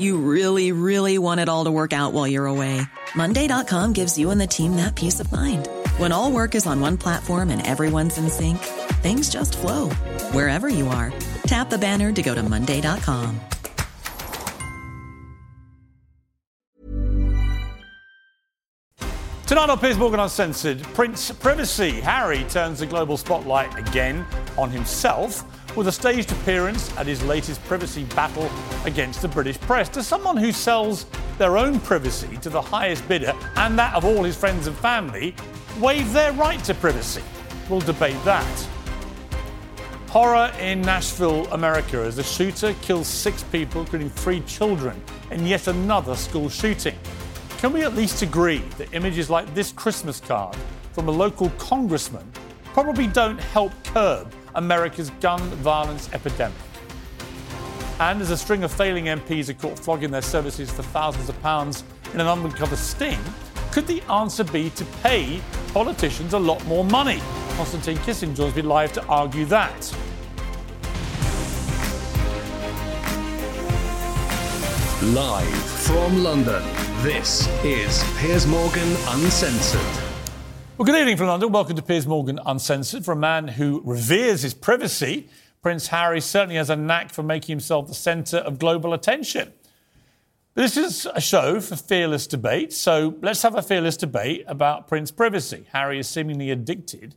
You 0.00 0.16
really, 0.16 0.72
really 0.72 1.18
want 1.18 1.40
it 1.40 1.48
all 1.50 1.64
to 1.66 1.70
work 1.70 1.92
out 1.92 2.14
while 2.14 2.26
you're 2.26 2.46
away. 2.46 2.80
Monday.com 3.14 3.92
gives 3.92 4.18
you 4.18 4.30
and 4.30 4.40
the 4.40 4.46
team 4.46 4.76
that 4.76 4.96
peace 4.96 5.20
of 5.20 5.30
mind. 5.30 5.68
When 5.98 6.10
all 6.10 6.32
work 6.32 6.54
is 6.54 6.66
on 6.66 6.80
one 6.80 6.96
platform 6.96 7.50
and 7.50 7.66
everyone's 7.66 8.16
in 8.16 8.30
sync, 8.30 8.56
things 9.02 9.28
just 9.28 9.58
flow 9.58 9.90
wherever 10.32 10.70
you 10.70 10.88
are. 10.88 11.12
Tap 11.42 11.68
the 11.68 11.76
banner 11.76 12.12
to 12.12 12.22
go 12.22 12.34
to 12.34 12.42
Monday.com. 12.42 13.40
Tonight 19.46 19.68
on 19.68 19.78
Piers 19.80 19.98
Morgan 19.98 20.20
Uncensored, 20.20 20.82
Prince 20.94 21.32
Privacy. 21.32 22.00
Harry 22.00 22.44
turns 22.44 22.78
the 22.78 22.86
global 22.86 23.16
spotlight 23.16 23.76
again 23.76 24.24
on 24.56 24.70
himself 24.70 25.44
with 25.76 25.88
a 25.88 25.92
staged 25.92 26.32
appearance 26.32 26.96
at 26.96 27.06
his 27.06 27.22
latest 27.24 27.62
privacy 27.64 28.04
battle 28.16 28.50
against 28.84 29.22
the 29.22 29.28
British 29.28 29.58
press. 29.60 29.88
To 29.90 30.02
someone 30.02 30.36
who 30.36 30.52
sells 30.52 31.06
their 31.38 31.56
own 31.56 31.80
privacy 31.80 32.36
to 32.38 32.50
the 32.50 32.60
highest 32.60 33.06
bidder 33.08 33.32
and 33.56 33.78
that 33.78 33.94
of 33.94 34.04
all 34.04 34.22
his 34.22 34.36
friends 34.36 34.66
and 34.66 34.76
family, 34.76 35.34
waive 35.78 36.12
their 36.12 36.32
right 36.32 36.62
to 36.64 36.74
privacy? 36.74 37.22
We'll 37.68 37.80
debate 37.80 38.22
that. 38.24 38.66
Horror 40.08 40.52
in 40.58 40.82
Nashville, 40.82 41.46
America, 41.52 41.98
as 41.98 42.18
a 42.18 42.24
shooter 42.24 42.74
kills 42.82 43.06
six 43.06 43.44
people, 43.44 43.82
including 43.82 44.10
three 44.10 44.40
children, 44.40 45.00
in 45.30 45.46
yet 45.46 45.68
another 45.68 46.16
school 46.16 46.48
shooting. 46.48 46.96
Can 47.58 47.72
we 47.72 47.82
at 47.82 47.94
least 47.94 48.22
agree 48.22 48.58
that 48.76 48.92
images 48.92 49.30
like 49.30 49.54
this 49.54 49.70
Christmas 49.70 50.18
card 50.18 50.56
from 50.92 51.06
a 51.06 51.12
local 51.12 51.50
congressman 51.50 52.28
probably 52.72 53.06
don't 53.06 53.38
help 53.38 53.72
curb 53.84 54.32
America's 54.54 55.10
gun 55.20 55.40
violence 55.62 56.08
epidemic? 56.12 56.56
And 58.00 58.20
as 58.22 58.30
a 58.30 58.36
string 58.36 58.64
of 58.64 58.72
failing 58.72 59.04
MPs 59.06 59.48
are 59.50 59.54
caught 59.54 59.78
flogging 59.78 60.10
their 60.10 60.22
services 60.22 60.70
for 60.70 60.82
thousands 60.82 61.28
of 61.28 61.40
pounds 61.42 61.84
in 62.14 62.20
an 62.20 62.26
undercover 62.26 62.76
sting, 62.76 63.18
could 63.72 63.86
the 63.86 64.02
answer 64.10 64.42
be 64.42 64.70
to 64.70 64.84
pay 65.02 65.40
politicians 65.74 66.32
a 66.32 66.38
lot 66.38 66.64
more 66.66 66.84
money? 66.84 67.20
Konstantin 67.56 67.96
Kisin 67.98 68.34
joins 68.34 68.56
me 68.56 68.62
live 68.62 68.92
to 68.94 69.04
argue 69.06 69.44
that. 69.46 69.94
Live 75.02 75.46
from 75.82 76.22
London, 76.22 76.62
this 77.02 77.48
is 77.64 78.04
Piers 78.18 78.46
Morgan 78.46 78.96
Uncensored. 79.08 79.99
Well, 80.80 80.86
good 80.86 80.98
evening 80.98 81.18
from 81.18 81.26
London. 81.26 81.52
Welcome 81.52 81.76
to 81.76 81.82
Piers 81.82 82.06
Morgan 82.06 82.40
Uncensored. 82.46 83.04
For 83.04 83.12
a 83.12 83.16
man 83.16 83.48
who 83.48 83.82
reveres 83.84 84.40
his 84.40 84.54
privacy, 84.54 85.28
Prince 85.60 85.88
Harry 85.88 86.22
certainly 86.22 86.54
has 86.54 86.70
a 86.70 86.74
knack 86.74 87.12
for 87.12 87.22
making 87.22 87.52
himself 87.52 87.86
the 87.86 87.92
centre 87.92 88.38
of 88.38 88.58
global 88.58 88.94
attention. 88.94 89.52
This 90.54 90.78
is 90.78 91.06
a 91.14 91.20
show 91.20 91.60
for 91.60 91.76
fearless 91.76 92.26
debate, 92.26 92.72
so 92.72 93.14
let's 93.20 93.42
have 93.42 93.56
a 93.56 93.60
fearless 93.60 93.98
debate 93.98 94.44
about 94.46 94.88
Prince 94.88 95.10
privacy. 95.10 95.66
Harry 95.70 95.98
is 95.98 96.08
seemingly 96.08 96.50
addicted 96.50 97.14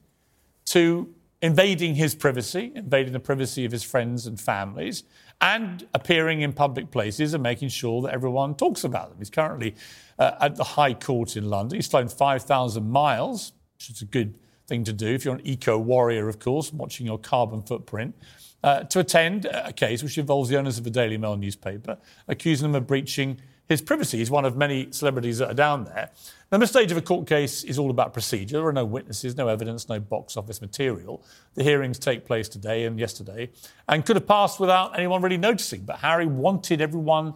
to 0.65 1.15
invading 1.41 1.95
his 1.95 2.15
privacy, 2.15 2.73
invading 2.75 3.13
the 3.13 3.19
privacy 3.21 3.63
of 3.63 3.71
his 3.71 3.83
friends 3.83 4.27
and 4.27 4.41
families, 4.41 5.05
and 5.39 5.87
appearing 5.93 6.41
in 6.41 6.51
public 6.51 6.91
places 6.91 7.33
and 7.33 7.41
making 7.41 7.69
sure 7.69 8.01
that 8.01 8.13
everyone 8.13 8.55
talks 8.55 8.83
about 8.83 9.07
them. 9.07 9.19
He's 9.19 9.29
currently 9.29 9.73
uh, 10.19 10.31
at 10.39 10.55
the 10.55 10.63
High 10.63 10.93
Court 10.93 11.35
in 11.35 11.49
London. 11.49 11.77
He's 11.77 11.87
flown 11.87 12.07
5,000 12.07 12.89
miles, 12.89 13.53
which 13.75 13.89
is 13.89 14.01
a 14.01 14.05
good 14.05 14.35
thing 14.67 14.83
to 14.85 14.93
do 14.93 15.07
if 15.07 15.25
you're 15.25 15.35
an 15.35 15.45
eco 15.45 15.77
warrior, 15.77 16.29
of 16.29 16.39
course, 16.39 16.71
watching 16.71 17.05
your 17.05 17.17
carbon 17.17 17.61
footprint. 17.61 18.15
Uh, 18.63 18.81
to 18.83 18.99
attend 18.99 19.43
a 19.43 19.73
case 19.73 20.01
which 20.01 20.17
involves 20.17 20.47
the 20.47 20.57
owners 20.57 20.77
of 20.77 20.85
the 20.85 20.89
Daily 20.89 21.17
Mail 21.17 21.35
newspaper, 21.35 21.97
accusing 22.29 22.71
them 22.71 22.81
of 22.81 22.87
breaching 22.87 23.37
his 23.67 23.81
privacy. 23.81 24.19
He's 24.19 24.31
one 24.31 24.45
of 24.45 24.55
many 24.55 24.91
celebrities 24.91 25.39
that 25.39 25.51
are 25.51 25.53
down 25.53 25.85
there. 25.85 26.11
Now, 26.51 26.57
the 26.59 26.67
stage 26.67 26.91
of 26.91 26.97
a 26.97 27.01
court 27.01 27.27
case 27.27 27.63
is 27.63 27.79
all 27.79 27.89
about 27.89 28.13
procedure. 28.13 28.57
There 28.57 28.67
are 28.67 28.73
no 28.73 28.85
witnesses, 28.85 29.35
no 29.35 29.47
evidence, 29.47 29.89
no 29.89 29.99
box 29.99 30.37
office 30.37 30.61
material. 30.61 31.25
The 31.55 31.63
hearings 31.63 31.99
take 31.99 32.25
place 32.25 32.47
today 32.47 32.85
and 32.85 32.99
yesterday 32.99 33.49
and 33.87 34.05
could 34.05 34.15
have 34.15 34.27
passed 34.27 34.59
without 34.59 34.97
anyone 34.97 35.21
really 35.21 35.37
noticing. 35.37 35.81
But 35.81 35.97
Harry 35.97 36.25
wanted 36.25 36.81
everyone 36.81 37.33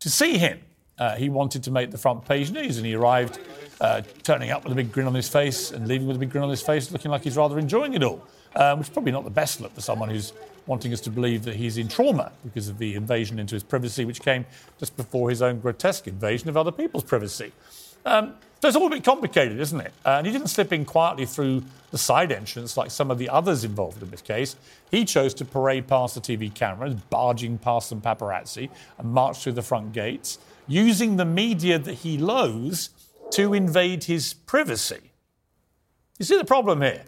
to 0.00 0.10
see 0.10 0.38
him. 0.38 0.60
Uh, 0.98 1.14
he 1.16 1.28
wanted 1.28 1.62
to 1.62 1.70
make 1.70 1.90
the 1.90 1.98
front 1.98 2.24
page 2.24 2.50
news, 2.50 2.78
and 2.78 2.86
he 2.86 2.94
arrived 2.94 3.38
uh, 3.80 4.00
turning 4.22 4.50
up 4.50 4.64
with 4.64 4.72
a 4.72 4.76
big 4.76 4.90
grin 4.90 5.06
on 5.06 5.14
his 5.14 5.28
face 5.28 5.70
and 5.70 5.86
leaving 5.86 6.06
with 6.06 6.16
a 6.16 6.20
big 6.20 6.30
grin 6.30 6.42
on 6.42 6.50
his 6.50 6.62
face, 6.62 6.90
looking 6.90 7.10
like 7.10 7.22
he's 7.22 7.36
rather 7.36 7.58
enjoying 7.58 7.94
it 7.94 8.02
all, 8.02 8.22
uh, 8.54 8.74
which 8.76 8.88
is 8.88 8.92
probably 8.92 9.12
not 9.12 9.24
the 9.24 9.30
best 9.30 9.60
look 9.60 9.74
for 9.74 9.82
someone 9.82 10.08
who's 10.08 10.32
wanting 10.66 10.92
us 10.92 11.00
to 11.00 11.10
believe 11.10 11.44
that 11.44 11.54
he's 11.54 11.76
in 11.78 11.86
trauma 11.86 12.32
because 12.44 12.68
of 12.68 12.78
the 12.78 12.94
invasion 12.94 13.38
into 13.38 13.54
his 13.54 13.62
privacy, 13.62 14.04
which 14.04 14.20
came 14.20 14.44
just 14.78 14.96
before 14.96 15.28
his 15.28 15.42
own 15.42 15.60
grotesque 15.60 16.06
invasion 16.08 16.48
of 16.48 16.56
other 16.56 16.72
people's 16.72 17.04
privacy. 17.04 17.52
Um, 18.04 18.34
so 18.60 18.68
it's 18.68 18.76
all 18.76 18.86
a 18.86 18.90
bit 18.90 19.04
complicated, 19.04 19.60
isn't 19.60 19.80
it? 19.80 19.92
Uh, 20.04 20.16
and 20.18 20.26
he 20.26 20.32
didn't 20.32 20.48
slip 20.48 20.72
in 20.72 20.86
quietly 20.86 21.26
through 21.26 21.62
the 21.90 21.98
side 21.98 22.32
entrance 22.32 22.76
like 22.76 22.90
some 22.90 23.10
of 23.10 23.18
the 23.18 23.28
others 23.28 23.64
involved 23.64 24.02
in 24.02 24.10
this 24.10 24.22
case. 24.22 24.56
He 24.90 25.04
chose 25.04 25.34
to 25.34 25.44
parade 25.44 25.86
past 25.86 26.14
the 26.14 26.20
TV 26.20 26.52
cameras, 26.52 26.94
barging 26.94 27.58
past 27.58 27.90
some 27.90 28.00
paparazzi, 28.00 28.70
and 28.98 29.12
march 29.12 29.42
through 29.42 29.52
the 29.52 29.62
front 29.62 29.92
gates, 29.92 30.38
using 30.66 31.16
the 31.16 31.24
media 31.24 31.78
that 31.78 31.94
he 31.94 32.18
loathes 32.18 32.90
to 33.32 33.54
invade 33.54 34.04
his 34.04 34.34
privacy. 34.34 35.12
You 36.18 36.24
see 36.24 36.36
the 36.36 36.44
problem 36.44 36.82
here? 36.82 37.04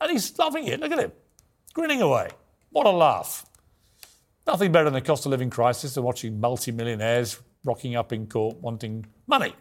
And 0.00 0.10
he's 0.10 0.38
loving 0.38 0.66
it. 0.66 0.80
Look 0.80 0.92
at 0.92 0.98
him, 0.98 1.12
grinning 1.74 2.02
away. 2.02 2.30
What 2.70 2.86
a 2.86 2.90
laugh. 2.90 3.46
Nothing 4.46 4.72
better 4.72 4.86
than 4.86 4.94
the 4.94 5.00
cost 5.00 5.24
of 5.26 5.30
living 5.30 5.50
crisis 5.50 5.94
than 5.94 6.04
watching 6.04 6.40
multi-millionaires 6.40 7.40
rocking 7.64 7.94
up 7.94 8.12
in 8.12 8.26
court 8.26 8.56
wanting 8.56 9.06
money 9.26 9.54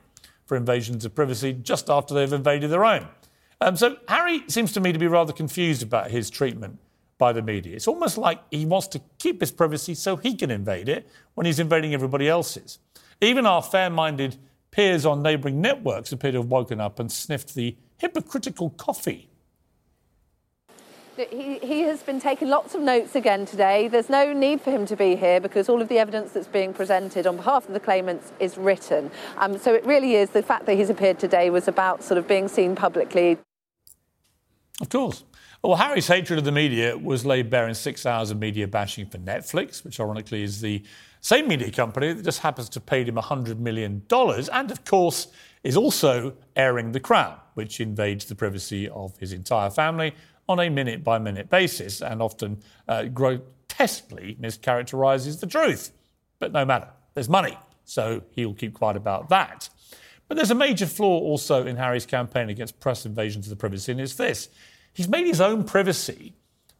for 0.45 0.57
invasions 0.57 1.05
of 1.05 1.13
privacy 1.13 1.53
just 1.53 1.89
after 1.89 2.13
they've 2.13 2.33
invaded 2.33 2.69
their 2.71 2.83
own. 2.83 3.07
Um, 3.59 3.75
so 3.77 3.97
Harry 4.07 4.43
seems 4.47 4.73
to 4.73 4.79
me 4.79 4.91
to 4.91 4.97
be 4.97 5.07
rather 5.07 5.31
confused 5.31 5.83
about 5.83 6.09
his 6.09 6.31
treatment 6.31 6.79
by 7.19 7.31
the 7.31 7.43
media. 7.43 7.75
It's 7.75 7.87
almost 7.87 8.17
like 8.17 8.39
he 8.49 8.65
wants 8.65 8.87
to 8.87 9.01
keep 9.19 9.39
his 9.39 9.51
privacy 9.51 9.93
so 9.93 10.15
he 10.15 10.35
can 10.35 10.49
invade 10.49 10.89
it 10.89 11.07
when 11.35 11.45
he's 11.45 11.59
invading 11.59 11.93
everybody 11.93 12.27
else's. 12.27 12.79
Even 13.21 13.45
our 13.45 13.61
fair-minded 13.61 14.37
peers 14.71 15.05
on 15.05 15.21
neighbouring 15.21 15.61
networks 15.61 16.11
appear 16.11 16.31
to 16.31 16.39
have 16.39 16.47
woken 16.47 16.81
up 16.81 16.99
and 16.99 17.11
sniffed 17.11 17.55
the 17.55 17.77
hypocritical 17.97 18.71
coffee 18.71 19.31
he, 21.29 21.59
he 21.59 21.81
has 21.81 22.01
been 22.03 22.19
taking 22.19 22.49
lots 22.49 22.73
of 22.75 22.81
notes 22.81 23.15
again 23.15 23.45
today. 23.45 23.87
There's 23.87 24.09
no 24.09 24.33
need 24.33 24.61
for 24.61 24.71
him 24.71 24.85
to 24.87 24.95
be 24.95 25.15
here 25.15 25.39
because 25.39 25.69
all 25.69 25.81
of 25.81 25.89
the 25.89 25.99
evidence 25.99 26.31
that's 26.31 26.47
being 26.47 26.73
presented 26.73 27.27
on 27.27 27.37
behalf 27.37 27.67
of 27.67 27.73
the 27.73 27.79
claimants 27.79 28.31
is 28.39 28.57
written. 28.57 29.11
Um, 29.37 29.57
so 29.57 29.73
it 29.73 29.85
really 29.85 30.15
is 30.15 30.29
the 30.29 30.43
fact 30.43 30.65
that 30.65 30.75
he's 30.75 30.89
appeared 30.89 31.19
today 31.19 31.49
was 31.49 31.67
about 31.67 32.03
sort 32.03 32.17
of 32.17 32.27
being 32.27 32.47
seen 32.47 32.75
publicly. 32.75 33.37
Of 34.79 34.89
course. 34.89 35.23
Well, 35.63 35.75
Harry's 35.75 36.07
hatred 36.07 36.39
of 36.39 36.45
the 36.45 36.51
media 36.51 36.97
was 36.97 37.23
laid 37.23 37.51
bare 37.51 37.67
in 37.67 37.75
six 37.75 38.05
hours 38.05 38.31
of 38.31 38.39
media 38.39 38.67
bashing 38.67 39.05
for 39.05 39.19
Netflix, 39.19 39.83
which 39.83 39.99
ironically 39.99 40.41
is 40.41 40.61
the 40.61 40.83
same 41.21 41.47
media 41.47 41.71
company 41.71 42.13
that 42.13 42.23
just 42.23 42.39
happens 42.39 42.67
to 42.69 42.79
pay 42.79 43.03
him 43.03 43.15
$100 43.15 43.59
million, 43.59 44.03
and 44.11 44.71
of 44.71 44.85
course 44.85 45.27
is 45.63 45.77
also 45.77 46.33
airing 46.55 46.91
The 46.91 46.99
Crown, 46.99 47.37
which 47.53 47.79
invades 47.79 48.25
the 48.25 48.33
privacy 48.33 48.89
of 48.89 49.15
his 49.17 49.31
entire 49.31 49.69
family 49.69 50.15
on 50.49 50.59
a 50.59 50.69
minute 50.69 51.03
by 51.03 51.19
minute 51.19 51.49
basis 51.49 52.01
and 52.01 52.21
often 52.21 52.61
uh, 52.87 53.03
grotesquely 53.05 54.35
mischaracterizes 54.41 55.39
the 55.39 55.47
truth. 55.47 55.91
But 56.39 56.51
no 56.51 56.65
matter, 56.65 56.87
there's 57.13 57.29
money, 57.29 57.55
so 57.85 58.23
he'll 58.31 58.55
keep 58.55 58.73
quiet 58.73 58.97
about 58.97 59.29
that. 59.29 59.69
But 60.27 60.35
there's 60.35 60.49
a 60.49 60.55
major 60.55 60.87
flaw 60.87 61.19
also 61.19 61.67
in 61.67 61.75
Harry's 61.75 62.07
campaign 62.07 62.49
against 62.49 62.79
press 62.79 63.05
invasions 63.05 63.45
of 63.45 63.51
the 63.51 63.55
privacy, 63.57 63.91
and 63.91 64.01
it's 64.01 64.15
this 64.15 64.49
he's 64.93 65.07
made 65.07 65.27
his 65.27 65.39
own 65.39 65.63
privacy 65.63 66.33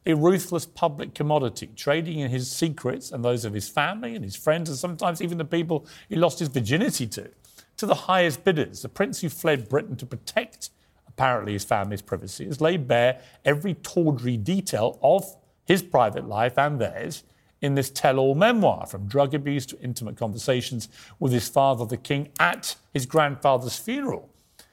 a 0.06 0.16
ruthless 0.16 0.66
public 0.66 1.14
commodity, 1.14 1.70
trading 1.76 2.20
in 2.20 2.32
his 2.32 2.50
secrets 2.50 3.12
and 3.12 3.24
those 3.24 3.46
of 3.46 3.54
his 3.54 3.70
family 3.70 4.16
and 4.16 4.24
his 4.24 4.36
friends, 4.36 4.70
and 4.70 4.78
sometimes 4.78 5.22
even 5.22 5.38
the 5.38 5.46
people 5.46 5.86
he 6.10 6.16
lost 6.16 6.40
his 6.40 6.48
virginity 6.48 7.06
to, 7.08 7.30
to 7.78 7.86
the 7.86 7.96
highest 7.96 8.44
bidders, 8.44 8.82
the 8.82 8.90
prince 8.90 9.22
who 9.22 9.30
fled 9.30 9.70
Britain 9.70 9.96
to 9.96 10.06
protect 10.06 10.72
apparently 11.08 11.54
his 11.54 11.64
family's 11.64 12.02
privacy, 12.02 12.46
has 12.46 12.62
laid 12.62 12.88
bare 12.88 13.20
every 13.46 13.74
tawdry 13.76 14.38
detail 14.38 14.98
of 15.04 15.36
his 15.66 15.84
private 15.84 16.28
life 16.28 16.58
and 16.58 16.80
theirs 16.80 17.24
in 17.62 17.76
this 17.76 17.90
tell 17.92 18.18
all 18.18 18.34
memoir, 18.34 18.88
from 18.88 19.08
drug 19.08 19.36
abuse 19.36 19.66
to 19.68 19.80
intimate 19.82 20.18
conversations 20.18 20.90
with 21.20 21.32
his 21.32 21.48
father, 21.48 21.86
the 21.86 21.98
king, 21.98 22.30
at 22.40 22.76
his 22.92 23.06
grandfather's 23.06 23.78
funeral. 23.78 24.30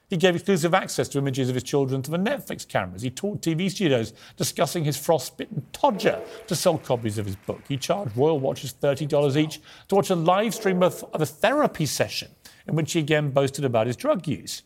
He 0.08 0.16
gave 0.16 0.34
exclusive 0.34 0.72
access 0.72 1.06
to 1.08 1.18
images 1.18 1.50
of 1.50 1.54
his 1.54 1.64
children 1.64 2.00
to 2.02 2.10
the 2.10 2.16
Netflix 2.16 2.66
cameras. 2.66 3.02
He 3.02 3.10
toured 3.10 3.42
TV 3.42 3.70
studios 3.70 4.14
discussing 4.36 4.84
his 4.84 4.96
frostbitten 4.96 5.66
Todger 5.72 6.20
to 6.46 6.56
sell 6.56 6.78
copies 6.78 7.18
of 7.18 7.26
his 7.26 7.36
book. 7.36 7.60
He 7.68 7.76
charged 7.76 8.16
royal 8.16 8.40
watchers 8.40 8.72
$30 8.72 9.36
each 9.36 9.60
to 9.88 9.94
watch 9.94 10.08
a 10.08 10.14
live 10.14 10.54
stream 10.54 10.82
of, 10.82 11.04
of 11.12 11.20
a 11.20 11.26
therapy 11.26 11.84
session 11.84 12.30
in 12.66 12.74
which 12.74 12.92
he 12.92 13.00
again 13.00 13.30
boasted 13.30 13.66
about 13.66 13.86
his 13.86 13.96
drug 13.96 14.26
use. 14.26 14.62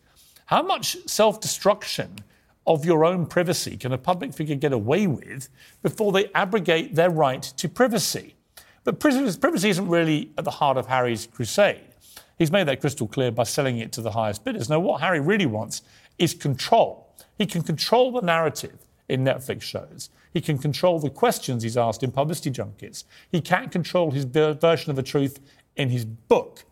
How 0.47 0.63
much 0.63 0.97
self 1.07 1.41
destruction 1.41 2.17
of 2.65 2.85
your 2.85 3.05
own 3.05 3.27
privacy 3.27 3.77
can 3.77 3.93
a 3.93 3.99
public 3.99 4.33
figure 4.33 4.55
get 4.55 4.73
away 4.73 5.09
with 5.09 5.49
before 5.83 6.13
they 6.13 6.31
abrogate 6.35 6.95
their 6.95 7.11
right 7.11 7.43
to 7.43 7.69
privacy? 7.69 8.37
But 8.85 9.01
privacy 9.01 9.71
isn't 9.71 9.89
really 9.89 10.31
at 10.39 10.45
the 10.45 10.51
heart 10.53 10.77
of 10.77 10.87
Harry's 10.87 11.27
crusade. 11.27 11.92
He's 12.39 12.51
made 12.51 12.67
that 12.69 12.81
crystal 12.81 13.07
clear 13.07 13.31
by 13.31 13.45
selling 13.45 13.79
it 13.79 13.93
to 13.93 14.01
the 14.01 14.13
highest 14.13 14.45
bidders. 14.45 14.69
Now, 14.69 14.81
what 14.81 15.01
Harry 15.01 15.21
really 15.21 15.47
wants 15.47 15.83
is 16.19 16.35
control. 16.35 17.15
He 17.39 17.47
can 17.47 17.63
control 17.63 18.13
the 18.13 18.21
narrative 18.21 18.79
in 19.09 19.25
Netflix 19.25 19.63
shows. 19.63 20.11
He 20.33 20.41
can 20.41 20.59
control 20.59 20.99
the 20.99 21.11
questions 21.11 21.63
he's 21.63 21.77
asked 21.77 22.03
in 22.03 22.11
publicity 22.11 22.51
junkets. 22.51 23.05
He 23.31 23.41
can't 23.41 23.71
control 23.71 24.11
his 24.11 24.25
version 24.25 24.91
of 24.91 24.97
the 24.97 25.03
truth 25.03 25.41
in 25.77 25.91
his 25.91 26.05
book 26.05 26.65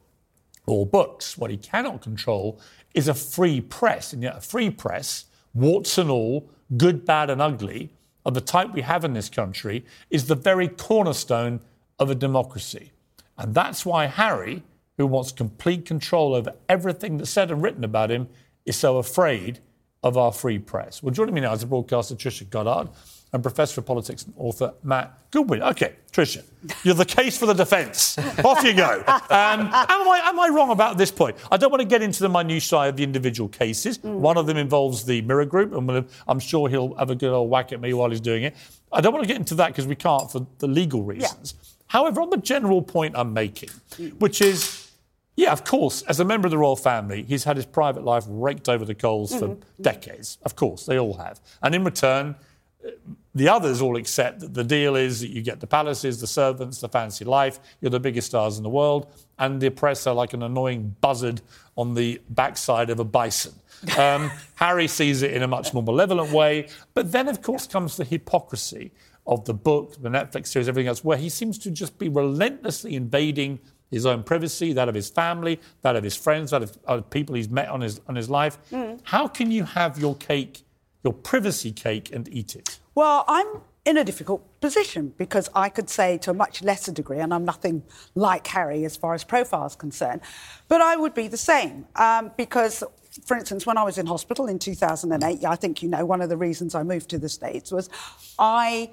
or 0.66 0.86
books. 0.86 1.36
What 1.36 1.50
he 1.50 1.56
cannot 1.56 2.00
control 2.00 2.60
is 2.94 3.08
a 3.08 3.14
free 3.14 3.60
press. 3.60 4.12
And 4.12 4.22
yet, 4.22 4.36
a 4.38 4.40
free 4.40 4.70
press, 4.70 5.26
warts 5.52 5.98
and 5.98 6.10
all, 6.10 6.50
good, 6.76 7.04
bad, 7.04 7.30
and 7.30 7.42
ugly, 7.42 7.90
of 8.24 8.34
the 8.34 8.40
type 8.40 8.72
we 8.72 8.82
have 8.82 9.04
in 9.04 9.12
this 9.12 9.28
country, 9.28 9.84
is 10.10 10.26
the 10.26 10.34
very 10.34 10.68
cornerstone 10.68 11.60
of 11.98 12.10
a 12.10 12.14
democracy. 12.14 12.92
And 13.36 13.54
that's 13.54 13.84
why 13.84 14.06
Harry 14.06 14.62
who 15.00 15.06
wants 15.06 15.32
complete 15.32 15.86
control 15.86 16.34
over 16.34 16.52
everything 16.68 17.16
that's 17.16 17.30
said 17.30 17.50
and 17.50 17.62
written 17.62 17.84
about 17.84 18.10
him, 18.10 18.28
is 18.66 18.76
so 18.76 18.98
afraid 18.98 19.58
of 20.02 20.18
our 20.18 20.30
free 20.30 20.58
press. 20.58 21.02
Well, 21.02 21.10
joining 21.10 21.34
me 21.34 21.40
now 21.40 21.54
is 21.54 21.60
the 21.60 21.66
broadcaster 21.66 22.14
Tricia 22.14 22.48
Goddard 22.50 22.90
and 23.32 23.42
Professor 23.42 23.80
of 23.80 23.86
Politics 23.86 24.24
and 24.24 24.34
author 24.36 24.74
Matt 24.82 25.16
Goodwin. 25.30 25.62
Okay, 25.62 25.94
Tricia, 26.12 26.44
you're 26.84 26.94
the 26.94 27.06
case 27.06 27.38
for 27.38 27.46
the 27.46 27.54
defence. 27.54 28.18
Off 28.44 28.62
you 28.62 28.74
go. 28.74 29.02
Um, 29.06 29.22
am, 29.30 29.70
I, 29.70 30.20
am 30.24 30.38
I 30.38 30.48
wrong 30.48 30.70
about 30.70 30.98
this 30.98 31.10
point? 31.10 31.38
I 31.50 31.56
don't 31.56 31.70
want 31.70 31.80
to 31.80 31.88
get 31.88 32.02
into 32.02 32.20
the 32.20 32.28
minutiae 32.28 32.90
of 32.90 32.96
the 32.96 33.02
individual 33.02 33.48
cases. 33.48 33.96
Mm. 33.98 34.16
One 34.16 34.36
of 34.36 34.46
them 34.46 34.58
involves 34.58 35.06
the 35.06 35.22
Mirror 35.22 35.46
Group, 35.46 35.72
and 35.72 36.06
I'm 36.28 36.40
sure 36.40 36.68
he'll 36.68 36.94
have 36.96 37.08
a 37.08 37.14
good 37.14 37.32
old 37.32 37.48
whack 37.48 37.72
at 37.72 37.80
me 37.80 37.94
while 37.94 38.10
he's 38.10 38.20
doing 38.20 38.42
it. 38.42 38.54
I 38.92 39.00
don't 39.00 39.14
want 39.14 39.24
to 39.24 39.28
get 39.28 39.38
into 39.38 39.54
that 39.54 39.68
because 39.68 39.86
we 39.86 39.96
can't 39.96 40.30
for 40.30 40.46
the 40.58 40.66
legal 40.66 41.04
reasons. 41.04 41.54
Yeah. 41.56 41.66
However, 41.90 42.20
on 42.20 42.30
the 42.30 42.36
general 42.36 42.82
point 42.82 43.16
I'm 43.16 43.32
making, 43.32 43.70
which 44.20 44.40
is 44.40 44.79
yeah, 45.40 45.52
of 45.52 45.64
course. 45.64 46.02
As 46.02 46.20
a 46.20 46.24
member 46.24 46.46
of 46.46 46.50
the 46.50 46.58
royal 46.58 46.76
family, 46.76 47.22
he's 47.22 47.44
had 47.44 47.56
his 47.56 47.64
private 47.64 48.04
life 48.04 48.24
raked 48.28 48.68
over 48.68 48.84
the 48.84 48.94
coals 48.94 49.32
mm-hmm. 49.32 49.60
for 49.60 49.82
decades. 49.82 50.36
Of 50.42 50.54
course, 50.54 50.84
they 50.84 50.98
all 50.98 51.14
have. 51.14 51.40
And 51.62 51.74
in 51.74 51.82
return, 51.82 52.36
the 53.34 53.48
others 53.48 53.80
all 53.80 53.96
accept 53.96 54.40
that 54.40 54.52
the 54.52 54.64
deal 54.64 54.96
is 54.96 55.20
that 55.20 55.30
you 55.30 55.40
get 55.40 55.60
the 55.60 55.66
palaces, 55.66 56.20
the 56.20 56.26
servants, 56.26 56.80
the 56.80 56.90
fancy 56.90 57.24
life, 57.24 57.58
you're 57.80 57.90
the 57.90 58.00
biggest 58.00 58.26
stars 58.28 58.58
in 58.58 58.62
the 58.62 58.70
world, 58.70 59.14
and 59.38 59.62
the 59.62 59.70
press 59.70 60.06
are 60.06 60.14
like 60.14 60.34
an 60.34 60.42
annoying 60.42 60.94
buzzard 61.00 61.40
on 61.74 61.94
the 61.94 62.20
backside 62.28 62.90
of 62.90 63.00
a 63.00 63.04
bison. 63.04 63.54
Um, 63.98 64.30
Harry 64.56 64.88
sees 64.88 65.22
it 65.22 65.32
in 65.32 65.42
a 65.42 65.48
much 65.48 65.72
more 65.72 65.82
malevolent 65.82 66.32
way. 66.32 66.68
But 66.92 67.12
then, 67.12 67.28
of 67.28 67.40
course, 67.40 67.66
comes 67.66 67.96
the 67.96 68.04
hypocrisy 68.04 68.92
of 69.26 69.46
the 69.46 69.54
book, 69.54 69.94
the 70.02 70.10
Netflix 70.10 70.48
series, 70.48 70.68
everything 70.68 70.88
else, 70.88 71.02
where 71.02 71.16
he 71.16 71.30
seems 71.30 71.56
to 71.60 71.70
just 71.70 71.98
be 71.98 72.10
relentlessly 72.10 72.94
invading 72.94 73.60
his 73.90 74.06
own 74.06 74.22
privacy, 74.22 74.72
that 74.72 74.88
of 74.88 74.94
his 74.94 75.10
family, 75.10 75.60
that 75.82 75.96
of 75.96 76.04
his 76.04 76.16
friends, 76.16 76.50
that 76.52 76.62
of, 76.62 76.78
of 76.84 77.10
people 77.10 77.34
he's 77.34 77.48
met 77.48 77.68
on 77.68 77.80
his, 77.80 78.00
on 78.06 78.14
his 78.14 78.30
life. 78.30 78.58
Mm. 78.70 79.00
How 79.04 79.26
can 79.26 79.50
you 79.50 79.64
have 79.64 79.98
your 79.98 80.14
cake, 80.16 80.62
your 81.02 81.12
privacy 81.12 81.72
cake, 81.72 82.10
and 82.12 82.28
eat 82.32 82.54
it? 82.54 82.78
Well, 82.94 83.24
I'm 83.28 83.46
in 83.84 83.96
a 83.96 84.04
difficult 84.04 84.60
position 84.60 85.14
because 85.16 85.48
I 85.54 85.68
could 85.68 85.88
say 85.88 86.18
to 86.18 86.30
a 86.30 86.34
much 86.34 86.62
lesser 86.62 86.92
degree, 86.92 87.18
and 87.18 87.32
I'm 87.32 87.44
nothing 87.44 87.82
like 88.14 88.46
Harry 88.48 88.84
as 88.84 88.96
far 88.96 89.14
as 89.14 89.24
profile 89.24 89.66
is 89.66 89.74
concerned, 89.74 90.20
but 90.68 90.80
I 90.80 90.96
would 90.96 91.14
be 91.14 91.28
the 91.28 91.36
same 91.36 91.86
um, 91.96 92.32
because. 92.36 92.84
For 93.26 93.36
instance, 93.36 93.66
when 93.66 93.76
I 93.76 93.82
was 93.82 93.98
in 93.98 94.06
hospital 94.06 94.46
in 94.46 94.60
2008, 94.60 95.44
I 95.44 95.56
think 95.56 95.82
you 95.82 95.88
know 95.88 96.04
one 96.04 96.22
of 96.22 96.28
the 96.28 96.36
reasons 96.36 96.76
I 96.76 96.84
moved 96.84 97.10
to 97.10 97.18
the 97.18 97.28
States 97.28 97.72
was 97.72 97.90
I 98.38 98.88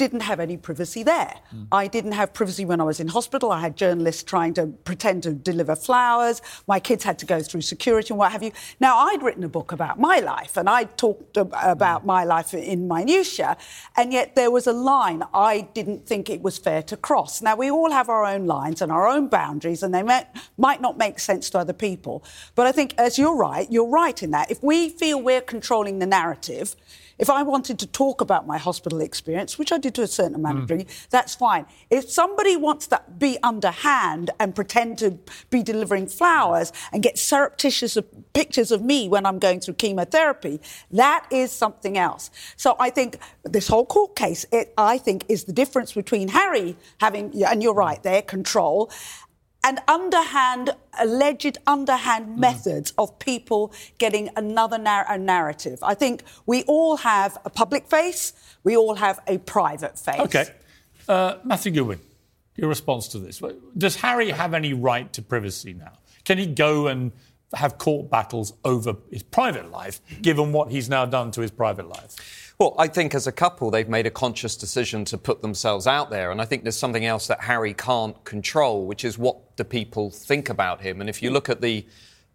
didn't 0.00 0.22
have 0.22 0.40
any 0.40 0.56
privacy 0.56 1.02
there. 1.02 1.34
Mm. 1.54 1.66
I 1.70 1.86
didn't 1.86 2.12
have 2.12 2.32
privacy 2.32 2.64
when 2.64 2.80
I 2.80 2.84
was 2.84 3.00
in 3.00 3.08
hospital. 3.08 3.52
I 3.52 3.60
had 3.60 3.76
journalists 3.76 4.22
trying 4.22 4.54
to 4.54 4.68
pretend 4.68 5.24
to 5.24 5.32
deliver 5.34 5.76
flowers. 5.76 6.40
My 6.66 6.80
kids 6.80 7.04
had 7.04 7.18
to 7.18 7.26
go 7.26 7.42
through 7.42 7.60
security 7.60 8.08
and 8.14 8.18
what 8.18 8.32
have 8.32 8.42
you. 8.42 8.52
Now, 8.80 8.96
I'd 8.96 9.22
written 9.22 9.44
a 9.44 9.48
book 9.58 9.72
about 9.72 10.00
my 10.00 10.20
life 10.20 10.56
and 10.56 10.70
I 10.70 10.84
talked 10.84 11.36
about 11.36 12.02
mm. 12.02 12.06
my 12.06 12.24
life 12.24 12.54
in 12.54 12.88
minutiae, 12.88 13.58
and 13.94 14.10
yet 14.10 14.36
there 14.36 14.50
was 14.50 14.66
a 14.66 14.72
line 14.72 15.22
I 15.34 15.68
didn't 15.74 16.06
think 16.06 16.30
it 16.30 16.40
was 16.40 16.56
fair 16.56 16.82
to 16.84 16.96
cross. 16.96 17.42
Now, 17.42 17.54
we 17.56 17.70
all 17.70 17.90
have 17.90 18.08
our 18.08 18.24
own 18.24 18.46
lines 18.46 18.80
and 18.80 18.90
our 18.90 19.06
own 19.06 19.28
boundaries, 19.28 19.82
and 19.82 19.92
they 19.92 20.02
may, 20.02 20.22
might 20.56 20.80
not 20.80 20.96
make 20.96 21.20
sense 21.20 21.50
to 21.50 21.58
other 21.58 21.74
people. 21.74 22.24
But 22.54 22.66
I 22.66 22.72
think, 22.72 22.94
as 22.96 23.18
you're 23.18 23.36
right, 23.36 23.70
you're 23.70 23.92
right 24.02 24.22
in 24.22 24.30
that. 24.30 24.50
If 24.50 24.62
we 24.62 24.88
feel 24.88 25.20
we're 25.20 25.42
controlling 25.42 25.98
the 25.98 26.06
narrative, 26.06 26.74
if 27.20 27.28
I 27.28 27.42
wanted 27.42 27.78
to 27.80 27.86
talk 27.86 28.20
about 28.20 28.46
my 28.46 28.58
hospital 28.58 29.00
experience, 29.00 29.58
which 29.58 29.70
I 29.70 29.78
did 29.78 29.94
to 29.96 30.02
a 30.02 30.06
certain 30.06 30.34
amount 30.34 30.58
mm. 30.58 30.62
of 30.62 30.68
degree, 30.68 30.86
that's 31.10 31.34
fine. 31.34 31.66
If 31.90 32.10
somebody 32.10 32.56
wants 32.56 32.86
to 32.88 33.00
be 33.18 33.38
underhand 33.42 34.30
and 34.40 34.54
pretend 34.54 34.98
to 34.98 35.18
be 35.50 35.62
delivering 35.62 36.06
flowers 36.06 36.72
and 36.92 37.02
get 37.02 37.18
surreptitious 37.18 37.98
pictures 38.32 38.72
of 38.72 38.82
me 38.82 39.08
when 39.08 39.26
I'm 39.26 39.38
going 39.38 39.60
through 39.60 39.74
chemotherapy, 39.74 40.60
that 40.90 41.26
is 41.30 41.52
something 41.52 41.98
else. 41.98 42.30
So 42.56 42.74
I 42.80 42.88
think 42.90 43.18
this 43.44 43.68
whole 43.68 43.84
court 43.84 44.16
case, 44.16 44.46
it, 44.50 44.72
I 44.78 44.96
think, 44.96 45.26
is 45.28 45.44
the 45.44 45.52
difference 45.52 45.92
between 45.92 46.28
Harry 46.28 46.76
having, 47.00 47.44
and 47.44 47.62
you're 47.62 47.74
right 47.74 48.02
there, 48.02 48.22
control, 48.22 48.90
and 49.62 49.80
underhand, 49.88 50.74
alleged 50.98 51.58
underhand 51.66 52.26
mm. 52.26 52.38
methods 52.38 52.92
of 52.96 53.18
people 53.18 53.72
getting 53.98 54.30
another 54.36 54.78
nar- 54.78 55.18
narrative. 55.18 55.78
I 55.82 55.94
think 55.94 56.22
we 56.46 56.62
all 56.64 56.96
have 56.98 57.38
a 57.44 57.50
public 57.50 57.86
face, 57.86 58.32
we 58.64 58.76
all 58.76 58.94
have 58.94 59.20
a 59.26 59.38
private 59.38 59.98
face. 59.98 60.20
Okay. 60.20 60.46
Uh, 61.08 61.36
Matthew 61.44 61.72
Goodwin, 61.72 62.00
your 62.56 62.68
response 62.68 63.08
to 63.08 63.18
this. 63.18 63.42
Does 63.76 63.96
Harry 63.96 64.30
have 64.30 64.54
any 64.54 64.72
right 64.72 65.12
to 65.12 65.22
privacy 65.22 65.72
now? 65.72 65.92
Can 66.24 66.38
he 66.38 66.46
go 66.46 66.86
and 66.86 67.12
have 67.54 67.78
court 67.78 68.10
battles 68.10 68.52
over 68.64 68.96
his 69.10 69.22
private 69.22 69.70
life, 69.70 70.00
given 70.22 70.52
what 70.52 70.70
he's 70.70 70.88
now 70.88 71.04
done 71.04 71.30
to 71.32 71.40
his 71.40 71.50
private 71.50 71.88
life? 71.88 72.49
Well, 72.60 72.74
I 72.78 72.88
think 72.88 73.14
as 73.14 73.26
a 73.26 73.32
couple, 73.32 73.70
they've 73.70 73.88
made 73.88 74.06
a 74.06 74.10
conscious 74.10 74.54
decision 74.54 75.06
to 75.06 75.16
put 75.16 75.40
themselves 75.40 75.86
out 75.86 76.10
there. 76.10 76.30
And 76.30 76.42
I 76.42 76.44
think 76.44 76.62
there's 76.62 76.76
something 76.76 77.06
else 77.06 77.26
that 77.28 77.40
Harry 77.40 77.72
can't 77.72 78.22
control, 78.24 78.84
which 78.84 79.02
is 79.02 79.16
what 79.16 79.56
do 79.56 79.64
people 79.64 80.10
think 80.10 80.50
about 80.50 80.82
him. 80.82 81.00
And 81.00 81.08
if 81.08 81.22
you 81.22 81.30
look 81.30 81.48
at 81.48 81.62
the 81.62 81.86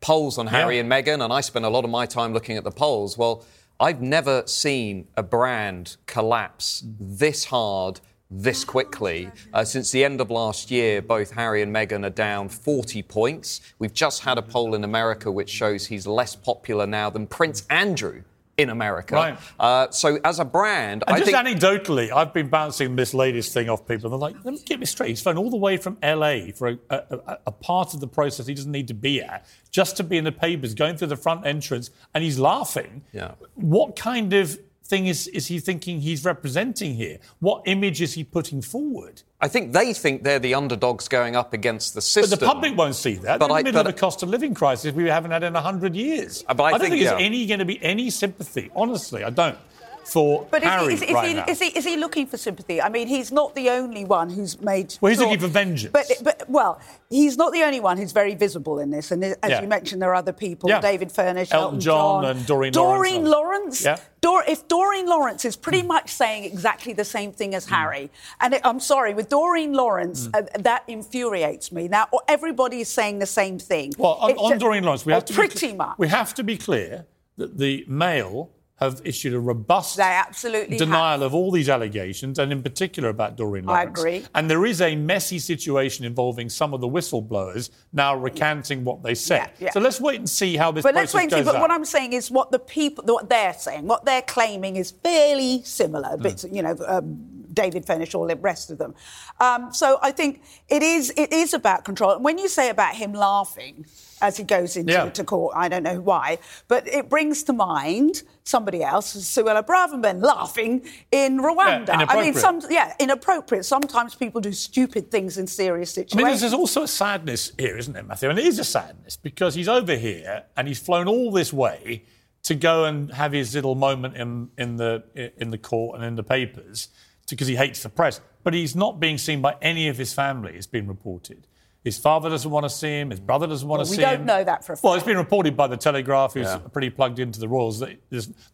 polls 0.01 0.39
on 0.39 0.48
Harry 0.48 0.79
and 0.79 0.91
Meghan, 0.91 1.24
and 1.24 1.32
I 1.32 1.41
spend 1.41 1.63
a 1.63 1.70
lot 1.70 1.84
of 1.84 1.91
my 1.91 2.08
time 2.08 2.34
looking 2.34 2.58
at 2.58 2.63
the 2.63 2.72
polls, 2.72 3.20
well, 3.20 3.46
I've 3.79 4.01
never 4.01 4.41
seen 4.48 5.08
a 5.15 5.22
brand 5.22 5.98
collapse 6.08 6.84
this 7.00 7.46
hard 7.46 8.01
this 8.32 8.63
quickly. 8.63 9.29
Uh, 9.53 9.63
since 9.63 9.91
the 9.91 10.03
end 10.03 10.22
of 10.22 10.32
last 10.32 10.72
year, 10.72 11.03
both 11.03 11.29
Harry 11.29 11.62
and 11.62 11.72
Meghan 11.72 12.03
are 12.03 12.10
down 12.10 12.50
40 12.50 13.03
points. 13.03 13.62
We've 13.77 13.94
just 13.94 14.24
had 14.24 14.39
a 14.39 14.41
poll 14.41 14.74
in 14.74 14.84
America 14.84 15.32
which 15.32 15.51
shows 15.51 15.86
he's 15.86 16.08
less 16.08 16.36
popular 16.36 16.88
now 16.88 17.12
than 17.12 17.27
Prince 17.27 17.63
Andrew 17.70 18.24
in 18.57 18.69
America. 18.69 19.15
Right. 19.15 19.38
Uh, 19.59 19.89
so 19.91 20.19
as 20.24 20.39
a 20.39 20.45
brand, 20.45 21.03
and 21.07 21.15
I 21.15 21.19
just 21.19 21.31
think... 21.31 21.47
anecdotally, 21.47 22.12
I've 22.12 22.33
been 22.33 22.47
bouncing 22.47 22.95
this 22.95 23.13
latest 23.13 23.53
thing 23.53 23.69
off 23.69 23.88
people, 23.88 24.05
and 24.05 24.13
they're 24.13 24.29
like, 24.29 24.43
"Let 24.43 24.53
me 24.53 24.59
get 24.65 24.79
me 24.79 24.85
straight. 24.85 25.09
He's 25.09 25.21
flown 25.21 25.38
all 25.38 25.50
the 25.50 25.57
way 25.57 25.77
from 25.77 25.97
LA 26.01 26.51
for 26.55 26.69
a, 26.69 26.77
a, 26.89 27.38
a, 27.47 27.51
part 27.51 27.93
of 27.93 28.00
the 28.00 28.07
process 28.07 28.47
he 28.47 28.53
doesn't 28.53 28.71
need 28.71 28.88
to 28.88 28.93
be 28.93 29.21
at, 29.21 29.45
just 29.71 29.97
to 29.97 30.03
be 30.03 30.17
in 30.17 30.24
the 30.24 30.31
papers, 30.31 30.74
going 30.74 30.97
through 30.97 31.07
the 31.07 31.17
front 31.17 31.45
entrance, 31.45 31.89
and 32.13 32.24
he's 32.24 32.39
laughing. 32.39 33.03
Yeah. 33.12 33.33
What 33.55 33.95
kind 33.95 34.31
of 34.33 34.57
thing 34.86 35.08
is, 35.08 35.27
is 35.27 35.48
he 35.48 35.60
thinking 35.60 36.01
he's 36.01 36.24
representing 36.24 36.96
here? 36.96 37.18
What 37.39 37.63
image 37.65 38.01
is 38.01 38.13
he 38.13 38.24
putting 38.24 38.62
forward? 38.62 39.24
I 39.42 39.48
think 39.48 39.74
they 39.74 39.94
think 39.94 40.24
they're 40.24 40.39
the 40.39 40.54
underdogs 40.54 41.08
going 41.08 41.36
up 41.36 41.54
against 41.54 41.94
the 41.94 42.01
system. 42.01 42.32
But 42.32 42.39
the 42.39 42.46
public 42.46 42.77
won't 42.77 42.96
see 42.96 43.15
that. 43.15 43.39
But 43.39 43.46
in 43.46 43.50
the 43.50 43.56
I, 43.56 43.63
middle 43.63 43.82
of 43.82 43.88
a 43.88 43.94
cost 43.94 44.24
of 44.24 44.30
living 44.30 44.54
crisis 44.54 44.94
we 44.94 45.06
haven't 45.06 45.32
had 45.32 45.44
in 45.44 45.54
100 45.54 45.96
years. 45.96 46.44
Uh, 46.48 46.54
but 46.54 46.63
I, 46.63 46.68
I 46.68 46.72
don't 46.72 46.82
think, 46.82 46.92
think 46.94 47.04
yeah. 47.04 47.10
there's 47.12 47.22
any 47.22 47.46
going 47.46 47.60
to 47.60 47.65
be 47.65 47.84
any 47.84 48.10
sympathy. 48.10 48.72
Honestly, 48.75 49.24
I 49.24 49.30
don't. 49.30 49.58
For 50.05 50.47
But 50.51 50.63
is, 50.63 50.69
Harry 50.69 50.88
he, 50.88 50.93
is, 50.93 51.01
is, 51.01 51.12
right 51.13 51.45
he, 51.45 51.51
is, 51.51 51.59
he, 51.59 51.67
is 51.77 51.85
he 51.85 51.97
looking 51.97 52.27
for 52.27 52.38
sympathy? 52.38 52.81
I 52.81 52.89
mean, 52.89 53.07
he's 53.07 53.31
not 53.31 53.55
the 53.55 53.69
only 53.71 54.05
one 54.05 54.29
who's 54.29 54.59
made. 54.62 54.95
Well, 55.01 55.09
he's 55.09 55.17
sure- 55.19 55.27
looking 55.27 55.39
for 55.41 55.47
vengeance. 55.47 55.91
But, 55.91 56.05
but 56.24 56.43
well, 56.50 56.79
he's 57.09 57.38
not 57.38 57.51
the 57.53 57.63
only 57.63 57.79
one 57.79 57.97
who's 57.97 58.12
very 58.12 58.35
visible 58.35 58.79
in 58.79 58.91
this. 58.91 59.12
And 59.12 59.24
as 59.24 59.35
Yeah. 59.47 59.62
you 59.62 59.67
mentioned, 59.67 60.01
there 60.01 60.09
are 60.12 60.15
other 60.15 60.33
people: 60.33 60.69
Yeah. 60.69 60.79
David 60.81 61.12
Furnish, 61.12 61.51
Elton 61.51 61.65
Elton, 61.65 61.79
John 61.79 62.25
and 62.25 62.45
Doreen 62.45 62.71
Doreen 62.74 63.25
Lawrence. 63.25 63.83
Lawrence. 63.83 63.85
Yeah. 63.85 63.97
Dor- 64.21 64.43
if 64.47 64.67
Doreen 64.67 65.05
Lawrence 65.07 65.45
is 65.45 65.55
pretty 65.55 65.83
much 65.83 66.09
saying 66.12 66.45
exactly 66.45 66.93
the 66.93 67.05
same 67.05 67.31
thing 67.31 67.51
Hmm. 67.51 67.55
as 67.57 67.65
Harry, 67.67 68.09
and 68.41 68.53
it, 68.55 68.62
I'm 68.63 68.79
sorry, 68.79 69.13
with 69.13 69.29
Doreen 69.29 69.74
Lawrence, 69.74 70.29
uh, 70.33 70.41
that 70.59 70.83
infuriates 70.88 71.71
me. 71.71 71.88
Now 71.88 72.07
everybody 72.27 72.79
is 72.81 72.89
saying 72.89 73.19
the 73.19 73.25
same 73.27 73.59
thing. 73.59 73.93
Well, 73.97 74.13
on, 74.13 74.31
on 74.38 74.57
Doreen 74.57 74.83
Lawrence, 74.83 75.05
we 75.05 75.13
have 75.13 75.25
to 75.25 75.33
pretty 75.33 75.67
be, 75.71 75.74
much. 75.74 75.97
We 75.97 76.07
have 76.07 76.33
to 76.35 76.43
be 76.43 76.57
clear 76.57 77.05
that 77.38 77.57
the 77.57 77.85
Mail 77.88 78.50
have 78.77 79.01
issued 79.05 79.34
a 79.34 79.39
robust 79.39 79.96
denial 79.98 81.24
of 81.24 81.34
all 81.34 81.50
these 81.50 81.70
allegations, 81.70 82.38
and 82.39 82.51
in 82.51 82.62
particular 82.62 83.08
about 83.08 83.38
Doreen 83.38 83.65
Lawrence. 83.65 83.88
I 83.88 83.89
agree. 83.89 84.25
And 84.36 84.50
there 84.50 84.65
is 84.65 84.82
a 84.82 84.96
messy 84.98 85.39
situation 85.39 86.03
involving 86.03 86.50
some 86.50 86.74
of 86.74 86.82
the 86.82 86.88
whistleblowers 86.89 87.70
now 87.94 88.15
recanting 88.15 88.84
what 88.84 89.01
they 89.01 89.15
said. 89.15 89.51
Yeah, 89.60 89.65
yeah. 89.65 89.72
So 89.72 89.79
let's 89.79 90.01
wait 90.01 90.20
and 90.20 90.29
see 90.29 90.58
how 90.58 90.72
this 90.72 90.84
But 90.84 90.94
process 90.94 91.13
let's 91.13 91.13
wait 91.13 91.24
and 91.24 91.32
see. 91.32 91.38
goes 91.38 91.46
But 91.46 91.55
out. 91.55 91.62
what 91.62 91.72
I'm 91.72 91.86
saying 91.86 92.12
is 92.13 92.29
what 92.29 92.51
the 92.51 92.60
people, 92.60 93.05
what 93.05 93.29
they're 93.29 93.53
saying, 93.53 93.88
what 93.88 94.03
they're 94.03 94.22
claiming 94.22 94.75
is 94.75 94.91
fairly 94.91 95.63
similar. 95.63 96.17
Bits, 96.17 96.46
you 96.51 96.62
know, 96.62 96.75
um, 96.86 97.35
David 97.55 97.85
Furnish, 97.85 98.13
all 98.13 98.27
the 98.27 98.35
rest 98.35 98.69
of 98.69 98.77
them. 98.77 98.93
Um, 99.39 99.74
so 99.74 99.97
I 100.01 100.12
think 100.12 100.41
it 100.69 100.83
is 100.83 101.12
it 101.17 101.33
is 101.33 101.53
about 101.53 101.85
control. 101.85 102.12
And 102.12 102.24
when 102.24 102.38
you 102.38 102.47
say 102.47 102.69
about 102.69 102.95
him 102.95 103.13
laughing 103.13 103.85
as 104.21 104.38
he 104.38 104.43
goes 104.43 104.77
into 104.77 104.93
Yeah. 104.93 105.09
to 105.09 105.24
court, 105.24 105.53
I 105.55 105.67
don't 105.67 105.83
know 105.83 106.00
why, 106.00 106.38
but 106.67 106.88
it 106.88 107.09
brings 107.09 107.43
to 107.43 107.53
mind 107.53 108.24
somebody 108.43 108.83
else, 108.83 109.15
Suella 109.15 109.65
Braverman, 109.65 110.21
laughing 110.21 110.85
in 111.12 111.39
Rwanda. 111.39 112.05
I 112.07 112.21
mean, 112.21 112.33
some 112.33 112.62
yeah, 112.69 112.93
inappropriate. 113.00 113.65
Sometimes 113.65 114.15
people 114.15 114.39
do 114.41 114.53
stupid 114.53 115.09
things 115.12 115.38
in 115.38 115.47
serious 115.47 115.91
situations. 115.91 116.21
I 116.21 116.29
mean, 116.29 116.39
there's 116.39 116.53
also 116.53 116.83
a 116.83 116.88
sadness 116.88 117.51
here, 117.57 117.77
isn't 117.77 117.93
there, 117.93 118.03
Matthew? 118.03 118.29
And 118.29 118.38
it 118.39 118.45
is 118.45 118.59
a 118.59 118.63
sadness 118.63 119.17
because 119.17 119.55
he's 119.55 119.67
over 119.67 119.95
here 119.95 120.43
and 120.55 120.67
he's 120.67 120.79
flown 120.79 121.07
all 121.07 121.31
this 121.31 121.51
way 121.51 122.03
to 122.43 122.53
go 122.53 122.85
and 122.85 123.12
have 123.12 123.31
his 123.31 123.55
little 123.55 123.74
moment 123.74 124.15
in, 124.15 124.50
in 124.57 124.77
the 124.77 125.03
in 125.38 125.50
the 125.50 125.57
court 125.57 125.95
and 125.95 126.05
in 126.05 126.15
the 126.15 126.24
papers 126.24 126.89
because 127.34 127.48
he 127.48 127.55
hates 127.55 127.82
the 127.84 127.89
press. 127.89 128.22
But 128.44 128.53
he's 128.53 128.75
not 128.75 129.00
being 129.00 129.17
seen 129.17 129.41
by 129.41 129.55
any 129.62 129.88
of 129.88 129.98
his 129.98 130.13
family. 130.13 130.53
It's 130.55 130.67
been 130.67 130.88
reported. 130.88 131.48
His 131.84 131.98
father 132.00 132.29
doesn't 132.29 132.50
want 132.50 132.63
to 132.65 132.70
see 132.70 133.00
him. 133.00 133.12
His 133.12 133.20
brother 133.20 133.46
doesn't 133.48 133.67
want 133.67 133.79
Well, 133.79 133.86
to 133.88 133.91
see 133.94 134.01
him. 134.01 134.10
we 134.10 134.15
don't 134.17 134.25
know 134.25 134.44
that 134.44 134.65
for 134.65 134.74
a 134.74 134.75
fact. 134.75 134.84
Well, 134.84 134.94
it's 134.96 135.03
been 135.05 135.17
reported 135.17 135.55
by 135.55 135.67
the 135.67 135.77
Telegraph, 135.77 136.34
who's 136.34 136.46
Yeah. 136.48 136.58
pretty 136.58 136.89
plugged 136.89 137.20
into 137.20 137.39
the 137.39 137.48
royals, 137.48 137.79
that 137.79 137.98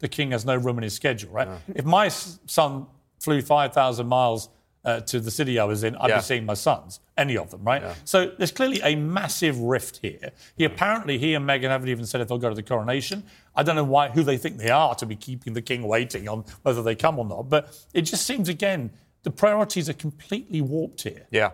the 0.00 0.08
king 0.08 0.32
has 0.32 0.44
no 0.44 0.54
room 0.56 0.76
in 0.78 0.82
his 0.84 0.94
schedule. 0.94 1.30
Right? 1.32 1.48
If 1.74 1.84
my 1.84 2.08
son 2.08 2.86
flew 3.20 3.40
five 3.40 3.72
thousand 3.72 4.06
miles 4.08 4.48
uh, 4.84 5.00
to 5.00 5.20
the 5.20 5.30
city 5.30 5.58
I 5.58 5.64
was 5.64 5.84
in, 5.84 5.94
I'd 5.96 6.08
Yeah. 6.10 6.16
be 6.16 6.22
seeing 6.22 6.44
my 6.46 6.54
sons, 6.54 7.00
any 7.16 7.36
of 7.36 7.50
them, 7.50 7.62
right? 7.62 7.82
So 8.04 8.32
there's 8.36 8.50
clearly 8.52 8.80
a 8.82 8.96
massive 8.96 9.58
rift 9.58 9.98
here. 10.02 10.32
He 10.56 10.64
apparently, 10.64 11.18
he 11.18 11.34
and 11.34 11.46
Meghan 11.48 11.68
haven't 11.68 11.88
even 11.88 12.04
said 12.06 12.20
if 12.20 12.28
they'll 12.28 12.38
go 12.38 12.48
to 12.48 12.54
the 12.54 12.62
coronation. 12.62 13.22
I 13.54 13.62
don't 13.62 13.76
know 13.76 13.84
why, 13.84 14.08
who 14.08 14.22
they 14.24 14.36
think 14.36 14.58
they 14.58 14.70
are 14.70 14.94
to 14.96 15.06
be 15.06 15.14
keeping 15.16 15.52
the 15.52 15.62
king 15.62 15.82
waiting 15.82 16.28
on 16.28 16.44
whether 16.62 16.82
they 16.82 16.94
come 16.96 17.18
or 17.18 17.24
not. 17.24 17.48
But 17.48 17.76
it 17.94 18.02
just 18.02 18.26
seems 18.26 18.48
again 18.48 18.90
the 19.22 19.30
priorities 19.30 19.88
are 19.88 19.92
completely 19.94 20.60
warped 20.60 21.02
here. 21.02 21.26
Yeah. 21.30 21.52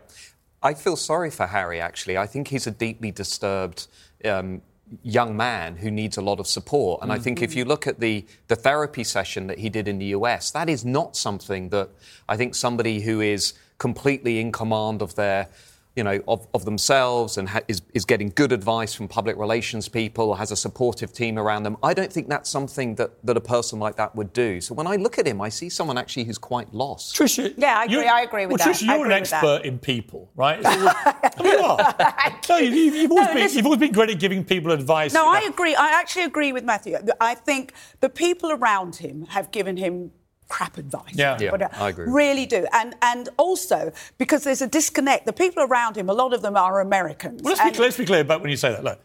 I 0.62 0.74
feel 0.74 0.96
sorry 0.96 1.30
for 1.30 1.46
Harry, 1.46 1.80
actually. 1.80 2.16
I 2.16 2.26
think 2.26 2.48
he's 2.48 2.66
a 2.66 2.70
deeply 2.72 3.10
disturbed 3.12 3.86
um, 4.24 4.62
young 5.02 5.36
man 5.36 5.76
who 5.76 5.90
needs 5.90 6.16
a 6.16 6.22
lot 6.22 6.40
of 6.40 6.46
support. 6.46 7.02
And 7.02 7.12
I 7.12 7.18
think 7.18 7.42
if 7.42 7.50
mm-hmm. 7.50 7.58
you 7.58 7.64
look 7.64 7.86
at 7.86 8.00
the, 8.00 8.24
the 8.48 8.56
therapy 8.56 9.04
session 9.04 9.46
that 9.48 9.58
he 9.58 9.68
did 9.68 9.86
in 9.88 9.98
the 9.98 10.06
US, 10.06 10.50
that 10.52 10.68
is 10.68 10.84
not 10.84 11.16
something 11.16 11.68
that 11.70 11.90
I 12.28 12.36
think 12.36 12.54
somebody 12.54 13.00
who 13.00 13.20
is 13.20 13.54
completely 13.78 14.40
in 14.40 14.52
command 14.52 15.02
of 15.02 15.14
their 15.14 15.48
you 15.96 16.04
know, 16.04 16.20
of, 16.28 16.46
of 16.54 16.64
themselves 16.64 17.38
and 17.38 17.48
ha- 17.48 17.60
is, 17.66 17.82
is 17.92 18.04
getting 18.04 18.28
good 18.36 18.52
advice 18.52 18.94
from 18.94 19.08
public 19.08 19.36
relations 19.36 19.88
people, 19.88 20.34
has 20.36 20.52
a 20.52 20.56
supportive 20.56 21.12
team 21.12 21.36
around 21.36 21.64
them. 21.64 21.76
I 21.82 21.92
don't 21.92 22.12
think 22.12 22.28
that's 22.28 22.48
something 22.48 22.94
that, 22.96 23.10
that 23.26 23.36
a 23.36 23.40
person 23.40 23.80
like 23.80 23.96
that 23.96 24.14
would 24.14 24.32
do. 24.32 24.60
So 24.60 24.74
when 24.74 24.86
I 24.86 24.94
look 24.94 25.18
at 25.18 25.26
him, 25.26 25.40
I 25.40 25.48
see 25.48 25.68
someone 25.68 25.98
actually 25.98 26.22
who's 26.24 26.38
quite 26.38 26.72
lost. 26.72 27.16
Tricia, 27.16 27.52
Yeah, 27.56 27.78
I 27.80 27.84
agree- 27.84 27.96
you- 27.96 28.02
I 28.04 28.20
agree 28.20 28.46
with 28.46 28.60
well, 28.60 28.66
that. 28.68 28.76
Tricia, 28.76 28.88
I 28.88 28.96
you're 28.96 29.06
an 29.06 29.10
agree 29.12 29.20
with 29.22 29.30
that. 29.30 29.36
expert 29.44 29.64
in 29.66 29.78
people, 29.80 30.30
right? 30.36 30.60
It's 30.60 30.68
I 30.68 31.42
mean, 31.42 31.52
you 31.52 31.58
are. 31.58 31.94
No, 32.48 32.56
you- 32.58 32.70
you've, 32.70 32.94
you've 32.94 33.10
always 33.10 33.26
No, 33.28 33.34
been, 33.34 33.50
you've 33.56 33.66
always 33.66 33.80
been 33.80 33.92
great 33.92 34.10
at 34.10 34.20
giving 34.20 34.44
people 34.44 34.70
advice. 34.70 35.12
No, 35.12 35.24
you 35.24 35.30
I 35.30 35.40
agree. 35.48 35.74
I 35.74 35.88
actually 36.00 36.24
agree 36.24 36.52
with 36.52 36.62
Matthew. 36.64 36.96
I 37.20 37.34
think 37.34 37.72
the 38.00 38.08
people 38.08 38.52
around 38.52 38.96
him 38.96 39.26
have 39.30 39.50
given 39.50 39.76
him 39.76 40.12
crap 40.48 40.78
advice. 40.78 41.12
Yeah. 41.14 41.36
Yeah, 41.40 41.50
But, 41.50 41.62
uh, 41.62 41.68
I 41.74 41.88
agree. 41.90 42.06
Really 42.08 42.46
do. 42.46 42.66
And 42.72 42.94
and 43.02 43.28
also 43.36 43.92
because 44.18 44.44
there's 44.44 44.62
a 44.62 44.66
disconnect. 44.66 45.26
The 45.26 45.32
people 45.32 45.62
around 45.62 45.96
him, 45.96 46.08
a 46.08 46.14
lot 46.14 46.32
of 46.32 46.42
them 46.42 46.56
are 46.56 46.80
Americans. 46.80 47.42
Well, 47.42 47.50
let's, 47.52 47.60
be 47.60 47.66
And- 47.68 47.76
clear, 47.76 47.86
let's 47.86 47.96
be 47.98 48.06
clear 48.06 48.20
about 48.20 48.40
when 48.40 48.50
you 48.50 48.56
say 48.56 48.70
that. 48.70 48.82
Look, 48.84 49.00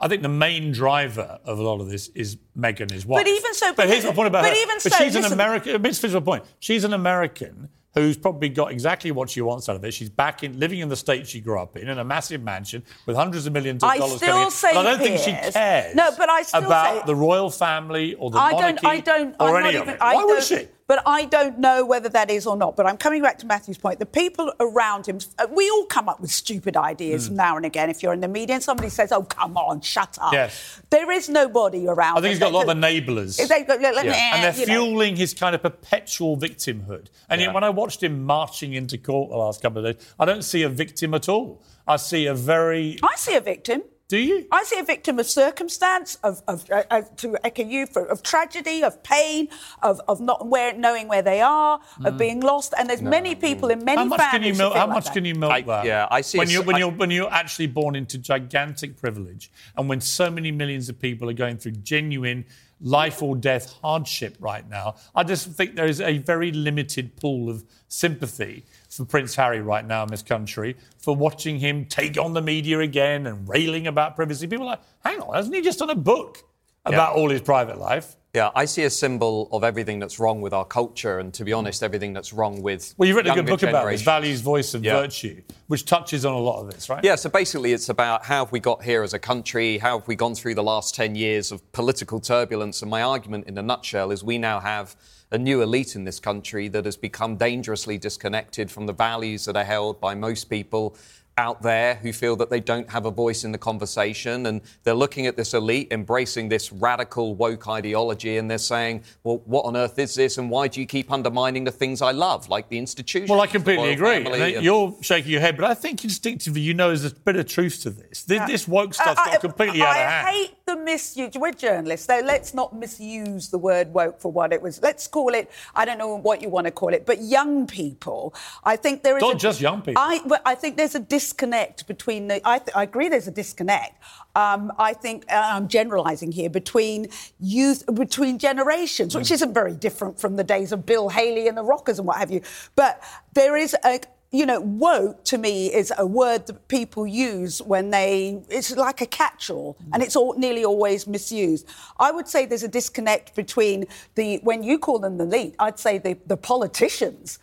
I 0.00 0.08
think 0.08 0.22
the 0.22 0.28
main 0.28 0.72
driver 0.72 1.38
of 1.44 1.58
a 1.58 1.62
lot 1.62 1.80
of 1.80 1.88
this 1.88 2.08
is 2.08 2.36
Meghan, 2.58 2.90
his 2.90 3.06
wife. 3.06 3.22
But 3.24 3.28
even 3.28 3.54
so- 3.54 3.72
but 3.74 3.88
here's 3.88 4.04
my 4.04 4.12
point 4.12 4.28
about 4.28 4.42
but 4.42 4.52
her. 4.52 4.58
even 4.60 4.76
but 4.82 4.92
so, 4.92 5.04
she's 5.04 5.14
an 5.14 5.32
American. 5.32 5.72
Let 5.72 5.82
me 5.82 5.90
just 5.90 6.00
finish 6.00 6.14
my 6.14 6.20
point. 6.20 6.44
She's 6.58 6.84
an 6.84 6.92
American 6.94 7.68
who's 7.94 8.16
probably 8.16 8.48
got 8.48 8.70
exactly 8.70 9.10
what 9.10 9.28
she 9.30 9.40
wants 9.40 9.68
out 9.68 9.74
of 9.74 9.82
it. 9.84 9.92
She's 9.92 10.10
back 10.10 10.42
in 10.44 10.58
living 10.60 10.78
in 10.80 10.88
the 10.88 10.94
state 10.96 11.26
she 11.26 11.40
grew 11.40 11.58
up 11.60 11.76
in, 11.76 11.88
in 11.88 11.98
a 11.98 12.04
massive 12.04 12.42
mansion 12.42 12.82
with 13.06 13.16
hundreds 13.16 13.46
of 13.46 13.52
millions 13.52 13.82
of 13.82 13.88
I 13.90 13.98
dollars 13.98 14.16
still 14.18 14.28
coming 14.28 14.44
in. 14.44 14.50
say, 14.50 14.74
But 14.74 14.86
I 14.86 14.90
don't 14.90 15.00
think 15.00 15.18
she 15.18 15.32
cares. 15.52 15.94
No, 15.94 16.10
but 16.16 16.28
I 16.28 16.42
still 16.42 16.64
about 16.66 17.00
say- 17.00 17.06
the 17.06 17.14
royal 17.16 17.50
family 17.50 18.14
or 18.14 18.30
the 18.30 18.38
I 18.38 18.52
monarchy 18.52 18.78
don't. 18.82 18.90
I 18.92 19.00
don't. 19.00 19.36
or 19.40 19.56
I'm 19.56 19.64
any 19.64 19.74
not 19.74 19.82
of 19.82 19.88
even, 19.88 19.94
it. 19.94 20.00
I 20.02 20.14
Why 20.14 20.24
would 20.24 20.32
don't- 20.34 20.44
she? 20.44 20.68
But 20.88 21.02
I 21.06 21.26
don't 21.26 21.58
know 21.58 21.84
whether 21.84 22.08
that 22.08 22.30
is 22.30 22.46
or 22.46 22.56
not. 22.56 22.74
But 22.74 22.86
I'm 22.86 22.96
coming 22.96 23.20
back 23.22 23.36
to 23.40 23.46
Matthew's 23.46 23.76
point. 23.76 23.98
The 23.98 24.06
people 24.06 24.52
around 24.58 25.06
him, 25.06 25.18
uh, 25.38 25.46
we 25.50 25.68
all 25.68 25.84
come 25.84 26.08
up 26.08 26.18
with 26.18 26.30
stupid 26.32 26.76
ideas 26.78 27.28
Hmm. 27.28 27.36
now 27.36 27.56
and 27.58 27.66
again. 27.66 27.90
If 27.90 28.02
you're 28.02 28.14
in 28.14 28.20
the 28.20 28.26
media 28.28 28.54
and 28.54 28.64
somebody 28.64 28.88
says, 28.88 29.12
"Oh, 29.12 29.22
come 29.22 29.56
on, 29.58 29.82
shut 29.82 30.16
up," 30.20 30.32
Yes. 30.32 30.80
there 30.90 31.12
is 31.12 31.28
nobody 31.28 31.86
around. 31.86 32.16
I 32.16 32.20
think 32.22 32.30
he's 32.30 32.38
got 32.40 32.52
a 32.52 32.56
lot 32.56 32.68
of 32.70 32.76
enablers. 32.76 33.36
They've 33.36 33.66
got- 33.66 33.80
Yeah. 33.82 33.90
And 33.90 34.42
they're 34.44 34.52
you 34.54 34.66
know. 34.66 34.72
fueling 34.74 35.16
his 35.16 35.34
kind 35.34 35.54
of 35.54 35.62
perpetual 35.62 36.36
victimhood. 36.38 37.08
And 37.28 37.40
yet, 37.42 37.52
when 37.52 37.64
I 37.64 37.70
watched 37.70 38.02
him 38.02 38.24
marching 38.24 38.72
into 38.72 38.96
court 38.96 39.28
the 39.30 39.36
last 39.36 39.60
couple 39.60 39.84
of 39.86 39.96
days, 39.96 40.06
I 40.18 40.24
don't 40.24 40.42
see 40.42 40.62
a 40.62 40.68
victim 40.70 41.12
at 41.12 41.28
all. 41.28 41.60
I 41.86 41.96
see 41.96 42.24
a 42.26 42.34
very. 42.34 42.98
I 43.02 43.14
see 43.16 43.34
a 43.34 43.40
victim. 43.42 43.82
Do 44.08 44.16
you? 44.16 44.46
I 44.50 44.64
see 44.64 44.78
a 44.78 44.82
victim 44.84 45.18
of 45.18 45.26
circumstance, 45.28 46.16
of, 46.24 46.42
of 46.48 46.64
uh, 46.70 46.82
uh, 46.90 47.02
to 47.18 47.36
echo 47.44 47.62
you, 47.62 47.86
for, 47.86 48.06
of 48.06 48.22
tragedy, 48.22 48.82
of 48.82 49.02
pain, 49.02 49.48
of, 49.82 50.00
of 50.08 50.18
not 50.18 50.48
where, 50.48 50.72
knowing 50.72 51.08
where 51.08 51.20
they 51.20 51.42
are, 51.42 51.78
of 52.06 52.16
being 52.16 52.40
lost. 52.40 52.72
And 52.78 52.88
there's 52.88 53.02
many 53.02 53.34
people 53.34 53.68
in 53.68 53.84
many 53.84 53.98
Mm. 53.98 54.04
How 54.04 54.04
much 54.16 54.30
can 54.30 54.42
you 54.44 54.54
milk? 54.54 54.72
How 54.74 54.86
like 54.86 54.94
much 54.94 55.04
that. 55.04 55.12
can 55.14 55.24
you 55.26 55.34
milk 55.34 55.52
I- 55.52 55.60
that? 55.60 55.84
yeah, 55.84 56.06
I 56.10 56.22
see 56.22 56.38
When 56.38 56.48
you 56.48 56.60
s- 56.60 56.66
when 56.66 56.76
I- 56.76 56.78
you're 56.78 56.90
when 56.90 57.10
you're 57.10 57.30
actually 57.30 57.66
born 57.66 57.94
into 57.96 58.16
gigantic 58.16 58.96
privilege, 58.96 59.50
and 59.76 59.90
when 59.90 60.00
so 60.00 60.30
many 60.30 60.52
millions 60.52 60.88
of 60.88 60.98
people 60.98 61.28
are 61.28 61.34
going 61.34 61.58
through 61.58 61.72
genuine 61.72 62.46
life 62.80 63.22
or 63.22 63.36
death 63.36 63.74
hardship 63.82 64.36
right 64.40 64.66
now, 64.70 64.94
I 65.14 65.22
just 65.24 65.50
think 65.50 65.74
there 65.76 65.86
is 65.86 66.00
a 66.00 66.16
very 66.18 66.50
limited 66.52 67.16
pool 67.16 67.50
of 67.50 67.62
sympathy 67.88 68.64
for 68.98 69.06
Prince 69.06 69.34
Harry 69.36 69.62
right 69.62 69.86
now 69.86 70.02
in 70.02 70.10
this 70.10 70.22
country 70.22 70.76
for 70.98 71.16
watching 71.16 71.58
him 71.58 71.86
take 71.86 72.18
on 72.18 72.34
the 72.34 72.42
media 72.42 72.80
again 72.80 73.26
and 73.26 73.48
railing 73.48 73.86
about 73.86 74.14
privacy. 74.14 74.46
People 74.46 74.66
are 74.66 74.72
like, 74.72 74.82
hang 75.02 75.20
on, 75.20 75.34
hasn't 75.34 75.54
he 75.54 75.62
just 75.62 75.78
done 75.78 75.88
a 75.88 75.94
book 75.94 76.44
about 76.84 77.16
all 77.16 77.30
his 77.30 77.40
private 77.40 77.78
life? 77.78 78.16
Yeah, 78.34 78.50
I 78.54 78.66
see 78.66 78.84
a 78.84 78.90
symbol 78.90 79.48
of 79.52 79.64
everything 79.64 79.98
that's 79.98 80.18
wrong 80.18 80.42
with 80.42 80.52
our 80.52 80.64
culture, 80.64 81.18
and 81.18 81.32
to 81.34 81.44
be 81.44 81.52
hmm. 81.52 81.58
honest, 81.58 81.82
everything 81.82 82.12
that's 82.12 82.32
wrong 82.32 82.60
with. 82.60 82.94
Well, 82.98 83.06
you've 83.06 83.16
written 83.16 83.32
a 83.32 83.34
good 83.34 83.46
book 83.46 83.62
about 83.62 83.90
this. 83.90 84.02
Values, 84.02 84.42
Voice, 84.42 84.74
and 84.74 84.84
Yeah. 84.84 85.00
Virtue, 85.00 85.40
which 85.66 85.86
touches 85.86 86.26
on 86.26 86.34
a 86.34 86.38
lot 86.38 86.60
of 86.60 86.70
this, 86.70 86.90
right? 86.90 87.02
Yeah, 87.02 87.14
so 87.14 87.30
basically 87.30 87.72
it's 87.72 87.88
about 87.88 88.26
how 88.26 88.44
have 88.44 88.52
we 88.52 88.60
got 88.60 88.82
here 88.82 89.02
as 89.02 89.14
a 89.14 89.18
country, 89.18 89.78
how 89.78 89.98
have 89.98 90.08
we 90.08 90.14
gone 90.14 90.34
through 90.34 90.54
the 90.54 90.62
last 90.62 90.94
10 90.94 91.14
years 91.14 91.50
of 91.50 91.72
political 91.72 92.20
turbulence, 92.20 92.82
and 92.82 92.90
my 92.90 93.02
argument 93.02 93.46
in 93.46 93.56
a 93.56 93.62
nutshell 93.62 94.10
is 94.10 94.22
we 94.22 94.36
now 94.36 94.60
have 94.60 94.94
a 95.30 95.38
new 95.38 95.62
elite 95.62 95.96
in 95.96 96.04
this 96.04 96.20
country 96.20 96.68
that 96.68 96.84
has 96.84 96.96
become 96.96 97.36
dangerously 97.36 97.98
disconnected 97.98 98.70
from 98.70 98.86
the 98.86 98.92
values 98.92 99.44
that 99.46 99.56
are 99.56 99.64
held 99.64 100.00
by 100.00 100.14
most 100.14 100.44
people 100.44 100.96
out 101.38 101.62
there 101.62 101.94
who 101.94 102.12
feel 102.12 102.34
that 102.36 102.50
they 102.50 102.58
don't 102.58 102.90
have 102.90 103.06
a 103.06 103.10
voice 103.10 103.44
in 103.44 103.52
the 103.52 103.58
conversation 103.58 104.44
and 104.46 104.60
they're 104.82 104.92
looking 104.92 105.26
at 105.26 105.36
this 105.36 105.54
elite 105.54 105.86
embracing 105.92 106.48
this 106.48 106.72
radical 106.72 107.36
woke 107.36 107.68
ideology 107.68 108.36
and 108.38 108.50
they're 108.50 108.58
saying 108.58 109.02
well 109.22 109.40
what 109.46 109.64
on 109.64 109.76
earth 109.76 109.98
is 110.00 110.16
this 110.16 110.36
and 110.36 110.50
why 110.50 110.66
do 110.66 110.80
you 110.80 110.86
keep 110.86 111.12
undermining 111.12 111.62
the 111.62 111.70
things 111.70 112.02
i 112.02 112.10
love 112.10 112.48
like 112.48 112.68
the 112.68 112.76
institution 112.78 113.28
Well, 113.28 113.40
I 113.40 113.46
completely 113.46 113.92
agree. 113.92 114.16
And 114.16 114.28
and- 114.28 114.64
You're 114.64 114.94
shaking 115.00 115.30
your 115.30 115.40
head, 115.40 115.56
but 115.56 115.64
I 115.64 115.74
think 115.74 116.02
instinctively 116.02 116.60
you 116.60 116.74
know 116.74 116.88
there's 116.88 117.04
a 117.04 117.14
bit 117.14 117.36
of 117.36 117.46
truth 117.46 117.82
to 117.82 117.90
this. 117.90 118.24
This, 118.24 118.40
uh, 118.40 118.46
this 118.46 118.66
woke 118.66 118.92
stuff's 118.94 119.20
uh, 119.20 119.24
I- 119.24 119.30
got 119.32 119.40
completely 119.40 119.82
out 119.82 119.94
I 119.96 120.00
of 120.00 120.10
hand. 120.10 120.26
I 120.26 120.30
hate 120.32 120.54
the 120.66 120.76
misuse. 120.76 121.34
We're 121.36 121.52
journalists, 121.52 122.06
though. 122.06 122.20
Let's 122.24 122.52
not 122.54 122.74
misuse 122.74 123.48
the 123.48 123.58
word 123.58 123.92
woke 123.94 124.20
for 124.20 124.32
what 124.32 124.52
it 124.52 124.60
was. 124.60 124.82
Let's 124.82 125.06
call 125.06 125.34
it. 125.34 125.50
I 125.74 125.84
don't 125.84 125.98
know 125.98 126.16
what 126.16 126.42
you 126.42 126.48
want 126.48 126.66
to 126.66 126.70
call 126.72 126.92
it, 126.92 127.06
but 127.06 127.22
young 127.22 127.66
people. 127.66 128.34
I 128.64 128.76
think 128.76 129.02
there 129.02 129.16
is 129.16 129.22
Not 129.22 129.36
a- 129.36 129.38
just 129.38 129.60
young 129.60 129.80
people. 129.82 130.02
I, 130.02 130.20
I 130.44 130.54
think 130.54 130.76
there's 130.76 130.94
a 130.94 131.00
disconnect 131.28 131.86
between 131.86 132.28
the. 132.28 132.40
I, 132.48 132.58
th- 132.58 132.74
I 132.74 132.82
agree 132.84 133.08
there's 133.08 133.28
a 133.28 133.30
disconnect. 133.32 134.02
Um, 134.34 134.72
I 134.78 134.94
think 134.94 135.24
uh, 135.30 135.50
I'm 135.54 135.68
generalising 135.68 136.32
here 136.32 136.48
between 136.48 137.08
youth, 137.38 137.84
between 137.94 138.38
generations, 138.38 139.14
which 139.14 139.30
isn't 139.30 139.52
very 139.52 139.74
different 139.74 140.18
from 140.18 140.36
the 140.36 140.44
days 140.44 140.72
of 140.72 140.86
Bill 140.86 141.08
Haley 141.08 141.48
and 141.48 141.56
the 141.56 141.62
Rockers 141.62 141.98
and 141.98 142.06
what 142.08 142.16
have 142.16 142.30
you. 142.30 142.40
But 142.76 143.02
there 143.34 143.56
is 143.56 143.76
a, 143.84 144.00
you 144.30 144.46
know, 144.46 144.60
woke 144.60 145.24
to 145.24 145.38
me 145.38 145.72
is 145.72 145.92
a 145.98 146.06
word 146.06 146.46
that 146.46 146.68
people 146.68 147.06
use 147.06 147.60
when 147.60 147.90
they, 147.90 148.42
it's 148.48 148.74
like 148.76 149.00
a 149.02 149.06
catch 149.06 149.50
all 149.50 149.76
and 149.92 150.02
it's 150.02 150.16
all, 150.16 150.34
nearly 150.38 150.64
always 150.64 151.06
misused. 151.06 151.66
I 151.98 152.10
would 152.10 152.28
say 152.28 152.46
there's 152.46 152.62
a 152.62 152.68
disconnect 152.68 153.34
between 153.34 153.86
the, 154.14 154.38
when 154.38 154.62
you 154.62 154.78
call 154.78 154.98
them 154.98 155.18
the 155.18 155.24
elite, 155.24 155.56
I'd 155.58 155.78
say 155.78 155.98
the, 155.98 156.16
the 156.26 156.36
politicians. 156.36 157.38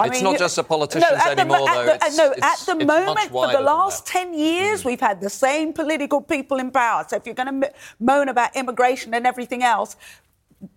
I 0.00 0.06
It's 0.06 0.14
mean, 0.16 0.24
not 0.24 0.38
just 0.38 0.56
the 0.56 0.64
politicians 0.64 1.04
at 1.12 1.36
the, 1.36 1.42
anymore, 1.42 1.68
at 1.70 1.74
though. 1.74 1.84
the- 1.86 1.94
It's- 1.94 2.16
no, 2.16 2.32
it's- 2.32 2.60
at 2.60 2.66
the 2.66 2.76
it's 2.82 2.86
moment, 2.86 3.30
for 3.30 3.46
the 3.46 3.60
last. 3.60 4.04
Mm. 4.06 4.10
10 4.10 4.34
years, 4.34 4.84
we've 4.84 5.00
had 5.00 5.20
the 5.20 5.30
same 5.30 5.72
political 5.72 6.20
people 6.20 6.58
in 6.58 6.72
power. 6.72 7.04
So 7.08 7.14
if 7.16 7.26
you're 7.26 7.34
going 7.36 7.60
to 7.60 7.70
moan 8.00 8.28
about 8.28 8.56
immigration 8.56 9.14
and 9.14 9.24
everything 9.24 9.62
else, 9.62 9.94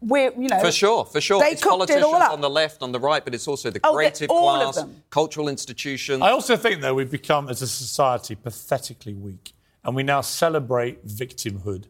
we're, 0.02 0.32
you 0.38 0.50
know. 0.50 0.60
For 0.60 0.72
sure, 0.72 1.06
for 1.06 1.20
sure. 1.20 1.40
They 1.40 1.52
it's 1.52 1.64
cooked 1.64 1.72
politicians 1.74 2.04
it 2.04 2.08
all 2.08 2.22
up. 2.22 2.32
on 2.32 2.42
the 2.42 2.50
left, 2.50 2.84
on 2.84 2.92
the 2.92 3.00
right, 3.00 3.24
but 3.24 3.34
it's 3.34 3.48
also 3.48 3.72
the 3.72 3.80
Oh, 3.84 3.94
creative 3.94 4.30
all 4.30 4.50
of 4.50 4.62
class, 4.62 4.76
them. 4.76 5.02
cultural 5.10 5.48
institutions. 5.50 6.22
I 6.22 6.30
also 6.30 6.56
think, 6.56 6.82
though, 6.82 6.94
we've 6.94 7.10
become, 7.10 7.50
as 7.50 7.62
a 7.64 7.68
society, 7.68 8.36
pathetically 8.36 9.14
weak. 9.16 9.54
And 9.84 9.96
we 9.96 10.04
now 10.04 10.22
celebrate 10.22 11.08
victimhood. 11.08 11.86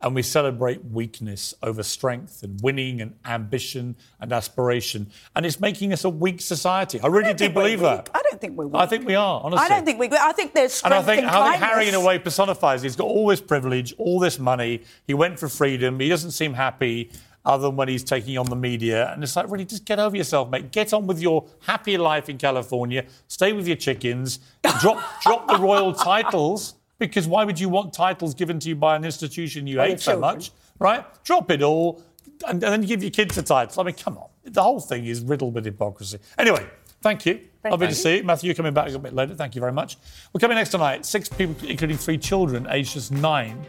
And 0.00 0.14
we 0.14 0.22
celebrate 0.22 0.84
weakness 0.84 1.54
over 1.60 1.82
strength 1.82 2.44
and 2.44 2.60
winning 2.62 3.00
and 3.00 3.16
ambition 3.24 3.96
and 4.20 4.32
aspiration. 4.32 5.10
And 5.34 5.44
it's 5.44 5.58
making 5.58 5.92
us 5.92 6.04
a 6.04 6.08
weak 6.08 6.40
society. 6.40 7.00
I 7.00 7.08
really 7.08 7.34
don't 7.34 7.36
do 7.36 7.48
believe 7.50 7.80
that. 7.80 8.08
I 8.14 8.22
don't 8.22 8.40
think 8.40 8.56
we're 8.56 8.68
weak. 8.68 8.80
I 8.80 8.86
think 8.86 9.08
we 9.08 9.16
are, 9.16 9.40
honestly. 9.42 9.66
I 9.66 9.68
don't 9.68 9.84
think 9.84 9.98
we. 9.98 10.08
I 10.12 10.30
think 10.30 10.54
there's 10.54 10.80
And 10.82 10.94
I 10.94 11.02
strength 11.02 11.22
think, 11.22 11.22
in 11.24 11.28
I 11.28 11.50
think 11.50 11.64
Harry, 11.64 11.88
in 11.88 11.94
a 11.94 12.00
way, 12.00 12.20
personifies. 12.20 12.82
He's 12.82 12.94
got 12.94 13.08
all 13.08 13.26
this 13.26 13.40
privilege, 13.40 13.92
all 13.98 14.20
this 14.20 14.38
money. 14.38 14.84
He 15.04 15.14
went 15.14 15.36
for 15.36 15.48
freedom. 15.48 15.98
He 15.98 16.08
doesn't 16.08 16.30
seem 16.30 16.54
happy, 16.54 17.10
other 17.44 17.62
than 17.62 17.74
when 17.74 17.88
he's 17.88 18.04
taking 18.04 18.38
on 18.38 18.46
the 18.46 18.54
media. 18.54 19.12
And 19.12 19.24
it's 19.24 19.34
like, 19.34 19.50
really, 19.50 19.64
just 19.64 19.84
get 19.84 19.98
over 19.98 20.16
yourself, 20.16 20.48
mate. 20.48 20.70
Get 20.70 20.92
on 20.92 21.08
with 21.08 21.20
your 21.20 21.48
happy 21.62 21.98
life 21.98 22.28
in 22.28 22.38
California. 22.38 23.04
Stay 23.26 23.52
with 23.52 23.66
your 23.66 23.76
chickens. 23.76 24.38
Drop, 24.80 25.02
drop 25.22 25.48
the 25.48 25.58
royal 25.58 25.92
titles. 25.92 26.74
Because 26.98 27.28
why 27.28 27.44
would 27.44 27.60
you 27.60 27.68
want 27.68 27.92
titles 27.92 28.34
given 28.34 28.58
to 28.60 28.68
you 28.68 28.76
by 28.76 28.96
an 28.96 29.04
institution 29.04 29.66
you 29.66 29.78
hate 29.78 30.00
so 30.00 30.12
children. 30.12 30.34
much? 30.36 30.50
Right? 30.78 31.04
Drop 31.24 31.50
it 31.50 31.62
all, 31.62 32.02
and, 32.46 32.62
and 32.62 32.72
then 32.72 32.80
give 32.82 33.02
your 33.02 33.10
kids 33.10 33.36
the 33.36 33.42
titles. 33.42 33.78
I 33.78 33.82
mean, 33.84 33.94
come 33.94 34.18
on. 34.18 34.28
The 34.44 34.62
whole 34.62 34.80
thing 34.80 35.06
is 35.06 35.22
riddled 35.22 35.54
with 35.54 35.64
hypocrisy. 35.64 36.18
Anyway, 36.38 36.66
thank 37.00 37.26
you. 37.26 37.40
Lovely 37.64 37.88
to 37.88 37.94
see 37.94 38.18
you. 38.18 38.22
Matthew, 38.24 38.48
you're 38.48 38.54
coming 38.54 38.72
back 38.72 38.90
a 38.90 38.98
bit 38.98 39.12
later. 39.12 39.34
Thank 39.34 39.54
you 39.54 39.60
very 39.60 39.72
much. 39.72 39.96
We're 40.32 40.40
coming 40.40 40.56
next 40.56 40.70
tonight. 40.70 41.04
Six 41.04 41.28
people, 41.28 41.54
including 41.68 41.98
three 41.98 42.18
children, 42.18 42.66
aged 42.70 42.94
just 42.94 43.12
nine, 43.12 43.64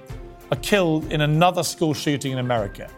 are 0.51 0.57
killed 0.57 1.11
in 1.11 1.21
another 1.21 1.63
school 1.63 1.93
shooting 1.93 2.31
in 2.31 2.39
America. 2.39 2.89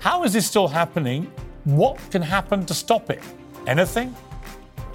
How 0.00 0.24
is 0.24 0.32
this 0.32 0.46
still 0.46 0.68
happening? 0.68 1.30
What 1.64 1.98
can 2.10 2.22
happen 2.22 2.66
to 2.66 2.74
stop 2.74 3.10
it? 3.10 3.22
Anything? 3.66 4.14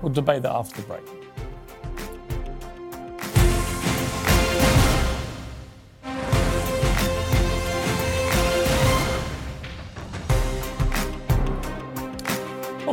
We'll 0.02 0.12
debate 0.12 0.42
that 0.42 0.52
after 0.52 0.82
the 0.82 0.88
break. 0.88 1.17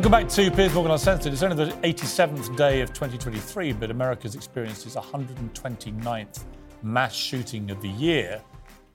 Welcome 0.04 0.20
back 0.20 0.32
to 0.34 0.50
Piers 0.50 0.74
Morgan 0.74 0.92
Uncensored. 0.92 1.32
It's 1.32 1.42
only 1.42 1.56
the 1.56 1.72
87th 1.76 2.54
day 2.58 2.82
of 2.82 2.92
2023, 2.92 3.72
but 3.72 3.90
America's 3.90 4.34
experienced 4.34 4.84
its 4.84 4.96
129th 4.96 6.44
mass 6.82 7.14
shooting 7.14 7.70
of 7.70 7.80
the 7.80 7.88
year. 7.88 8.42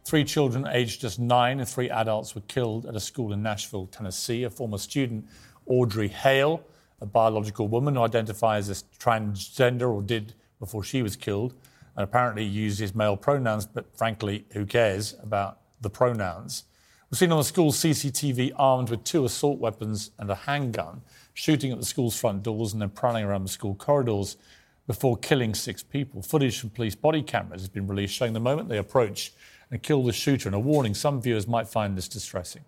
Three 0.05 0.23
children 0.23 0.67
aged 0.67 1.01
just 1.01 1.17
nine 1.17 1.61
and 1.61 1.67
three 1.67 1.89
adults 1.89 2.35
were 2.35 2.41
killed 2.41 2.85
at 2.85 2.95
a 2.95 2.99
school 2.99 3.33
in 3.33 3.41
Nashville, 3.41 3.87
Tennessee. 3.87 4.43
A 4.43 4.51
former 4.51 4.77
student, 4.77 5.27
Audrey 5.65 6.09
Hale, 6.09 6.61
a 7.01 7.07
biological 7.07 7.67
woman 7.67 7.95
who 7.95 8.03
identifies 8.03 8.69
as 8.69 8.83
transgender 8.99 9.91
or 9.91 10.03
did 10.03 10.35
before 10.59 10.83
she 10.83 11.01
was 11.01 11.15
killed, 11.15 11.55
and 11.95 12.03
apparently 12.03 12.43
uses 12.43 12.93
male 12.93 13.17
pronouns, 13.17 13.65
but 13.65 13.97
frankly, 13.97 14.45
who 14.53 14.63
cares 14.63 15.15
about 15.23 15.57
the 15.81 15.89
pronouns? 15.89 16.65
We're 17.11 17.17
seen 17.17 17.31
on 17.31 17.39
the 17.39 17.43
school's 17.43 17.77
CCTV 17.79 18.51
armed 18.55 18.91
with 18.91 19.03
two 19.03 19.25
assault 19.25 19.59
weapons 19.59 20.11
and 20.19 20.29
a 20.29 20.35
handgun, 20.35 21.01
shooting 21.33 21.71
at 21.71 21.79
the 21.79 21.85
school's 21.85 22.15
front 22.15 22.43
doors 22.43 22.73
and 22.73 22.81
then 22.83 22.91
prowling 22.91 23.25
around 23.25 23.41
the 23.43 23.49
school 23.49 23.73
corridors 23.73 24.37
before 24.85 25.17
killing 25.17 25.55
six 25.55 25.81
people. 25.81 26.21
Footage 26.21 26.59
from 26.59 26.69
police 26.69 26.93
body 26.93 27.23
cameras 27.23 27.61
has 27.61 27.69
been 27.69 27.87
released 27.87 28.13
showing 28.13 28.33
the 28.33 28.39
moment 28.39 28.69
they 28.69 28.77
approach 28.77 29.33
and 29.71 29.81
kill 29.81 30.03
the 30.03 30.13
shooter, 30.13 30.49
and 30.49 30.55
a 30.55 30.59
warning 30.59 30.93
some 30.93 31.19
viewers 31.19 31.47
might 31.47 31.67
find 31.67 31.97
this 31.97 32.07
distressing. 32.07 32.63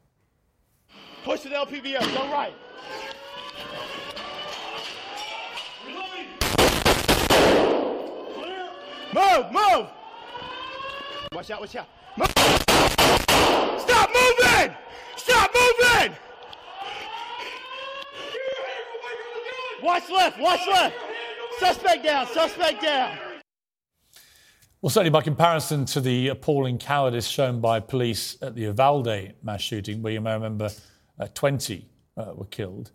Push 1.23 1.41
the 1.41 1.49
LPVS, 1.49 2.11
go 2.11 2.31
right. 2.31 2.53
Move, 9.13 9.51
move! 9.51 9.87
Watch 11.31 11.51
out, 11.51 11.61
watch 11.61 11.75
out. 11.75 11.87
Move. 12.17 12.60
Moving! 14.39 14.75
Stop 15.17 15.51
moving! 15.53 16.15
Watch 19.83 20.09
left, 20.09 20.39
watch 20.39 20.67
left. 20.67 20.95
Suspect 21.59 22.03
down, 22.03 22.27
suspect 22.27 22.81
down. 22.81 23.17
Well, 24.81 24.89
certainly 24.89 25.11
by 25.11 25.21
comparison 25.21 25.85
to 25.85 26.01
the 26.01 26.29
appalling 26.29 26.77
cowardice 26.77 27.27
shown 27.27 27.61
by 27.61 27.79
police 27.79 28.37
at 28.41 28.55
the 28.55 28.61
Uvalde 28.61 29.33
mass 29.43 29.61
shooting, 29.61 30.01
where 30.01 30.13
you 30.13 30.21
may 30.21 30.33
remember 30.33 30.69
uh, 31.19 31.27
20 31.33 31.87
uh, 32.17 32.33
were 32.35 32.45
killed, 32.45 32.91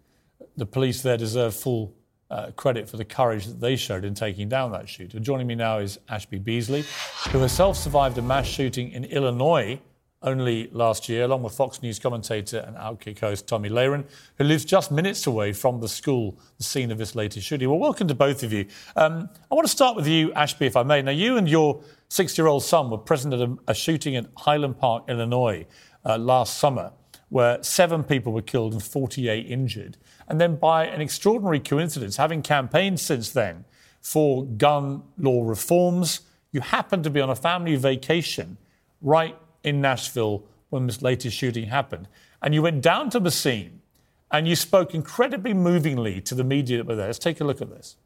the 0.57 0.66
police 0.66 1.03
there 1.03 1.16
deserve 1.16 1.55
full 1.55 1.94
uh, 2.31 2.51
credit 2.57 2.88
for 2.88 2.96
the 2.96 3.05
courage 3.05 3.46
that 3.46 3.61
they 3.61 3.77
showed 3.77 4.05
in 4.05 4.14
taking 4.14 4.49
down 4.49 4.72
that 4.72 4.88
shooter. 4.88 5.20
Joining 5.20 5.46
me 5.46 5.55
now 5.55 5.79
is 5.79 5.99
Ashbey 6.09 6.42
Beasley, 6.42 6.85
who 7.31 7.38
herself 7.38 7.77
survived 7.77 8.18
a 8.18 8.22
mass 8.22 8.46
shooting 8.46 8.90
in 8.90 9.05
Illinois 9.05 9.81
only 10.22 10.68
last 10.72 11.09
year, 11.09 11.24
along 11.24 11.42
with 11.42 11.55
Fox 11.55 11.83
News 11.83 11.98
commentator 11.98 12.59
and 12.59 12.76
Outkick 12.76 13.20
host 13.20 13.46
Tomi 13.46 13.68
Lahren, 13.68 14.05
who 14.38 14.44
lives 14.44 14.64
just 14.64 14.90
minutes 14.90 15.26
away 15.26 15.52
from 15.52 15.81
the 15.81 15.88
school, 15.88 16.38
the 16.59 16.64
scene 16.64 16.90
of 16.90 16.98
this 16.98 17.14
latest 17.14 17.46
shooting. 17.46 17.68
Well, 17.68 17.79
welcome 17.79 18.09
to 18.09 18.14
both 18.14 18.42
of 18.42 18.52
you. 18.52 18.66
Um, 18.96 19.29
I 19.50 19.55
want 19.55 19.66
to 19.66 19.70
start 19.70 19.94
with 19.94 20.07
you, 20.07 20.31
Ashbey, 20.31 20.66
if 20.66 20.76
I 20.76 20.83
may. 20.83 21.02
Now, 21.02 21.11
you 21.11 21.37
and 21.37 21.48
your 21.48 21.83
six 22.09 22.37
year 22.38 22.46
old 22.46 22.64
son 22.64 22.90
were 22.90 22.98
present 22.98 23.35
at 23.35 23.40
a, 23.40 23.57
a 23.68 23.74
shooting 23.74 24.14
in 24.14 24.26
Highland 24.38 24.79
Park, 24.79 25.05
Illinois, 25.09 25.66
uh, 26.05 26.16
last 26.16 26.59
summer, 26.59 26.92
where 27.29 27.62
seven 27.62 28.02
people 28.02 28.33
were 28.33 28.42
killed 28.42 28.72
and 28.72 28.83
48 28.83 29.46
injured. 29.46 29.98
And 30.29 30.40
then, 30.40 30.57
by 30.57 30.87
an 30.87 31.00
extraordinary 31.00 31.61
coincidence, 31.61 32.16
having 32.16 32.42
campaigned 32.42 33.00
since 33.00 33.31
then 33.31 33.64
for 34.00 34.44
gun 34.44 35.02
law 35.18 35.46
reforms, 35.46 36.20
you 36.52 36.61
happened 36.61 37.05
to 37.05 37.11
be 37.11 37.20
on 37.20 37.29
a 37.29 37.37
family 37.37 37.76
vacation 37.76 38.57
right 39.02 39.37
in 39.66 39.81
Nashville 39.83 40.44
when 40.70 40.87
this 40.87 41.02
latest 41.02 41.37
shooting 41.37 41.66
happened. 41.66 42.09
And 42.40 42.55
you 42.55 42.62
went 42.62 42.81
down 42.81 43.11
to 43.11 43.20
the 43.20 43.31
scene 43.31 43.83
and 44.31 44.48
you 44.48 44.57
spoke 44.57 44.94
incredibly 44.94 45.52
movingly 45.52 46.20
to 46.22 46.35
the 46.35 46.44
media 46.44 46.79
that 46.79 46.87
were 46.87 46.94
there. 46.94 47.07
Let's 47.07 47.18
take 47.18 47.40
a 47.40 47.44
look 47.44 47.61
at 47.61 47.68
this. 47.68 47.96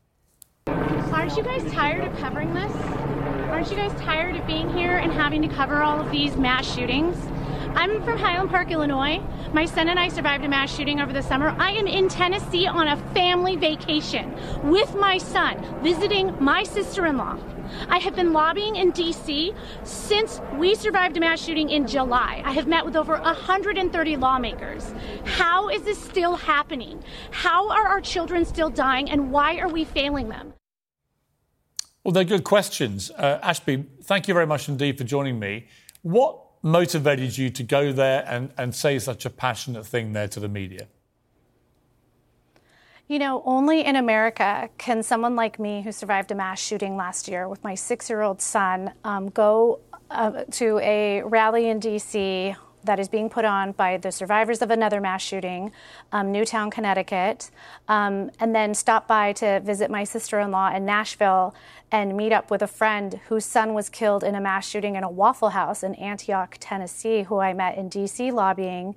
Aren't 0.67 1.37
you 1.37 1.43
guys 1.43 1.71
tired 1.71 2.05
of 2.05 2.19
covering 2.19 2.53
this? 2.55 2.73
Aren't 3.51 3.71
you 3.71 3.77
guys 3.77 3.93
tired 4.01 4.37
of 4.37 4.47
being 4.47 4.73
here 4.77 4.97
and 4.97 5.13
having 5.13 5.43
to 5.43 5.49
cover 5.49 5.83
all 5.83 6.01
of 6.01 6.11
these 6.11 6.37
mass 6.37 6.75
shootings? 6.75 7.17
I'm 7.75 8.03
from 8.05 8.19
Highland 8.19 8.51
Park, 8.51 8.71
Illinois. 8.71 9.21
My 9.53 9.65
son 9.65 9.89
and 9.89 9.99
I 9.99 10.09
survived 10.09 10.45
a 10.45 10.49
mass 10.49 10.75
shooting 10.75 11.01
over 11.01 11.13
the 11.13 11.23
summer. 11.23 11.55
I 11.59 11.73
am 11.73 11.87
in 11.87 12.09
Tennessee 12.09 12.67
on 12.67 12.89
a 12.89 12.97
family 13.13 13.57
vacation 13.57 14.35
with 14.69 14.95
my 14.95 15.19
son, 15.19 15.83
visiting 15.83 16.35
my 16.43 16.63
sister 16.63 17.07
in 17.07 17.17
law. 17.17 17.39
I 17.89 17.99
have 17.99 18.15
been 18.17 18.33
lobbying 18.33 18.77
in 18.77 18.93
DC 18.93 19.55
since 19.85 20.41
we 20.57 20.75
survived 20.75 21.17
a 21.17 21.21
mass 21.21 21.41
shooting 21.41 21.71
in 21.71 21.87
July. 21.87 22.43
I 22.45 22.53
have 22.53 22.67
met 22.67 22.85
with 22.85 22.97
over 22.97 23.19
130 23.19 24.17
lawmakers. 24.17 24.95
How 25.25 25.69
is 25.69 25.83
this 25.83 26.03
still 26.03 26.37
happening? 26.37 27.03
How 27.31 27.71
are 27.71 27.87
our 27.87 28.01
children 28.01 28.45
still 28.45 28.71
dying, 28.71 29.11
and 29.11 29.31
why 29.31 29.59
are 29.59 29.69
we 29.69 29.85
failing 29.85 30.29
them? 30.29 30.55
Well, 32.05 32.13
they're 32.13 32.25
good 32.25 32.45
questions. 32.45 33.11
Uh, 33.17 33.39
Ashbey, 33.43 33.87
thank 34.05 34.27
you 34.27 34.35
very 34.35 34.47
much 34.47 34.69
indeed 34.69 34.97
for 34.97 35.05
joining 35.05 35.39
me. 35.39 35.67
What 36.03 36.39
motivated 36.63 37.37
you 37.37 37.51
to 37.51 37.63
go 37.63 37.93
there 37.93 38.25
and, 38.27 38.53
and 38.57 38.75
say 38.75 38.99
such 38.99 39.25
a 39.27 39.31
passionate 39.31 39.87
thing 39.87 40.13
there 40.13 40.29
to 40.29 40.41
the 40.41 40.49
media? 40.49 40.89
You 43.11 43.19
know, 43.19 43.43
only 43.45 43.85
in 43.85 43.97
America 43.97 44.71
can 44.79 45.03
someone 45.03 45.35
like 45.35 45.59
me, 45.59 45.83
who 45.83 45.91
survived 45.91 46.31
a 46.31 46.37
mass 46.37 46.61
shooting 46.61 46.97
last 46.97 47.27
year 47.27 47.49
with 47.49 47.65
my 47.65 47.75
six 47.75 48.09
year 48.09 48.23
old 48.23 48.41
son, 48.41 48.93
um, 49.03 49.31
go 49.31 49.81
uh, 50.13 50.45
to 50.53 50.79
a 50.79 51.21
rally 51.23 51.69
in 51.69 51.81
DC 51.81 52.55
that 52.85 53.01
is 53.01 53.09
being 53.09 53.29
put 53.29 53.45
on 53.45 53.73
by 53.73 53.97
the 53.97 54.13
survivors 54.13 54.63
of 54.63 54.71
another 54.71 55.01
mass 55.01 55.23
shooting, 55.23 55.73
um, 56.13 56.31
Newtown, 56.31 56.71
Connecticut, 56.71 57.51
um, 57.89 58.31
and 58.39 58.55
then 58.55 58.75
stop 58.75 59.09
by 59.09 59.33
to 59.35 59.59
visit 59.59 59.91
my 59.91 60.05
sister 60.05 60.39
in 60.39 60.53
law 60.53 60.73
in 60.73 60.87
Nashville 60.87 61.53
and 61.91 62.17
meet 62.17 62.33
up 62.33 62.49
with 62.49 62.63
a 62.63 62.69
friend 62.69 63.21
whose 63.27 63.45
son 63.45 63.75
was 63.75 63.89
killed 63.89 64.23
in 64.23 64.37
a 64.37 64.41
mass 64.41 64.69
shooting 64.69 64.95
in 64.95 65.03
a 65.03 65.11
Waffle 65.11 65.51
House 65.51 65.83
in 65.83 65.97
Antioch, 65.97 66.57
Tennessee, 66.61 67.25
who 67.25 67.41
I 67.41 67.55
met 67.55 67.77
in 67.77 67.91
DC 67.91 68.33
lobbying. 68.33 68.95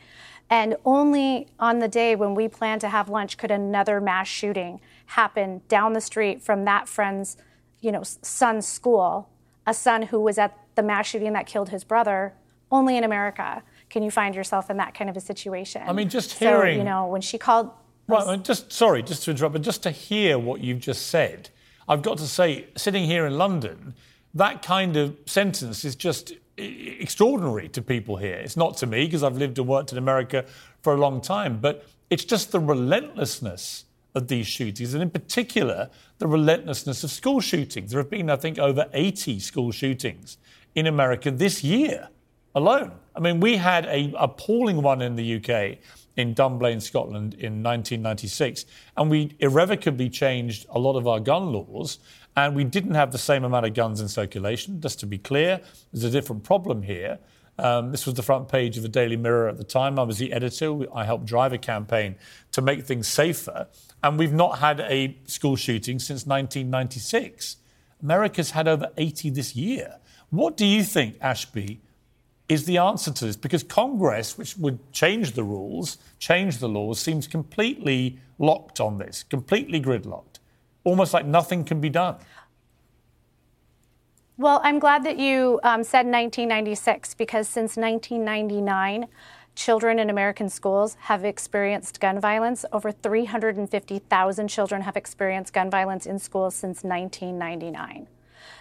And 0.49 0.75
only 0.85 1.47
on 1.59 1.79
the 1.79 1.87
day 1.87 2.15
when 2.15 2.35
we 2.35 2.47
planned 2.47 2.81
to 2.81 2.89
have 2.89 3.09
lunch 3.09 3.37
could 3.37 3.51
another 3.51 3.99
mass 3.99 4.27
shooting 4.27 4.79
happen 5.07 5.61
down 5.67 5.93
the 5.93 6.01
street 6.01 6.41
from 6.41 6.65
that 6.65 6.87
friend's, 6.87 7.37
you 7.81 7.91
know, 7.91 8.03
son's 8.03 8.67
school, 8.67 9.29
a 9.65 9.73
son 9.73 10.03
who 10.03 10.19
was 10.19 10.37
at 10.37 10.57
the 10.75 10.83
mass 10.83 11.07
shooting 11.07 11.33
that 11.33 11.47
killed 11.47 11.69
his 11.69 11.83
brother, 11.83 12.33
only 12.71 12.97
in 12.97 13.03
America 13.03 13.63
can 13.89 14.03
you 14.03 14.11
find 14.11 14.35
yourself 14.35 14.69
in 14.69 14.77
that 14.77 14.93
kind 14.93 15.09
of 15.09 15.15
a 15.15 15.21
situation. 15.21 15.83
I 15.85 15.93
mean, 15.93 16.09
just 16.09 16.33
hearing. 16.33 16.75
So, 16.75 16.77
you 16.79 16.83
know, 16.83 17.05
when 17.07 17.21
she 17.21 17.37
called. 17.37 17.69
Well, 18.07 18.37
just 18.37 18.71
sorry, 18.71 19.03
just 19.03 19.23
to 19.23 19.31
interrupt, 19.31 19.53
but 19.53 19.61
just 19.61 19.83
to 19.83 19.91
hear 19.91 20.37
what 20.37 20.61
you've 20.61 20.79
just 20.79 21.07
said, 21.07 21.49
I've 21.87 22.01
got 22.01 22.17
to 22.17 22.27
say, 22.27 22.67
sitting 22.75 23.05
here 23.05 23.25
in 23.25 23.37
London, 23.37 23.93
that 24.33 24.61
kind 24.61 24.97
of 24.97 25.15
sentence 25.25 25.85
is 25.85 25.95
just 25.95 26.33
extraordinary 26.57 27.69
to 27.69 27.81
people 27.81 28.17
here. 28.17 28.35
It's 28.35 28.57
not 28.57 28.77
to 28.77 28.85
me 28.85 29.05
because 29.05 29.23
I've 29.23 29.37
lived 29.37 29.57
and 29.57 29.67
worked 29.67 29.91
in 29.91 29.97
America 29.97 30.45
for 30.81 30.93
a 30.93 30.97
long 30.97 31.21
time, 31.21 31.59
but 31.59 31.85
it's 32.09 32.25
just 32.25 32.51
the 32.51 32.59
relentlessness 32.59 33.85
of 34.15 34.27
these 34.27 34.45
shootings, 34.45 34.93
and 34.93 35.01
in 35.01 35.09
particular, 35.09 35.89
the 36.19 36.27
relentlessness 36.27 37.03
of 37.03 37.09
school 37.09 37.41
shootings. 37.41 37.91
There 37.91 37.99
have 37.99 38.11
been, 38.11 38.29
I 38.29 38.35
think, 38.35 38.59
over 38.59 38.87
80 38.93 39.39
school 39.39 39.71
shootings 39.71 40.37
in 40.75 40.85
America 40.85 41.31
this 41.31 41.63
year 41.63 42.09
alone. 42.53 42.91
I 43.15 43.19
mean, 43.19 43.39
we 43.39 43.57
had 43.57 43.85
a 43.87 44.13
appalling 44.17 44.81
one 44.81 45.01
in 45.01 45.15
the 45.15 45.37
UK 45.37 45.79
in 46.15 46.35
Dunblane, 46.35 46.79
Scotland 46.79 47.33
in 47.33 47.63
1996, 47.63 48.65
and 48.97 49.09
we 49.09 49.35
irrevocably 49.39 50.09
changed 50.09 50.67
a 50.69 50.77
lot 50.77 50.95
of 50.95 51.07
our 51.07 51.19
gun 51.19 51.51
laws, 51.51 51.97
and 52.35 52.55
we 52.55 52.63
didn't 52.63 52.95
have 52.95 53.11
the 53.11 53.17
same 53.17 53.43
amount 53.43 53.65
of 53.65 53.73
guns 53.73 54.01
in 54.01 54.07
circulation. 54.07 54.81
Just 54.81 54.99
to 55.01 55.05
be 55.05 55.17
clear, 55.17 55.61
there's 55.91 56.03
a 56.03 56.09
different 56.09 56.43
problem 56.43 56.81
here. 56.81 57.19
Um, 57.59 57.91
this 57.91 58.05
was 58.05 58.15
the 58.15 58.23
front 58.23 58.47
page 58.47 58.77
of 58.77 58.83
the 58.83 58.89
Daily 58.89 59.15
Mirror 59.15 59.49
at 59.49 59.57
the 59.57 59.63
time. 59.63 59.99
I 59.99 60.03
was 60.03 60.17
the 60.17 60.33
editor. 60.33 60.85
I 60.93 61.05
helped 61.05 61.25
drive 61.25 61.53
a 61.53 61.57
campaign 61.59 62.15
to 62.51 62.61
make 62.61 62.83
things 62.83 63.07
safer. 63.07 63.67
And 64.03 64.17
we've 64.17 64.33
not 64.33 64.59
had 64.59 64.79
a 64.79 65.17
school 65.25 65.55
shooting 65.55 65.99
since 65.99 66.25
1996. 66.25 67.57
America's 68.01 68.51
had 68.51 68.67
over 68.67 68.89
80 68.97 69.29
this 69.29 69.55
year. 69.55 69.99
What 70.29 70.57
do 70.57 70.65
you 70.65 70.83
think, 70.83 71.19
Ashbey, 71.19 71.77
is 72.49 72.65
the 72.65 72.77
answer 72.77 73.11
to 73.11 73.25
this 73.25 73.35
because 73.35 73.63
Congress, 73.63 74.37
which 74.37 74.57
would 74.57 74.91
change 74.91 75.33
the 75.33 75.43
rules, 75.43 75.97
change 76.19 76.57
the 76.57 76.67
laws, 76.67 76.99
seems 76.99 77.27
completely 77.27 78.19
locked 78.39 78.79
on 78.79 78.97
this, 78.97 79.23
completely 79.23 79.79
gridlocked, 79.79 80.32
almost 80.83 81.13
like 81.13 81.25
nothing 81.25 81.63
can 81.63 81.79
be 81.79 81.89
done. 81.89 82.15
Well, 84.37 84.61
I'm 84.63 84.79
glad 84.79 85.03
that 85.03 85.17
you 85.17 85.59
um, 85.63 85.83
said 85.83 86.05
1996 86.07 87.13
because 87.13 87.47
since 87.47 87.77
1999, 87.77 89.07
children 89.55 89.99
in 89.99 90.09
American 90.09 90.49
schools 90.49 90.97
have 91.01 91.23
experienced 91.23 91.99
gun 91.99 92.19
violence. 92.19 92.65
Over 92.73 92.91
350,000 92.91 94.47
children 94.47 94.81
have 94.81 94.97
experienced 94.97 95.53
gun 95.53 95.69
violence 95.69 96.05
in 96.05 96.17
schools 96.17 96.55
since 96.55 96.83
1999. 96.83 98.07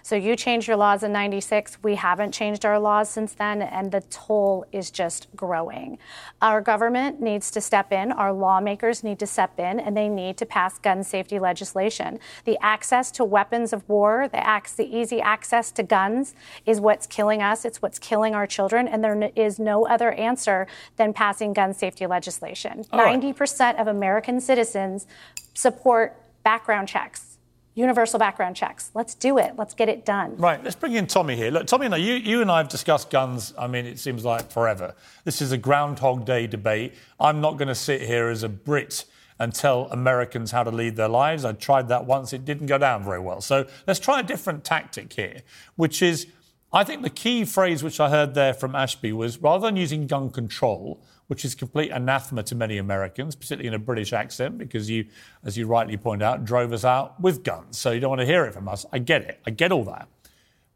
So 0.02 0.16
you 0.16 0.36
changed 0.36 0.68
your 0.68 0.76
laws 0.76 1.02
in 1.02 1.12
96. 1.12 1.78
We 1.82 1.94
haven't 1.94 2.32
changed 2.32 2.64
our 2.64 2.78
laws 2.78 3.08
since 3.08 3.34
then, 3.34 3.62
and 3.62 3.92
the 3.92 4.00
toll 4.02 4.64
is 4.72 4.90
just 4.90 5.28
growing. 5.36 5.98
Our 6.40 6.60
government 6.60 7.20
needs 7.20 7.50
to 7.52 7.60
step 7.60 7.92
in, 7.92 8.12
our 8.12 8.32
lawmakers 8.32 9.04
need 9.04 9.18
to 9.20 9.26
step 9.26 9.58
in, 9.58 9.80
and 9.80 9.96
they 9.96 10.08
need 10.08 10.36
to 10.38 10.46
pass 10.46 10.78
gun 10.78 11.04
safety 11.04 11.38
legislation. 11.38 12.18
The 12.44 12.58
access 12.60 13.10
to 13.12 13.24
weapons 13.24 13.72
of 13.72 13.88
war, 13.88 14.28
the, 14.28 14.42
the 14.76 14.84
easy 14.84 15.20
access 15.20 15.70
to 15.72 15.82
guns, 15.82 16.34
is 16.66 16.80
what's 16.80 17.06
killing 17.06 17.42
us. 17.42 17.64
It's 17.64 17.80
what's 17.80 17.98
killing 17.98 18.34
our 18.34 18.46
children, 18.46 18.88
and 18.88 19.04
there 19.04 19.30
is 19.36 19.58
no 19.58 19.86
other 19.86 20.12
answer 20.12 20.66
than 20.96 21.12
passing 21.12 21.52
gun 21.52 21.74
safety 21.74 22.06
legislation. 22.06 22.84
Right. 22.92 23.20
90% 23.20 23.80
of 23.80 23.86
American 23.86 24.40
citizens 24.40 25.06
support 25.54 26.16
background 26.42 26.88
checks 26.88 27.31
universal 27.74 28.18
background 28.18 28.56
checks. 28.56 28.90
Let's 28.94 29.14
do 29.14 29.38
it. 29.38 29.54
Let's 29.56 29.74
get 29.74 29.88
it 29.88 30.04
done. 30.04 30.36
Right. 30.36 30.62
Let's 30.62 30.76
bring 30.76 30.92
in 30.92 31.06
Tomi 31.06 31.36
here. 31.36 31.50
Look, 31.50 31.66
Tomi, 31.66 31.86
you, 32.00 32.14
you 32.14 32.42
and 32.42 32.50
I 32.50 32.58
have 32.58 32.68
discussed 32.68 33.10
guns. 33.10 33.54
I 33.58 33.66
mean, 33.66 33.86
it 33.86 33.98
seems 33.98 34.24
like 34.24 34.50
forever. 34.50 34.94
This 35.24 35.40
is 35.40 35.52
a 35.52 35.58
Groundhog 35.58 36.24
Day 36.24 36.46
debate. 36.46 36.94
I'm 37.18 37.40
not 37.40 37.56
going 37.56 37.68
to 37.68 37.74
sit 37.74 38.02
here 38.02 38.28
as 38.28 38.42
a 38.42 38.48
Brit 38.48 39.04
and 39.38 39.54
tell 39.54 39.88
Americans 39.90 40.50
how 40.50 40.62
to 40.62 40.70
lead 40.70 40.96
their 40.96 41.08
lives. 41.08 41.44
I 41.44 41.52
tried 41.52 41.88
that 41.88 42.04
once. 42.04 42.32
It 42.32 42.44
didn't 42.44 42.66
go 42.66 42.78
down 42.78 43.04
very 43.04 43.20
well. 43.20 43.40
So 43.40 43.66
let's 43.86 43.98
try 43.98 44.20
a 44.20 44.22
different 44.22 44.64
tactic 44.64 45.12
here, 45.12 45.42
which 45.76 46.02
is 46.02 46.26
I 46.72 46.84
think 46.84 47.02
the 47.02 47.10
key 47.10 47.44
phrase 47.44 47.82
which 47.82 48.00
I 48.00 48.08
heard 48.08 48.34
there 48.34 48.54
from 48.54 48.72
Ashbey 48.72 49.12
was 49.12 49.38
rather 49.38 49.66
than 49.66 49.76
using 49.76 50.06
gun 50.06 50.30
control, 50.30 51.02
which 51.28 51.44
is 51.44 51.54
complete 51.54 51.90
anathema 51.90 52.42
to 52.42 52.54
many 52.54 52.78
Americans, 52.78 53.34
particularly 53.34 53.68
in 53.68 53.74
a 53.74 53.78
British 53.78 54.12
accent, 54.12 54.58
because 54.58 54.90
you, 54.90 55.06
as 55.44 55.56
you 55.56 55.66
rightly 55.66 55.96
point 55.96 56.22
out, 56.22 56.44
drove 56.44 56.72
us 56.72 56.84
out 56.84 57.20
with 57.20 57.42
guns. 57.42 57.78
So 57.78 57.90
you 57.90 58.00
don't 58.00 58.10
want 58.10 58.20
to 58.20 58.26
hear 58.26 58.44
it 58.44 58.52
from 58.52 58.68
us. 58.68 58.84
I 58.92 58.98
get 58.98 59.22
it. 59.22 59.40
I 59.46 59.50
get 59.50 59.72
all 59.72 59.84
that. 59.84 60.08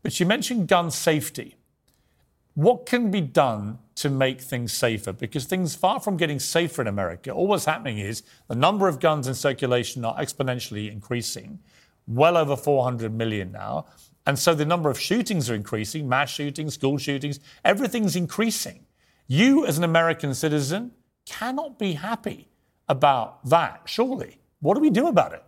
But 0.03 0.13
she 0.13 0.25
mentioned 0.25 0.69
gun 0.69 0.91
safety. 0.91 1.57
What 2.55 2.87
can 2.87 3.11
be 3.11 3.21
done 3.21 3.81
to 3.97 4.09
make 4.09 4.41
things 4.41 4.73
safer? 4.73 5.13
Because 5.13 5.45
things 5.45 5.75
far 5.75 6.01
from 6.01 6.17
getting 6.17 6.39
safer 6.39 6.81
in 6.81 6.89
America, 6.89 7.31
all 7.31 7.47
what's 7.47 7.67
happening 7.67 7.99
is 7.99 8.23
the 8.49 8.55
number 8.55 8.89
of 8.89 8.99
guns 8.99 9.29
in 9.29 9.35
circulation 9.35 10.07
are 10.07 10.17
exponentially 10.17 10.91
increasing, 10.91 11.59
well 12.07 12.37
over 12.37 12.57
400 12.57 13.13
million 13.13 13.53
now. 13.53 13.87
And 14.27 14.39
so 14.39 14.55
the 14.55 14.65
number 14.65 14.89
of 14.89 14.99
shootings 14.99 15.51
are 15.51 15.55
increasing, 15.55 16.09
mass 16.09 16.31
shootings, 16.31 16.75
school 16.75 16.97
shootings, 16.97 17.41
everything's 17.63 18.17
increasing. 18.17 18.86
You, 19.27 19.67
as 19.67 19.77
an 19.79 19.85
American 19.85 20.35
citizen, 20.35 20.93
cannot 21.25 21.79
be 21.79 21.95
happy 21.95 22.49
about 22.89 23.45
that, 23.49 23.83
surely. 23.87 24.39
What 24.61 24.75
do 24.75 24.81
we 24.81 24.91
do 24.91 25.09
about 25.09 25.33
it? 25.33 25.43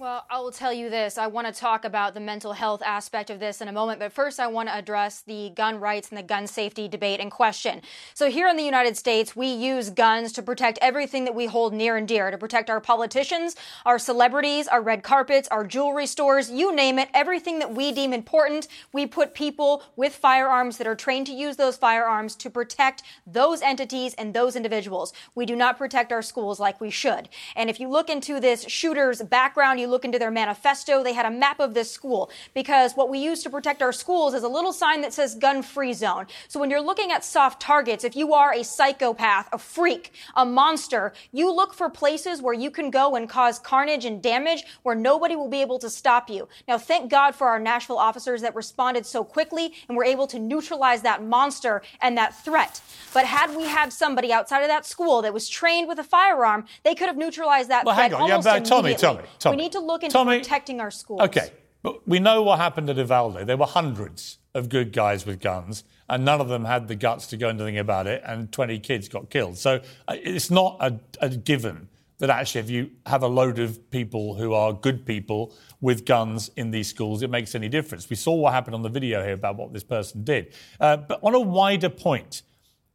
Well, 0.00 0.24
I 0.30 0.40
will 0.40 0.50
tell 0.50 0.72
you 0.72 0.88
this. 0.88 1.18
I 1.18 1.26
want 1.26 1.46
to 1.46 1.52
talk 1.52 1.84
about 1.84 2.14
the 2.14 2.20
mental 2.20 2.54
health 2.54 2.80
aspect 2.82 3.28
of 3.28 3.38
this 3.38 3.60
in 3.60 3.68
a 3.68 3.72
moment, 3.72 4.00
but 4.00 4.14
first 4.14 4.40
I 4.40 4.46
want 4.46 4.70
to 4.70 4.74
address 4.74 5.20
the 5.20 5.50
gun 5.50 5.78
rights 5.78 6.08
and 6.08 6.16
the 6.16 6.22
gun 6.22 6.46
safety 6.46 6.88
debate 6.88 7.20
in 7.20 7.28
question. 7.28 7.82
So 8.14 8.30
here 8.30 8.48
in 8.48 8.56
the 8.56 8.62
United 8.62 8.96
States, 8.96 9.36
we 9.36 9.48
use 9.48 9.90
guns 9.90 10.32
to 10.32 10.42
protect 10.42 10.78
everything 10.80 11.26
that 11.26 11.34
we 11.34 11.44
hold 11.44 11.74
near 11.74 11.98
and 11.98 12.08
dear, 12.08 12.30
to 12.30 12.38
protect 12.38 12.70
our 12.70 12.80
politicians, 12.80 13.56
our 13.84 13.98
celebrities, 13.98 14.66
our 14.68 14.80
red 14.80 15.02
carpets, 15.02 15.48
our 15.48 15.66
jewelry 15.66 16.06
stores, 16.06 16.50
you 16.50 16.74
name 16.74 16.98
it, 16.98 17.10
everything 17.12 17.58
that 17.58 17.74
we 17.74 17.92
deem 17.92 18.14
important. 18.14 18.68
We 18.94 19.06
put 19.06 19.34
people 19.34 19.82
with 19.96 20.14
firearms 20.14 20.78
that 20.78 20.86
are 20.86 20.96
trained 20.96 21.26
to 21.26 21.34
use 21.34 21.56
those 21.56 21.76
firearms 21.76 22.36
to 22.36 22.48
protect 22.48 23.02
those 23.26 23.60
entities 23.60 24.14
and 24.14 24.32
those 24.32 24.56
individuals. 24.56 25.12
We 25.34 25.44
do 25.44 25.56
not 25.56 25.76
protect 25.76 26.10
our 26.10 26.22
schools 26.22 26.58
like 26.58 26.80
we 26.80 26.88
should. 26.88 27.28
And 27.54 27.68
if 27.68 27.78
you 27.78 27.90
look 27.90 28.08
into 28.08 28.40
this 28.40 28.64
shooter's 28.66 29.20
background, 29.20 29.78
you 29.78 29.89
look 29.90 30.04
into 30.04 30.18
their 30.18 30.30
manifesto, 30.30 31.02
they 31.02 31.12
had 31.12 31.26
a 31.26 31.30
map 31.30 31.60
of 31.60 31.74
this 31.74 31.90
school 31.90 32.30
because 32.54 32.94
what 32.94 33.08
we 33.08 33.18
use 33.18 33.42
to 33.42 33.50
protect 33.50 33.82
our 33.82 33.92
schools 33.92 34.34
is 34.34 34.42
a 34.42 34.48
little 34.48 34.72
sign 34.72 35.00
that 35.02 35.12
says 35.12 35.34
gun 35.34 35.62
free 35.62 35.92
zone. 35.92 36.26
So 36.48 36.60
when 36.60 36.70
you're 36.70 36.80
looking 36.80 37.12
at 37.12 37.24
soft 37.24 37.60
targets, 37.60 38.04
if 38.04 38.16
you 38.16 38.32
are 38.32 38.52
a 38.52 38.64
psychopath, 38.64 39.48
a 39.52 39.58
freak, 39.58 40.12
a 40.36 40.46
monster, 40.46 41.12
you 41.32 41.52
look 41.52 41.74
for 41.74 41.90
places 41.90 42.40
where 42.40 42.54
you 42.54 42.70
can 42.70 42.90
go 42.90 43.16
and 43.16 43.28
cause 43.28 43.58
carnage 43.58 44.04
and 44.04 44.22
damage 44.22 44.64
where 44.82 44.94
nobody 44.94 45.36
will 45.36 45.48
be 45.48 45.60
able 45.60 45.78
to 45.78 45.90
stop 45.90 46.30
you. 46.30 46.48
Now, 46.68 46.78
thank 46.78 47.10
God 47.10 47.34
for 47.34 47.48
our 47.48 47.58
Nashville 47.58 47.98
officers 47.98 48.42
that 48.42 48.54
responded 48.54 49.04
so 49.06 49.24
quickly 49.24 49.74
and 49.88 49.96
were 49.96 50.04
able 50.04 50.26
to 50.28 50.38
neutralize 50.38 51.02
that 51.02 51.22
monster 51.22 51.82
and 52.00 52.16
that 52.16 52.34
threat. 52.44 52.80
But 53.12 53.24
had 53.24 53.54
we 53.56 53.64
had 53.64 53.92
somebody 53.92 54.32
outside 54.32 54.62
of 54.62 54.68
that 54.68 54.86
school 54.86 55.22
that 55.22 55.34
was 55.34 55.48
trained 55.48 55.88
with 55.88 55.98
a 55.98 56.04
firearm, 56.04 56.66
they 56.84 56.94
could 56.94 57.08
have 57.08 57.16
neutralized 57.16 57.70
that 57.70 57.84
well, 57.84 57.94
threat 57.94 58.12
hang 58.12 58.14
on. 58.14 58.30
almost 58.30 58.46
yeah, 58.46 58.58
but 58.58 58.68
immediately. 58.68 58.94
Tomi, 58.94 59.18
Tomi, 59.22 59.28
Tomi. 59.38 59.56
We 59.56 59.62
need 59.62 59.72
to 59.72 59.79
to 59.80 59.86
look 59.86 60.02
into 60.02 60.12
Tomi, 60.12 60.38
protecting 60.38 60.80
our 60.80 60.90
schools. 60.90 61.22
Okay, 61.22 61.50
but 61.82 62.06
we 62.06 62.18
know 62.18 62.42
what 62.42 62.58
happened 62.58 62.90
at 62.90 62.96
Uvalde. 62.96 63.46
There 63.46 63.56
were 63.56 63.66
hundreds 63.66 64.38
of 64.54 64.68
good 64.68 64.92
guys 64.92 65.26
with 65.26 65.40
guns, 65.40 65.84
and 66.08 66.24
none 66.24 66.40
of 66.40 66.48
them 66.48 66.64
had 66.64 66.88
the 66.88 66.94
guts 66.94 67.26
to 67.28 67.36
do 67.36 67.48
anything 67.48 67.78
about 67.78 68.06
it, 68.06 68.22
and 68.24 68.50
20 68.52 68.78
kids 68.80 69.08
got 69.08 69.30
killed. 69.30 69.56
So 69.56 69.80
uh, 70.08 70.16
it's 70.18 70.50
not 70.50 70.76
a, 70.80 70.98
a 71.20 71.28
given 71.28 71.88
that 72.18 72.28
actually, 72.28 72.60
if 72.60 72.70
you 72.70 72.90
have 73.06 73.22
a 73.22 73.26
load 73.26 73.58
of 73.58 73.90
people 73.90 74.34
who 74.34 74.52
are 74.52 74.74
good 74.74 75.06
people 75.06 75.54
with 75.80 76.04
guns 76.04 76.50
in 76.56 76.70
these 76.70 76.88
schools, 76.88 77.22
it 77.22 77.30
makes 77.30 77.54
any 77.54 77.68
difference. 77.68 78.10
We 78.10 78.16
saw 78.16 78.34
what 78.34 78.52
happened 78.52 78.74
on 78.74 78.82
the 78.82 78.90
video 78.90 79.24
here 79.24 79.32
about 79.32 79.56
what 79.56 79.72
this 79.72 79.84
person 79.84 80.22
did. 80.22 80.52
Uh, 80.78 80.98
but 80.98 81.18
on 81.22 81.34
a 81.34 81.40
wider 81.40 81.88
point, 81.88 82.42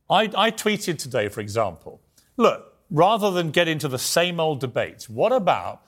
I, 0.10 0.30
I 0.38 0.52
tweeted 0.52 1.00
today, 1.00 1.28
for 1.30 1.41
example, 1.41 2.02
look, 2.38 2.74
rather 2.91 3.32
than 3.32 3.50
get 3.50 3.67
into 3.67 3.88
the 3.88 3.98
same 3.98 4.39
old 4.39 4.60
debates, 4.60 5.10
what 5.10 5.32
about 5.32 5.82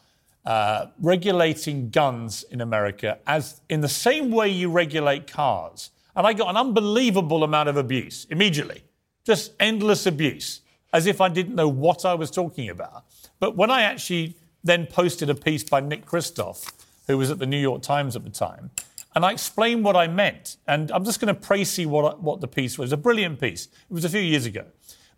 uh, 0.47 0.87
regulating 1.01 1.89
guns 1.89 2.43
in 2.43 2.61
America 2.61 3.19
as 3.27 3.59
in 3.67 3.81
the 3.81 3.89
same 3.89 4.31
way 4.31 4.47
you 4.47 4.71
regulate 4.71 5.29
cars. 5.29 5.89
And 6.15 6.25
I 6.25 6.31
got 6.31 6.49
an 6.49 6.55
unbelievable 6.55 7.43
amount 7.43 7.67
of 7.67 7.75
abuse 7.75 8.25
immediately, 8.29 8.85
just 9.25 9.51
endless 9.59 10.05
abuse, 10.05 10.61
as 10.93 11.05
if 11.05 11.19
I 11.19 11.27
didn't 11.27 11.55
know 11.55 11.67
what 11.67 12.05
I 12.05 12.13
was 12.13 12.31
talking 12.31 12.69
about. 12.69 13.03
But 13.41 13.57
when 13.57 13.69
I 13.69 13.81
actually 13.81 14.37
then 14.63 14.85
posted 14.85 15.29
a 15.29 15.35
piece 15.35 15.65
by 15.65 15.81
Nick 15.81 16.05
Kristof, 16.05 16.71
who 17.07 17.17
was 17.17 17.29
at 17.29 17.39
the 17.39 17.45
New 17.45 17.59
York 17.59 17.81
Times 17.81 18.15
at 18.15 18.23
the 18.23 18.29
time, 18.29 18.71
and 19.15 19.25
I 19.25 19.33
explained 19.33 19.83
what 19.83 19.97
I 19.97 20.07
meant. 20.07 20.55
And 20.65 20.89
I'm 20.91 21.03
just 21.03 21.19
going 21.19 21.35
to 21.35 21.81
you 21.81 21.89
what, 21.89 22.23
what 22.23 22.39
the 22.39 22.47
piece 22.47 22.77
was. 22.77 22.93
A 22.93 22.97
brilliant 22.97 23.41
piece. 23.41 23.65
It 23.65 23.93
was 23.93 24.05
a 24.05 24.09
few 24.09 24.21
years 24.21 24.45
ago. 24.45 24.63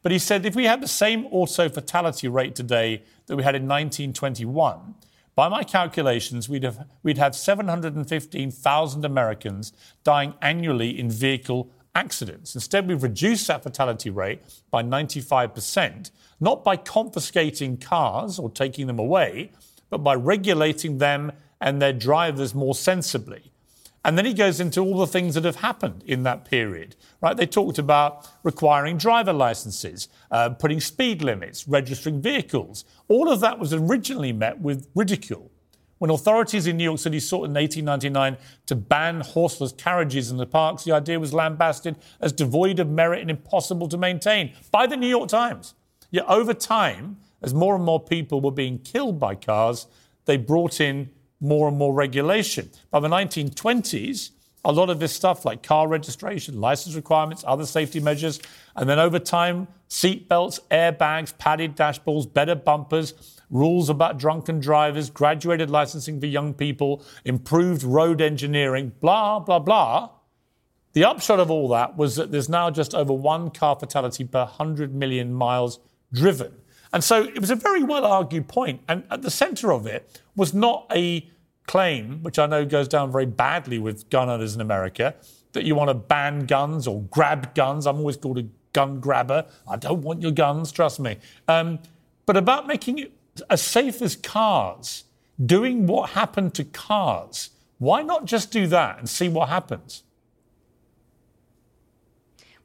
But 0.01 0.11
he 0.11 0.17
said 0.17 0.43
if 0.47 0.55
we 0.55 0.65
had 0.65 0.81
the 0.81 0.87
same 0.87 1.27
auto 1.27 1.69
fatality 1.69 2.27
rate 2.27 2.55
today 2.55 3.03
that 3.27 3.35
we 3.35 3.43
had 3.43 3.53
in 3.53 3.67
1921, 3.67 4.95
by 5.39 5.47
my 5.47 5.63
calculations, 5.63 6.49
we'd 6.49 6.63
have, 6.63 6.85
we'd 7.01 7.17
have 7.17 7.33
715,000 7.33 9.05
Americans 9.05 9.71
dying 10.03 10.33
annually 10.41 10.99
in 10.99 11.09
vehicle 11.09 11.71
accidents. 11.95 12.55
Instead, 12.55 12.89
we've 12.89 13.03
reduced 13.03 13.47
that 13.47 13.63
fatality 13.63 14.09
rate 14.09 14.41
by 14.69 14.83
95%, 14.83 16.11
not 16.41 16.65
by 16.65 16.75
confiscating 16.75 17.77
cars 17.77 18.37
or 18.37 18.49
taking 18.49 18.85
them 18.85 18.99
away, 18.99 19.49
but 19.89 19.99
by 19.99 20.13
regulating 20.13 20.97
them 20.97 21.31
and 21.61 21.81
their 21.81 21.93
drivers 21.93 22.53
more 22.53 22.75
sensibly. 22.75 23.49
And 24.05 24.17
then 24.17 24.25
he 24.25 24.33
goes 24.33 24.59
into 24.59 24.81
all 24.81 24.97
the 24.97 25.07
things 25.07 25.35
that 25.35 25.43
have 25.43 25.57
happened 25.57 26.03
in 26.05 26.23
that 26.23 26.45
period, 26.45 26.95
right? 27.21 27.35
They 27.35 27.45
talked 27.45 27.77
about 27.77 28.27
requiring 28.43 28.97
driver 28.97 29.33
licenses, 29.33 30.07
uh, 30.31 30.51
putting 30.51 30.79
speed 30.79 31.21
limits, 31.21 31.67
registering 31.67 32.21
vehicles. 32.21 32.85
All 33.09 33.29
of 33.29 33.41
that 33.41 33.59
was 33.59 33.73
originally 33.73 34.31
met 34.31 34.61
with 34.61 34.87
ridicule. 34.95 35.51
When 35.97 36.09
authorities 36.09 36.65
in 36.65 36.77
New 36.77 36.85
York 36.85 36.99
City 36.99 37.19
sought 37.19 37.45
in 37.45 37.53
1899 37.53 38.37
to 38.67 38.75
ban 38.75 39.19
horseless 39.19 39.73
carriages 39.73 40.31
in 40.31 40.37
the 40.37 40.45
parks, 40.45 40.85
the 40.85 40.93
idea 40.93 41.19
was 41.19 41.33
lambasted 41.33 41.97
as 42.21 42.31
devoid 42.31 42.79
of 42.79 42.89
merit 42.89 43.21
and 43.21 43.29
impossible 43.29 43.89
to 43.89 43.97
maintain 43.97 44.53
by 44.71 44.87
the 44.87 44.95
New 44.95 45.07
York 45.07 45.27
Times. 45.27 45.75
Yet 46.09 46.25
over 46.29 46.53
time, 46.53 47.17
as 47.41 47.53
more 47.53 47.75
and 47.75 47.83
more 47.83 47.99
people 47.99 48.39
were 48.39 48.51
being 48.51 48.79
killed 48.79 49.19
by 49.19 49.35
cars, 49.35 49.87
they 50.23 50.37
brought 50.37 50.79
in 50.79 51.09
more 51.39 51.67
and 51.67 51.77
more 51.77 51.93
regulation. 51.93 52.69
By 52.91 52.99
the 52.99 53.07
1920s, 53.07 54.31
a 54.65 54.71
lot 54.71 54.89
of 54.89 54.99
this 54.99 55.13
stuff 55.13 55.45
like 55.45 55.63
car 55.63 55.87
registration, 55.87 56.59
license 56.59 56.95
requirements, 56.95 57.43
other 57.47 57.65
safety 57.65 57.99
measures, 57.99 58.39
and 58.75 58.89
then 58.89 58.99
over 58.99 59.19
time, 59.19 59.67
seat 59.87 60.27
belts, 60.27 60.59
airbags, 60.69 61.37
padded 61.37 61.75
dashboards, 61.75 62.31
better 62.31 62.55
bumpers, 62.55 63.13
rules 63.49 63.89
about 63.89 64.17
drunken 64.17 64.59
drivers, 64.59 65.09
graduated 65.09 65.69
licensing 65.69 66.19
for 66.19 66.25
young 66.25 66.53
people, 66.53 67.03
improved 67.25 67.83
road 67.83 68.21
engineering, 68.21 68.91
blah, 68.99 69.39
blah, 69.39 69.59
blah. 69.59 70.09
The 70.93 71.05
upshot 71.05 71.39
of 71.39 71.49
all 71.49 71.69
that 71.69 71.95
was 71.97 72.15
that 72.17 72.31
there's 72.31 72.49
now 72.49 72.69
just 72.69 72.93
over 72.93 73.13
one 73.13 73.51
car 73.51 73.77
fatality 73.79 74.25
per 74.25 74.39
100 74.39 74.93
million 74.93 75.33
miles 75.33 75.79
driven. 76.11 76.53
And 76.91 77.03
so 77.03 77.23
it 77.23 77.39
was 77.39 77.51
a 77.51 77.55
very 77.55 77.83
well 77.83 78.05
argued 78.05 78.47
point. 78.47 78.81
And 78.87 79.03
at 79.11 79.21
the 79.21 79.31
centre 79.31 79.71
of 79.71 79.85
it 79.85 80.21
was 80.35 80.53
not 80.53 80.87
a 80.93 81.29
claim, 81.67 82.23
which 82.23 82.39
I 82.39 82.47
know 82.47 82.65
goes 82.65 82.87
down 82.87 83.11
very 83.11 83.27
badly 83.27 83.77
with 83.77 84.09
gun 84.09 84.29
owners 84.29 84.55
in 84.55 84.61
America, 84.61 85.15
that 85.53 85.63
you 85.63 85.75
want 85.75 85.89
to 85.89 85.93
ban 85.93 86.45
guns 86.45 86.87
or 86.87 87.01
grab 87.03 87.53
guns. 87.53 87.85
I'm 87.85 87.97
always 87.97 88.17
called 88.17 88.39
a 88.39 88.47
gun 88.73 88.99
grabber. 88.99 89.45
I 89.67 89.77
don't 89.77 90.01
want 90.01 90.21
your 90.21 90.31
guns, 90.31 90.71
trust 90.71 90.99
me. 90.99 91.17
Um, 91.47 91.79
but 92.25 92.37
about 92.37 92.67
making 92.67 92.99
it 92.99 93.13
as 93.49 93.61
safe 93.61 94.01
as 94.01 94.15
cars, 94.15 95.05
doing 95.43 95.87
what 95.87 96.11
happened 96.11 96.53
to 96.55 96.63
cars. 96.63 97.51
Why 97.77 98.01
not 98.01 98.25
just 98.25 98.51
do 98.51 98.67
that 98.67 98.99
and 98.99 99.07
see 99.07 99.29
what 99.29 99.49
happens? 99.49 100.03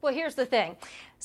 Well, 0.01 0.13
here's 0.13 0.35
the 0.35 0.45
thing. 0.45 0.75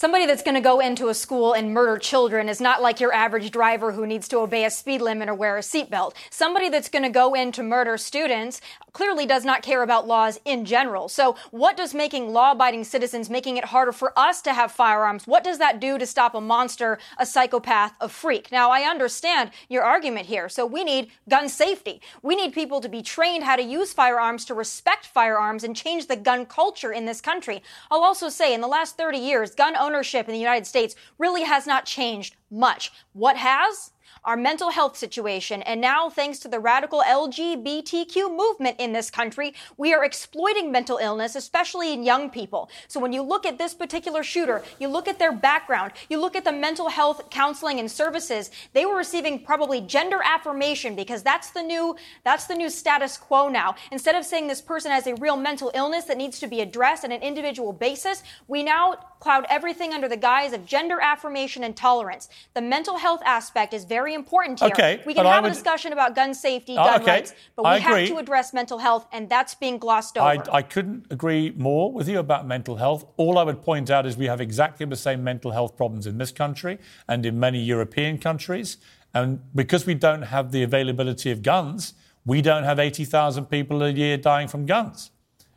Somebody 0.00 0.24
that's 0.24 0.42
going 0.42 0.54
to 0.54 0.62
go 0.62 0.80
into 0.80 1.10
a 1.10 1.14
school 1.14 1.52
and 1.52 1.74
murder 1.74 1.98
children 1.98 2.48
is 2.48 2.58
not 2.58 2.80
like 2.80 3.00
your 3.00 3.12
average 3.12 3.50
driver 3.50 3.92
who 3.92 4.06
needs 4.06 4.28
to 4.28 4.38
obey 4.38 4.64
a 4.64 4.70
speed 4.70 5.02
limit 5.02 5.28
or 5.28 5.34
wear 5.34 5.58
a 5.58 5.60
seatbelt. 5.60 6.14
Somebody 6.30 6.70
that's 6.70 6.88
going 6.88 7.02
to 7.02 7.10
go 7.10 7.34
in 7.34 7.52
to 7.52 7.62
murder 7.62 7.98
students 7.98 8.62
clearly 8.94 9.26
does 9.26 9.44
not 9.44 9.62
care 9.62 9.82
about 9.82 10.06
laws 10.06 10.40
in 10.46 10.64
general. 10.64 11.10
So 11.10 11.36
what 11.50 11.76
does 11.76 11.92
making 11.92 12.32
law-abiding 12.32 12.84
citizens, 12.84 13.28
making 13.28 13.58
it 13.58 13.66
harder 13.66 13.92
for 13.92 14.18
us 14.18 14.40
to 14.40 14.54
have 14.54 14.72
firearms, 14.72 15.26
what 15.26 15.44
does 15.44 15.58
that 15.58 15.80
do 15.80 15.98
to 15.98 16.06
stop 16.06 16.34
a 16.34 16.40
monster, 16.40 16.98
a 17.18 17.26
psychopath, 17.26 17.92
a 18.00 18.08
freak? 18.08 18.50
Now, 18.50 18.70
I 18.70 18.88
understand 18.88 19.50
your 19.68 19.82
argument 19.82 20.24
here. 20.24 20.48
So 20.48 20.64
we 20.64 20.82
need 20.82 21.10
gun 21.28 21.50
safety. 21.50 22.00
We 22.22 22.36
need 22.36 22.54
people 22.54 22.80
to 22.80 22.88
be 22.88 23.02
trained 23.02 23.44
how 23.44 23.56
to 23.56 23.62
use 23.62 23.92
firearms, 23.92 24.46
to 24.46 24.54
respect 24.54 25.04
firearms, 25.04 25.62
and 25.62 25.76
change 25.76 26.06
the 26.06 26.16
gun 26.16 26.46
culture 26.46 26.90
in 26.90 27.04
this 27.04 27.20
country. 27.20 27.62
I'll 27.90 28.02
also 28.02 28.30
say 28.30 28.54
in 28.54 28.62
the 28.62 28.66
last 28.66 28.96
30 28.96 29.18
years, 29.18 29.54
gun 29.54 29.76
ownership 29.76 29.89
in 30.28 30.32
the 30.32 30.38
United 30.38 30.66
States 30.66 30.94
really 31.18 31.42
has 31.42 31.66
not 31.66 31.84
changed 31.84 32.36
much. 32.50 32.92
What 33.12 33.36
has? 33.36 33.92
Our 34.24 34.36
mental 34.36 34.70
health 34.70 34.96
situation. 34.96 35.62
And 35.62 35.80
now, 35.80 36.10
thanks 36.10 36.38
to 36.40 36.48
the 36.48 36.60
radical 36.60 37.02
LGBTQ 37.06 38.36
movement 38.36 38.76
in 38.78 38.92
this 38.92 39.10
country, 39.10 39.54
we 39.76 39.94
are 39.94 40.04
exploiting 40.04 40.70
mental 40.70 40.98
illness, 40.98 41.36
especially 41.36 41.92
in 41.92 42.02
young 42.02 42.30
people. 42.30 42.70
So 42.88 43.00
when 43.00 43.12
you 43.12 43.22
look 43.22 43.46
at 43.46 43.58
this 43.58 43.74
particular 43.74 44.22
shooter, 44.22 44.62
you 44.78 44.88
look 44.88 45.08
at 45.08 45.18
their 45.18 45.32
background, 45.32 45.92
you 46.08 46.20
look 46.20 46.36
at 46.36 46.44
the 46.44 46.52
mental 46.52 46.88
health 46.88 47.30
counseling 47.30 47.80
and 47.80 47.90
services, 47.90 48.50
they 48.72 48.86
were 48.86 48.96
receiving 48.96 49.44
probably 49.44 49.80
gender 49.80 50.20
affirmation 50.24 50.94
because 50.94 51.22
that's 51.22 51.50
the 51.50 51.62
new, 51.62 51.96
that's 52.24 52.46
the 52.46 52.54
new 52.54 52.70
status 52.70 53.16
quo 53.16 53.48
now. 53.48 53.74
Instead 53.92 54.14
of 54.14 54.24
saying 54.24 54.46
this 54.46 54.60
person 54.60 54.90
has 54.90 55.06
a 55.06 55.14
real 55.16 55.36
mental 55.36 55.70
illness 55.74 56.04
that 56.04 56.16
needs 56.16 56.38
to 56.40 56.46
be 56.46 56.60
addressed 56.60 57.04
on 57.04 57.12
an 57.12 57.22
individual 57.22 57.72
basis, 57.72 58.22
we 58.48 58.62
now 58.62 58.96
cloud 59.20 59.46
everything 59.50 59.92
under 59.92 60.08
the 60.08 60.16
guise 60.16 60.52
of 60.52 60.64
gender 60.64 60.98
affirmation 61.00 61.62
and 61.62 61.76
tolerance. 61.76 62.28
The 62.54 62.62
mental 62.62 62.96
health 62.96 63.22
aspect 63.24 63.74
is 63.74 63.84
very 63.84 64.09
important 64.14 64.60
here. 64.60 64.68
Okay, 64.68 65.02
we 65.06 65.14
can 65.14 65.24
have 65.24 65.42
would... 65.42 65.52
a 65.52 65.54
discussion 65.54 65.92
about 65.92 66.14
gun 66.14 66.34
safety, 66.34 66.72
oh, 66.72 66.84
gun 66.84 67.02
okay. 67.02 67.12
rights, 67.12 67.34
but 67.56 67.64
we 67.64 67.80
have 67.80 68.08
to 68.08 68.16
address 68.16 68.52
mental 68.52 68.78
health, 68.78 69.06
and 69.12 69.28
that's 69.28 69.54
being 69.54 69.78
glossed 69.78 70.18
over. 70.18 70.26
I, 70.26 70.56
I 70.58 70.62
couldn't 70.62 71.06
agree 71.10 71.52
more 71.56 71.92
with 71.92 72.08
you 72.08 72.18
about 72.18 72.46
mental 72.46 72.76
health. 72.76 73.04
All 73.16 73.38
I 73.38 73.42
would 73.42 73.62
point 73.62 73.90
out 73.90 74.06
is 74.06 74.16
we 74.16 74.26
have 74.26 74.40
exactly 74.40 74.86
the 74.86 74.96
same 74.96 75.24
mental 75.24 75.50
health 75.50 75.76
problems 75.76 76.06
in 76.06 76.18
this 76.18 76.32
country 76.32 76.78
and 77.08 77.24
in 77.24 77.38
many 77.38 77.60
European 77.60 78.18
countries. 78.18 78.76
And 79.12 79.40
because 79.54 79.86
we 79.86 79.94
don't 79.94 80.22
have 80.22 80.52
the 80.52 80.62
availability 80.62 81.30
of 81.30 81.42
guns, 81.42 81.94
we 82.24 82.42
don't 82.42 82.64
have 82.64 82.78
80,000 82.78 83.46
people 83.46 83.82
a 83.82 83.90
year 83.90 84.16
dying 84.16 84.48
from 84.48 84.66
guns. 84.66 85.10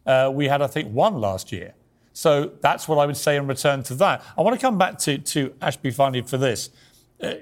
Uh, 0.05 0.31
we 0.33 0.47
had, 0.47 0.61
I 0.61 0.67
think, 0.67 0.93
one 0.93 1.19
last 1.19 1.51
year. 1.51 1.73
So 2.13 2.51
that's 2.61 2.87
what 2.87 2.99
I 2.99 3.05
would 3.05 3.17
say 3.17 3.35
in 3.35 3.47
return 3.47 3.83
to 3.83 3.95
that. 3.95 4.23
I 4.37 4.41
want 4.41 4.59
to 4.59 4.61
come 4.61 4.77
back 4.77 4.97
to, 4.99 5.17
to 5.17 5.49
Ashbey 5.61 5.93
finally 5.93 6.21
for 6.21 6.37
this. 6.37 6.69
Uh, 7.21 7.33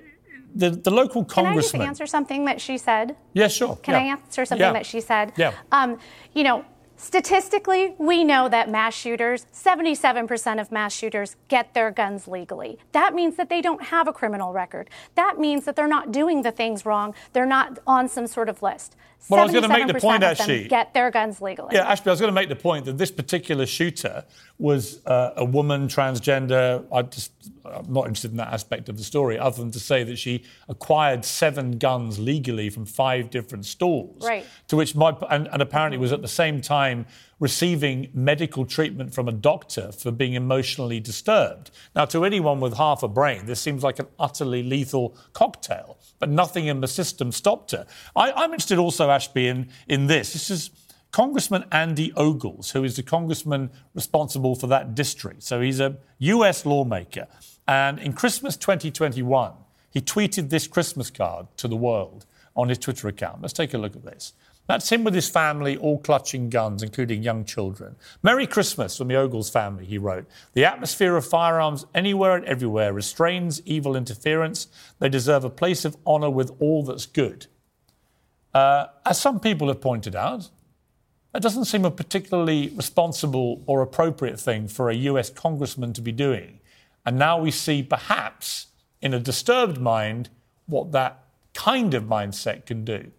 the, 0.56 0.70
the 0.70 0.92
local 0.92 1.24
congressman. 1.24 1.82
Can 1.82 1.82
I 1.82 1.86
just 1.86 2.02
answer 2.02 2.06
something 2.06 2.46
that 2.46 2.62
she 2.62 2.78
said? 2.78 3.16
Yeah, 3.34 3.48
sure. 3.48 3.78
Can 3.78 3.94
yeah. 3.94 4.00
I 4.00 4.04
answer 4.18 4.46
something 4.46 4.66
yeah. 4.66 4.74
that 4.74 4.86
she 4.86 5.02
said? 5.02 5.34
Yeah. 5.38 5.54
Um, 5.72 6.00
you 6.34 6.44
know, 6.44 6.66
Statistically, 7.04 7.96
we 7.98 8.24
know 8.24 8.48
that 8.48 8.70
mass 8.70 8.94
shooters, 8.94 9.48
77% 9.52 10.62
of 10.62 10.72
mass 10.72 10.94
shooters 10.94 11.36
get 11.48 11.74
their 11.74 11.90
guns 11.90 12.28
legally. 12.28 12.78
That 12.92 13.16
means 13.16 13.38
that 13.38 13.50
they 13.50 13.60
don't 13.60 13.86
have 13.86 14.08
a 14.08 14.14
criminal 14.14 14.54
record. 14.54 14.88
That 15.16 15.40
means 15.40 15.66
that 15.66 15.76
they're 15.76 15.88
not 15.88 16.12
doing 16.12 16.44
the 16.44 16.52
things 16.52 16.86
wrong. 16.86 17.16
They're 17.34 17.48
not 17.48 17.80
on 17.88 18.08
some 18.08 18.28
sort 18.28 18.50
of 18.50 18.62
list. 18.62 18.96
Well, 19.30 19.40
I 19.40 19.44
was 19.44 19.52
going 19.52 19.64
to 19.64 19.70
make 19.70 19.88
the 19.88 19.94
point, 19.94 20.24
actually. 20.24 20.68
Get 20.68 20.94
their 20.94 21.12
guns 21.12 21.42
legally. 21.42 21.76
Yeah, 21.76 21.94
Ashbey, 21.94 22.08
I 22.08 22.12
was 22.12 22.20
going 22.20 22.34
to 22.34 22.40
make 22.40 22.50
the 22.50 22.56
point 22.56 22.86
that 22.86 22.98
this 22.98 23.12
particular 23.12 23.66
shooter 23.66 24.26
was 24.58 25.06
uh, 25.06 25.34
a 25.38 25.46
woman, 25.46 25.88
transgender. 25.88 26.84
I 26.92 27.04
just, 27.04 27.32
I'm 27.64 27.92
not 27.92 28.08
interested 28.08 28.32
in 28.32 28.38
that 28.38 28.54
aspect 28.54 28.90
of 28.90 28.98
the 28.98 29.04
story, 29.04 29.38
other 29.38 29.58
than 29.58 29.72
to 29.72 29.80
say 29.80 30.04
that 30.04 30.18
she 30.18 30.44
acquired 30.68 31.24
seven 31.24 31.78
guns 31.78 32.20
legally 32.20 32.70
from 32.70 32.86
five 32.86 33.30
different 33.30 33.66
stores. 33.66 34.24
Right. 34.24 34.46
To 34.70 34.76
which 34.76 34.96
my, 34.96 35.16
and, 35.30 35.48
and 35.48 35.62
apparently 35.62 35.98
was 35.98 36.12
at 36.12 36.22
the 36.22 36.28
same 36.28 36.62
time 36.62 37.06
receiving 37.42 38.08
medical 38.14 38.68
treatment 38.68 39.14
from 39.14 39.28
a 39.28 39.32
doctor 39.32 39.92
for 39.92 40.12
being 40.12 40.36
emotionally 40.36 41.00
disturbed. 41.00 41.72
Now, 41.96 42.06
to 42.06 42.24
anyone 42.24 42.60
with 42.60 42.78
half 42.78 43.02
a 43.02 43.08
brain, 43.08 43.48
this 43.48 43.60
seems 43.60 43.84
like 43.84 43.98
an 43.98 44.06
utterly 44.20 44.62
lethal 44.62 45.18
cocktail, 45.34 45.98
but 46.20 46.30
nothing 46.30 46.68
in 46.68 46.82
the 46.82 46.88
system 46.88 47.32
stopped 47.32 47.72
her. 47.72 47.88
I, 48.16 48.44
am 48.44 48.54
interested 48.54 48.78
also, 48.78 49.10
Ashbey, 49.10 49.48
in, 49.48 49.70
in 49.88 50.06
this. 50.06 50.34
This 50.34 50.52
is 50.52 50.70
Congressman 51.12 51.66
Andy 51.72 52.14
Ogles, 52.16 52.72
who 52.72 52.84
is 52.84 52.96
the 52.96 53.04
congressman 53.04 53.72
responsible 53.96 54.54
for 54.54 54.68
that 54.68 54.94
district. 54.94 55.42
So 55.42 55.62
he's 55.62 55.80
a 55.80 55.98
US 56.20 56.64
lawmaker. 56.64 57.28
And 57.68 57.98
in 57.98 58.14
Christmas 58.14 58.56
2021, 58.56 59.54
he 59.90 60.00
tweeted 60.00 60.52
this 60.52 60.68
Christmas 60.68 61.10
card 61.10 61.48
to 61.58 61.68
the 61.68 61.76
world 61.76 62.28
on 62.56 62.70
his 62.70 62.78
Twitter 62.78 63.08
account. 63.08 63.42
Let's 63.42 63.54
take 63.54 63.74
a 63.74 63.80
look 63.80 63.96
at 63.96 64.06
this. 64.06 64.34
That's 64.72 64.90
him 64.90 65.04
with 65.04 65.14
his 65.14 65.28
family, 65.28 65.76
all 65.76 66.00
clutching 66.00 66.50
guns, 66.50 66.82
including 66.82 67.24
young 67.24 67.44
children. 67.44 67.98
Merry 68.24 68.48
Christmas 68.48 68.96
from 68.96 69.10
the 69.10 69.18
Ogles 69.18 69.50
family, 69.50 69.84
he 69.84 69.98
wrote. 69.98 70.26
The 70.54 70.64
atmosphere 70.64 71.18
of 71.18 71.28
firearms 71.28 71.86
anywhere 71.94 72.38
and 72.38 72.46
everywhere 72.46 72.94
restrains 72.94 73.62
evil 73.66 73.98
interference. 73.98 74.68
They 75.00 75.10
deserve 75.10 75.44
a 75.44 75.50
place 75.50 75.84
of 75.84 75.98
honour 76.08 76.30
with 76.30 76.54
all 76.62 76.84
that's 76.84 77.06
good. 77.06 77.48
Uh, 78.54 78.86
as 79.06 79.20
some 79.20 79.42
people 79.42 79.68
have 79.68 79.82
pointed 79.82 80.16
out, 80.16 80.50
That 81.34 81.42
doesn't 81.42 81.66
seem 81.66 81.84
a 81.84 81.92
particularly 81.92 82.70
responsible 82.70 83.64
or 83.66 83.82
appropriate 83.82 84.40
thing 84.40 84.70
for 84.70 84.90
a 84.90 84.96
US 84.96 85.30
congressman 85.30 85.92
to 85.92 86.02
be 86.02 86.14
doing. 86.14 86.62
And 87.06 87.20
now 87.20 87.38
we 87.38 87.52
see, 87.52 87.84
perhaps, 87.84 88.68
in 89.02 89.14
a 89.14 89.20
disturbed 89.20 89.82
mind, 89.82 90.30
what 90.66 90.94
that 90.94 91.26
kind 91.54 91.94
of 91.94 92.06
mindset 92.06 92.66
can 92.66 92.86
do. 92.86 93.12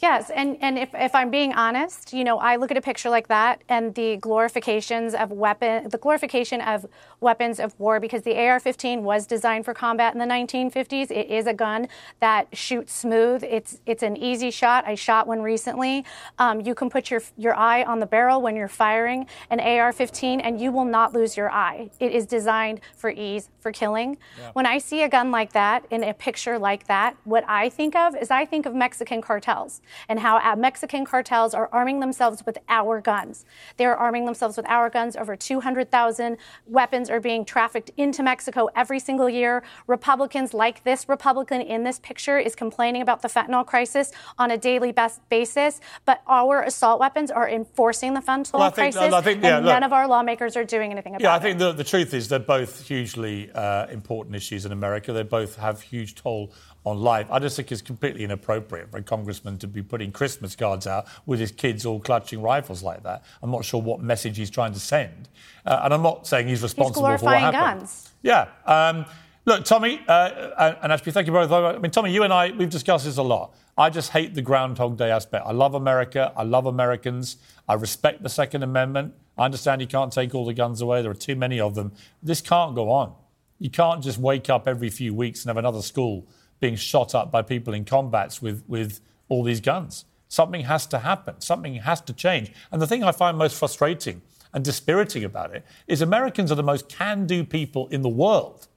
Yes, 0.00 0.30
and, 0.30 0.56
and 0.62 0.78
if, 0.78 0.94
if 0.94 1.14
I'm 1.14 1.30
being 1.30 1.52
honest, 1.52 2.14
you 2.14 2.24
know, 2.24 2.38
I 2.38 2.56
look 2.56 2.70
at 2.70 2.78
a 2.78 2.80
picture 2.80 3.10
like 3.10 3.28
that 3.28 3.62
and 3.68 3.94
the 3.94 4.16
glorifications 4.16 5.14
of 5.14 5.30
weapon, 5.30 5.90
the 5.90 5.98
glorification 5.98 6.62
of 6.62 6.86
weapons 7.20 7.60
of 7.60 7.78
war, 7.78 8.00
because 8.00 8.22
the 8.22 8.34
AR-15 8.34 9.02
was 9.02 9.26
designed 9.26 9.66
for 9.66 9.74
combat 9.74 10.14
in 10.14 10.18
the 10.18 10.24
1950s. 10.24 11.10
It 11.10 11.28
is 11.28 11.46
a 11.46 11.52
gun 11.52 11.86
that 12.20 12.48
shoots 12.56 12.94
smooth. 12.94 13.44
It's 13.44 13.80
it's 13.84 14.02
an 14.02 14.16
easy 14.16 14.50
shot. 14.50 14.86
I 14.86 14.94
shot 14.94 15.26
one 15.26 15.42
recently. 15.42 16.06
Um, 16.38 16.62
you 16.62 16.74
can 16.74 16.88
put 16.88 17.10
your 17.10 17.22
your 17.36 17.54
eye 17.54 17.82
on 17.82 17.98
the 17.98 18.06
barrel 18.06 18.40
when 18.40 18.56
you're 18.56 18.68
firing 18.68 19.26
an 19.50 19.60
AR-15, 19.60 20.40
and 20.42 20.58
you 20.58 20.72
will 20.72 20.86
not 20.86 21.12
lose 21.12 21.36
your 21.36 21.50
eye. 21.50 21.90
It 22.00 22.12
is 22.12 22.24
designed 22.24 22.80
for 22.96 23.10
ease, 23.10 23.50
for 23.60 23.70
killing. 23.70 24.16
Yeah. 24.38 24.50
When 24.54 24.64
I 24.64 24.78
see 24.78 25.02
a 25.02 25.10
gun 25.10 25.30
like 25.30 25.52
that 25.52 25.84
in 25.90 26.04
a 26.04 26.14
picture 26.14 26.58
like 26.58 26.86
that, 26.86 27.16
what 27.24 27.44
I 27.46 27.68
think 27.68 27.94
of 27.94 28.16
is 28.16 28.30
I 28.30 28.46
think 28.46 28.64
of 28.64 28.74
Mexican 28.74 29.20
cartels 29.20 29.82
and 30.08 30.20
how 30.20 30.54
Mexican 30.56 31.04
cartels 31.04 31.54
are 31.54 31.68
arming 31.72 32.00
themselves 32.00 32.44
with 32.44 32.58
our 32.68 33.00
guns. 33.00 33.44
They're 33.76 33.96
arming 33.96 34.24
themselves 34.26 34.56
with 34.56 34.66
our 34.68 34.90
guns. 34.90 35.16
Over 35.16 35.36
200,000 35.36 36.36
weapons 36.66 37.10
are 37.10 37.20
being 37.20 37.44
trafficked 37.44 37.90
into 37.96 38.22
Mexico 38.22 38.68
every 38.74 39.00
single 39.00 39.28
year. 39.28 39.62
Republicans, 39.86 40.54
like 40.54 40.84
this 40.84 41.08
Republican 41.08 41.60
in 41.60 41.84
this 41.84 41.98
picture, 41.98 42.38
is 42.38 42.54
complaining 42.54 43.02
about 43.02 43.22
the 43.22 43.28
fentanyl 43.28 43.66
crisis 43.66 44.12
on 44.38 44.50
a 44.50 44.58
daily 44.58 44.94
basis, 45.28 45.80
but 46.04 46.22
our 46.26 46.62
assault 46.62 47.00
weapons 47.00 47.30
are 47.30 47.48
enforcing 47.48 48.14
the 48.14 48.20
fentanyl 48.20 48.58
well, 48.58 48.70
think, 48.70 48.94
crisis, 48.94 49.24
think, 49.24 49.42
yeah, 49.42 49.56
and 49.56 49.66
look, 49.66 49.72
none 49.72 49.82
of 49.82 49.92
our 49.92 50.06
lawmakers 50.06 50.56
are 50.56 50.64
doing 50.64 50.90
anything 50.90 51.14
about 51.14 51.22
it. 51.22 51.24
Yeah, 51.24 51.34
I 51.34 51.38
think 51.38 51.58
the, 51.58 51.72
the 51.72 51.84
truth 51.84 52.14
is 52.14 52.28
they're 52.28 52.38
both 52.38 52.86
hugely 52.86 53.50
uh, 53.52 53.86
important 53.88 54.36
issues 54.36 54.64
in 54.64 54.72
America. 54.72 55.12
They 55.12 55.22
both 55.22 55.56
have 55.56 55.80
huge 55.80 56.14
toll 56.14 56.52
on 56.84 56.98
live. 56.98 57.30
I 57.30 57.38
just 57.38 57.56
think 57.56 57.70
it's 57.70 57.82
completely 57.82 58.24
inappropriate 58.24 58.90
for 58.90 58.98
a 58.98 59.02
congressman 59.02 59.58
to 59.58 59.66
be 59.66 59.82
putting 59.82 60.12
Christmas 60.12 60.56
cards 60.56 60.86
out 60.86 61.06
with 61.26 61.38
his 61.38 61.52
kids 61.52 61.84
all 61.84 62.00
clutching 62.00 62.40
rifles 62.40 62.82
like 62.82 63.02
that. 63.02 63.22
I'm 63.42 63.50
not 63.50 63.64
sure 63.64 63.80
what 63.82 64.00
message 64.00 64.36
he's 64.38 64.50
trying 64.50 64.72
to 64.72 64.80
send. 64.80 65.28
Uh, 65.66 65.80
and 65.84 65.92
I'm 65.94 66.02
not 66.02 66.26
saying 66.26 66.48
he's 66.48 66.62
responsible 66.62 67.10
he's 67.10 67.20
for 67.20 67.26
what 67.26 67.38
happened. 67.38 67.80
guns. 67.80 68.10
Yeah. 68.22 68.48
Um, 68.64 69.04
look, 69.44 69.64
Tomi, 69.64 70.00
uh, 70.08 70.76
and 70.82 70.92
Ashbey, 70.92 71.12
thank 71.12 71.26
you 71.26 71.32
both. 71.32 71.52
I 71.52 71.78
mean, 71.78 71.90
Tomi, 71.90 72.12
you 72.12 72.22
and 72.22 72.32
I, 72.32 72.50
we've 72.52 72.70
discussed 72.70 73.04
this 73.04 73.18
a 73.18 73.22
lot. 73.22 73.54
I 73.76 73.90
just 73.90 74.10
hate 74.10 74.34
the 74.34 74.42
Groundhog 74.42 74.96
Day 74.96 75.10
aspect. 75.10 75.46
I 75.46 75.52
love 75.52 75.74
America. 75.74 76.32
I 76.36 76.44
love 76.44 76.66
Americans. 76.66 77.36
I 77.68 77.74
respect 77.74 78.22
the 78.22 78.28
Second 78.28 78.62
Amendment. 78.62 79.14
I 79.36 79.44
understand 79.44 79.80
you 79.80 79.86
can't 79.86 80.12
take 80.12 80.34
all 80.34 80.44
the 80.44 80.54
guns 80.54 80.80
away. 80.80 81.02
There 81.02 81.10
are 81.10 81.14
too 81.14 81.36
many 81.36 81.60
of 81.60 81.74
them. 81.74 81.92
This 82.22 82.40
can't 82.40 82.74
go 82.74 82.90
on. 82.90 83.14
You 83.58 83.70
can't 83.70 84.02
just 84.02 84.18
wake 84.18 84.48
up 84.48 84.66
every 84.66 84.88
few 84.88 85.14
weeks 85.14 85.42
and 85.42 85.50
have 85.50 85.56
another 85.58 85.82
school 85.82 86.26
being 86.60 86.76
shot 86.76 87.14
up 87.14 87.30
by 87.30 87.42
people 87.42 87.74
in 87.74 87.84
combats 87.84 88.40
with, 88.40 88.62
with 88.68 89.00
all 89.28 89.42
these 89.42 89.60
guns. 89.60 90.04
Something 90.28 90.62
has 90.62 90.86
to 90.88 91.00
happen. 91.00 91.40
Something 91.40 91.74
has 91.76 92.00
to 92.02 92.12
change. 92.12 92.52
And 92.70 92.80
the 92.80 92.86
thing 92.86 93.02
I 93.02 93.12
find 93.12 93.36
most 93.36 93.56
frustrating 93.56 94.22
and 94.52 94.64
dispiriting 94.64 95.24
about 95.24 95.54
it 95.54 95.64
is 95.86 96.02
Americans 96.02 96.52
are 96.52 96.56
the 96.56 96.62
most 96.62 96.88
can 96.88 97.26
do 97.26 97.44
people 97.44 97.88
in 97.88 98.02
the 98.02 98.08
world. 98.08 98.68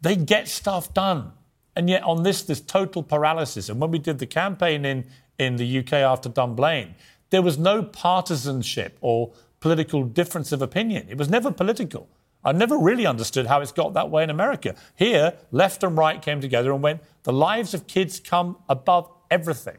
They 0.00 0.16
get 0.16 0.48
stuff 0.48 0.92
done. 0.92 1.32
And 1.76 1.88
yet, 1.88 2.02
on 2.04 2.22
this, 2.22 2.42
this 2.42 2.60
total 2.60 3.02
paralysis. 3.02 3.68
And 3.68 3.80
when 3.80 3.90
we 3.90 3.98
did 3.98 4.18
the 4.18 4.26
campaign 4.26 4.84
in, 4.84 5.06
in 5.38 5.56
the 5.56 5.78
UK 5.78 5.94
after 5.94 6.28
Dunblane, 6.28 6.94
there 7.30 7.42
was 7.42 7.58
no 7.58 7.82
partisanship 7.82 8.96
or 9.00 9.32
political 9.60 10.04
difference 10.04 10.52
of 10.52 10.62
opinion. 10.62 11.06
It 11.08 11.16
was 11.16 11.28
never 11.28 11.50
political. 11.50 12.08
I 12.44 12.52
never 12.52 12.76
really 12.76 13.06
understood 13.06 13.46
how 13.46 13.60
it's 13.60 13.72
got 13.72 13.94
that 13.94 14.10
way 14.10 14.22
in 14.22 14.30
America. 14.30 14.74
Here, 14.94 15.34
left 15.50 15.82
and 15.82 15.96
right 15.96 16.20
came 16.20 16.40
together 16.40 16.72
and 16.72 16.82
went, 16.82 17.02
the 17.22 17.32
lives 17.32 17.74
of 17.74 17.86
kids 17.86 18.20
come 18.20 18.56
above 18.68 19.10
everything. 19.30 19.78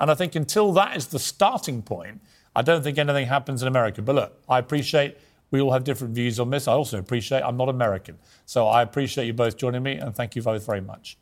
And 0.00 0.10
I 0.10 0.14
think 0.14 0.34
until 0.34 0.72
that 0.72 0.96
is 0.96 1.08
the 1.08 1.18
starting 1.18 1.82
point, 1.82 2.20
I 2.54 2.62
don't 2.62 2.82
think 2.82 2.98
anything 2.98 3.26
happens 3.26 3.62
in 3.62 3.68
America. 3.68 4.02
But 4.02 4.14
look, 4.14 4.42
I 4.48 4.58
appreciate 4.58 5.18
we 5.50 5.60
all 5.60 5.72
have 5.72 5.84
different 5.84 6.14
views 6.14 6.40
on 6.40 6.50
this. 6.50 6.66
I 6.66 6.72
also 6.72 6.98
appreciate 6.98 7.42
I'm 7.42 7.56
not 7.56 7.68
American. 7.68 8.18
So 8.46 8.66
I 8.66 8.82
appreciate 8.82 9.26
you 9.26 9.32
both 9.32 9.56
joining 9.56 9.82
me 9.82 9.96
and 9.96 10.14
thank 10.14 10.36
you 10.36 10.42
both 10.42 10.66
very 10.66 10.80
much. 10.80 11.18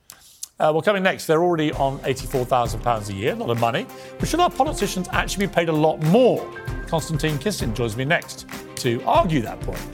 Uh, 0.59 0.71
well, 0.73 0.83
coming 0.83 1.03
next, 1.03 1.27
they're 1.27 1.43
already 1.43 1.73
on 1.73 1.99
£84,000 2.01 3.09
a 3.09 3.13
year, 3.13 3.33
a 3.33 3.37
lot 3.37 3.51
of 3.51 3.59
money. 3.59 3.87
But 4.21 4.29
should 4.29 4.39
our 4.39 4.51
politicians 4.51 5.09
actually 5.11 5.49
be 5.49 5.53
paid 5.53 5.69
a 5.69 5.73
lot 5.73 6.01
more? 6.05 6.49
Konstantin 6.87 7.39
Kisin 7.39 7.75
joins 7.75 7.97
me 7.97 8.05
next 8.05 8.47
to 8.77 9.03
argue 9.03 9.43
that 9.43 9.59
point. 9.61 9.94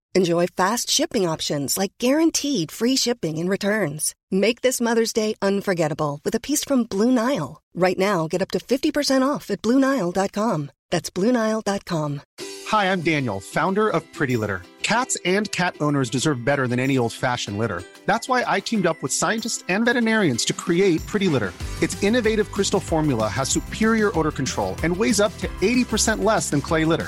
Enjoy 0.13 0.45
fast 0.45 0.89
shipping 0.89 1.25
options 1.25 1.77
like 1.77 1.93
guaranteed 1.97 2.69
free 2.69 2.97
shipping 2.97 3.39
and 3.39 3.49
returns. 3.49 4.13
Make 4.29 4.59
this 4.59 4.81
Mother's 4.81 5.13
Day 5.13 5.35
unforgettable 5.41 6.19
with 6.25 6.35
a 6.35 6.41
piece 6.41 6.65
from 6.65 6.83
Blue 6.83 7.11
Nile. 7.11 7.61
Right 7.73 7.97
now, 7.97 8.27
get 8.27 8.41
up 8.41 8.51
to 8.51 8.59
50% 8.59 9.25
off 9.25 9.49
at 9.49 9.61
BlueNile.com. 9.61 10.71
That's 10.89 11.09
BlueNile.com. 11.09 12.21
Hi, 12.67 12.91
I'm 12.91 12.99
Daniel, 12.99 13.39
founder 13.39 13.87
of 13.87 14.03
Pretty 14.11 14.35
Litter. 14.35 14.63
Cats 14.83 15.15
and 15.23 15.49
cat 15.53 15.75
owners 15.79 16.09
deserve 16.09 16.43
better 16.43 16.67
than 16.67 16.79
any 16.79 16.97
old 16.97 17.13
fashioned 17.13 17.57
litter. 17.57 17.81
That's 18.05 18.27
why 18.27 18.43
I 18.45 18.59
teamed 18.59 18.85
up 18.85 19.01
with 19.01 19.13
scientists 19.13 19.63
and 19.69 19.85
veterinarians 19.85 20.43
to 20.45 20.53
create 20.53 21.05
Pretty 21.05 21.29
Litter. 21.29 21.53
Its 21.81 22.01
innovative 22.03 22.51
crystal 22.51 22.81
formula 22.81 23.29
has 23.29 23.47
superior 23.47 24.17
odor 24.19 24.31
control 24.31 24.75
and 24.83 24.95
weighs 24.95 25.21
up 25.21 25.37
to 25.37 25.47
80% 25.61 26.21
less 26.25 26.49
than 26.49 26.59
clay 26.59 26.83
litter. 26.83 27.07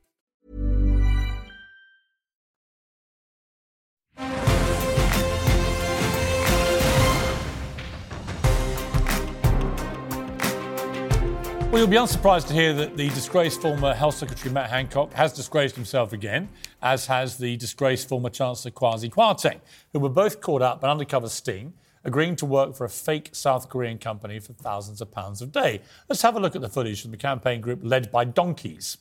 Well, 11.71 11.79
you'll 11.79 11.89
be 11.89 11.95
unsurprised 11.95 12.49
to 12.49 12.53
hear 12.53 12.73
that 12.73 12.97
the 12.97 13.07
disgraced 13.07 13.61
former 13.61 13.93
Health 13.93 14.15
Secretary 14.15 14.53
Matt 14.53 14.69
Hancock 14.69 15.13
has 15.13 15.31
disgraced 15.31 15.73
himself 15.73 16.11
again, 16.11 16.49
as 16.81 17.05
has 17.05 17.37
the 17.37 17.55
disgraced 17.55 18.09
former 18.09 18.29
Chancellor 18.29 18.71
Kwasi 18.71 19.09
Kwarteng, 19.09 19.61
who 19.93 19.99
were 19.99 20.09
both 20.09 20.41
caught 20.41 20.61
up 20.61 20.83
in 20.83 20.89
undercover 20.89 21.29
sting, 21.29 21.71
agreeing 22.03 22.35
to 22.35 22.45
work 22.45 22.75
for 22.75 22.83
a 22.83 22.89
fake 22.89 23.29
South 23.31 23.69
Korean 23.69 23.99
company 23.99 24.37
for 24.41 24.51
thousands 24.51 24.99
of 24.99 25.13
pounds 25.13 25.41
a 25.41 25.45
day. 25.45 25.79
Let's 26.09 26.21
have 26.23 26.35
a 26.35 26.41
look 26.41 26.57
at 26.57 26.61
the 26.61 26.67
footage 26.67 27.01
from 27.01 27.11
the 27.11 27.17
campaign 27.17 27.61
group 27.61 27.79
led 27.83 28.11
by 28.11 28.25
donkeys. 28.25 28.97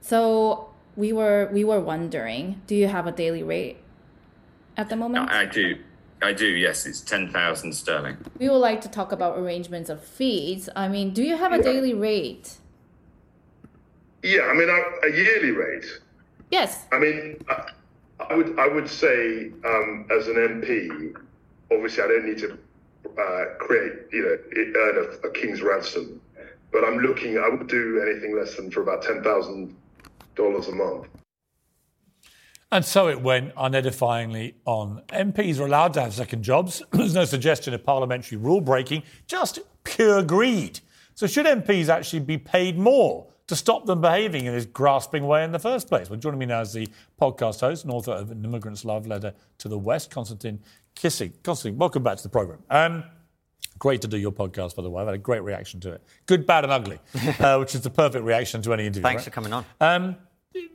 So 0.00 0.70
we 0.96 1.12
were 1.12 1.50
we 1.52 1.64
were 1.64 1.80
wondering, 1.80 2.62
do 2.66 2.74
you 2.74 2.88
have 2.88 3.06
a 3.06 3.12
daily 3.12 3.42
rate 3.42 3.76
at 4.78 4.88
the 4.88 4.96
moment? 4.96 5.26
No, 5.26 5.36
I 5.36 5.44
do. 5.44 5.76
I 6.22 6.32
do, 6.32 6.46
yes. 6.46 6.86
It's 6.86 7.00
10,000 7.00 7.72
sterling. 7.72 8.16
We 8.38 8.48
would 8.48 8.56
like 8.56 8.80
to 8.82 8.88
talk 8.88 9.12
about 9.12 9.38
arrangements 9.38 9.90
of 9.90 10.02
fees. 10.02 10.68
I 10.74 10.88
mean, 10.88 11.12
do 11.12 11.22
you 11.22 11.36
have 11.36 11.52
a 11.52 11.62
daily 11.62 11.94
rate? 11.94 12.56
Yeah, 14.22 14.42
I 14.42 14.54
mean, 14.54 14.68
a, 14.68 15.06
a 15.06 15.10
yearly 15.12 15.50
rate. 15.50 15.86
Yes. 16.50 16.86
I 16.92 16.98
mean, 16.98 17.44
I, 17.48 17.70
I 18.28 18.34
would 18.34 18.58
I 18.58 18.66
would 18.66 18.88
say 18.88 19.50
um, 19.64 20.06
as 20.10 20.28
an 20.28 20.34
MP, 20.34 21.14
obviously 21.70 22.02
I 22.02 22.06
don't 22.08 22.24
need 22.24 22.38
to 22.38 22.58
uh, 23.18 23.44
create, 23.58 23.92
you 24.12 24.22
know, 24.22 24.80
earn 24.80 24.96
a, 25.22 25.28
a, 25.28 25.30
king's 25.32 25.62
ransom, 25.62 26.20
but 26.72 26.84
I'm 26.84 26.98
looking. 26.98 27.38
I 27.38 27.48
would 27.48 27.68
do 27.68 28.00
anything 28.00 28.36
less 28.36 28.56
than 28.56 28.70
for 28.70 28.82
about 28.82 29.02
ten 29.02 29.22
thousand 29.22 29.76
dollars 30.34 30.68
a 30.68 30.72
month. 30.72 31.08
And 32.72 32.84
so 32.84 33.08
it 33.08 33.20
went 33.20 33.54
unedifyingly 33.54 34.54
on. 34.64 35.02
MPs 35.08 35.60
are 35.60 35.66
allowed 35.66 35.94
to 35.94 36.02
have 36.02 36.14
second 36.14 36.42
jobs. 36.42 36.82
There's 36.92 37.14
no 37.14 37.24
suggestion 37.24 37.74
of 37.74 37.84
parliamentary 37.84 38.38
rule 38.38 38.60
breaking, 38.60 39.04
just 39.26 39.60
pure 39.84 40.22
greed. 40.22 40.80
So, 41.14 41.26
should 41.26 41.46
MPs 41.46 41.88
actually 41.88 42.20
be 42.20 42.36
paid 42.36 42.76
more 42.76 43.28
to 43.46 43.56
stop 43.56 43.86
them 43.86 44.00
behaving 44.00 44.46
in 44.46 44.52
this 44.52 44.66
grasping 44.66 45.26
way 45.26 45.44
in 45.44 45.52
the 45.52 45.58
first 45.58 45.88
place? 45.88 46.10
Well, 46.10 46.18
joining 46.18 46.40
me 46.40 46.46
now 46.46 46.60
is 46.60 46.72
the 46.72 46.88
podcast 47.20 47.60
host 47.60 47.84
and 47.84 47.92
author 47.92 48.12
of 48.12 48.32
An 48.32 48.44
Immigrant's 48.44 48.84
Love 48.84 49.06
Letter 49.06 49.32
to 49.58 49.68
the 49.68 49.78
West, 49.78 50.10
Konstantin 50.10 50.60
Kisin. 50.96 51.32
Konstantin, 51.44 51.78
welcome 51.78 52.02
back 52.02 52.16
to 52.16 52.22
the 52.22 52.28
programme. 52.28 52.62
Um, 52.68 53.04
Great 53.78 54.00
to 54.00 54.08
do 54.08 54.16
your 54.16 54.32
podcast, 54.32 54.74
by 54.74 54.82
the 54.82 54.88
way. 54.88 55.02
I've 55.02 55.08
had 55.08 55.14
a 55.16 55.18
great 55.18 55.42
reaction 55.42 55.80
to 55.80 55.92
it. 55.92 56.02
Good, 56.24 56.46
bad, 56.46 56.64
and 56.64 56.72
ugly, 56.72 56.98
uh, 57.40 57.58
which 57.58 57.74
is 57.74 57.82
the 57.82 57.90
perfect 57.90 58.24
reaction 58.24 58.62
to 58.62 58.72
any 58.72 58.86
interview. 58.86 59.02
Thanks 59.02 59.20
right? 59.20 59.24
for 59.24 59.30
coming 59.30 59.52
on. 59.52 59.64
Um, 59.80 60.16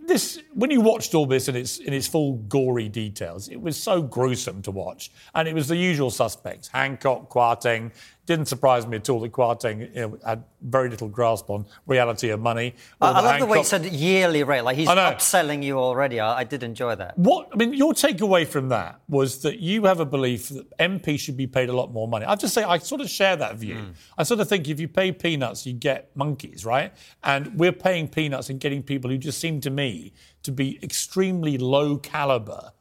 this 0.05 0.41
when 0.53 0.71
you 0.71 0.81
watched 0.81 1.13
all 1.13 1.25
this 1.25 1.47
in 1.47 1.55
its 1.55 1.79
in 1.79 1.93
its 1.93 2.07
full 2.07 2.33
gory 2.47 2.89
details, 2.89 3.47
it 3.47 3.61
was 3.61 3.77
so 3.77 4.01
gruesome 4.01 4.61
to 4.63 4.71
watch, 4.71 5.11
and 5.33 5.47
it 5.47 5.53
was 5.53 5.67
the 5.67 5.75
usual 5.75 6.09
suspects: 6.09 6.67
Hancock, 6.67 7.29
Kwarteng, 7.29 7.91
didn't 8.31 8.47
surprise 8.47 8.87
me 8.87 8.97
at 8.97 9.09
all 9.09 9.19
that 9.19 9.31
Kwarteng 9.31 9.93
you 9.93 10.01
know, 10.01 10.19
had 10.25 10.45
very 10.61 10.89
little 10.89 11.09
grasp 11.09 11.49
on 11.49 11.65
reality 11.85 12.29
of 12.29 12.39
money. 12.39 12.75
I, 13.01 13.07
I 13.07 13.11
love 13.11 13.25
Hancock... 13.25 13.39
the 13.39 13.45
way 13.51 13.57
he 13.57 13.63
said 13.63 13.85
yearly 13.85 14.43
rate, 14.43 14.61
like 14.61 14.77
he's 14.77 14.87
upselling 14.87 15.63
you 15.63 15.77
already. 15.77 16.19
I, 16.19 16.39
I, 16.39 16.43
did 16.45 16.63
enjoy 16.63 16.95
that. 16.95 17.17
What 17.17 17.49
I 17.51 17.57
mean, 17.57 17.73
your 17.73 17.93
takeaway 17.93 18.47
from 18.47 18.69
that 18.69 19.01
was 19.09 19.41
that 19.41 19.59
you 19.59 19.83
have 19.85 19.99
a 19.99 20.05
belief 20.05 20.49
that 20.49 20.77
MP 20.77 21.19
should 21.19 21.35
be 21.35 21.47
paid 21.47 21.67
a 21.69 21.73
lot 21.73 21.91
more 21.91 22.07
money. 22.07 22.25
I 22.25 22.35
just 22.35 22.53
say 22.53 22.63
I 22.63 22.77
sort 22.77 23.01
of 23.01 23.09
share 23.09 23.35
that 23.35 23.57
view. 23.57 23.75
Mm. 23.75 23.93
I 24.17 24.23
sort 24.23 24.39
of 24.39 24.47
think 24.47 24.69
if 24.69 24.79
you 24.79 24.87
pay 24.87 25.11
peanuts, 25.11 25.65
you 25.65 25.73
get 25.73 26.15
monkeys, 26.15 26.65
right? 26.65 26.93
And 27.23 27.59
we're 27.59 27.73
paying 27.73 28.07
peanuts 28.07 28.49
and 28.49 28.59
getting 28.59 28.81
people 28.81 29.09
who 29.09 29.17
just 29.17 29.39
seem 29.39 29.59
to 29.61 29.69
me 29.69 30.13
to 30.43 30.51
be 30.51 30.79
extremely 30.81 31.57
low 31.57 31.97
caliber 31.97 32.71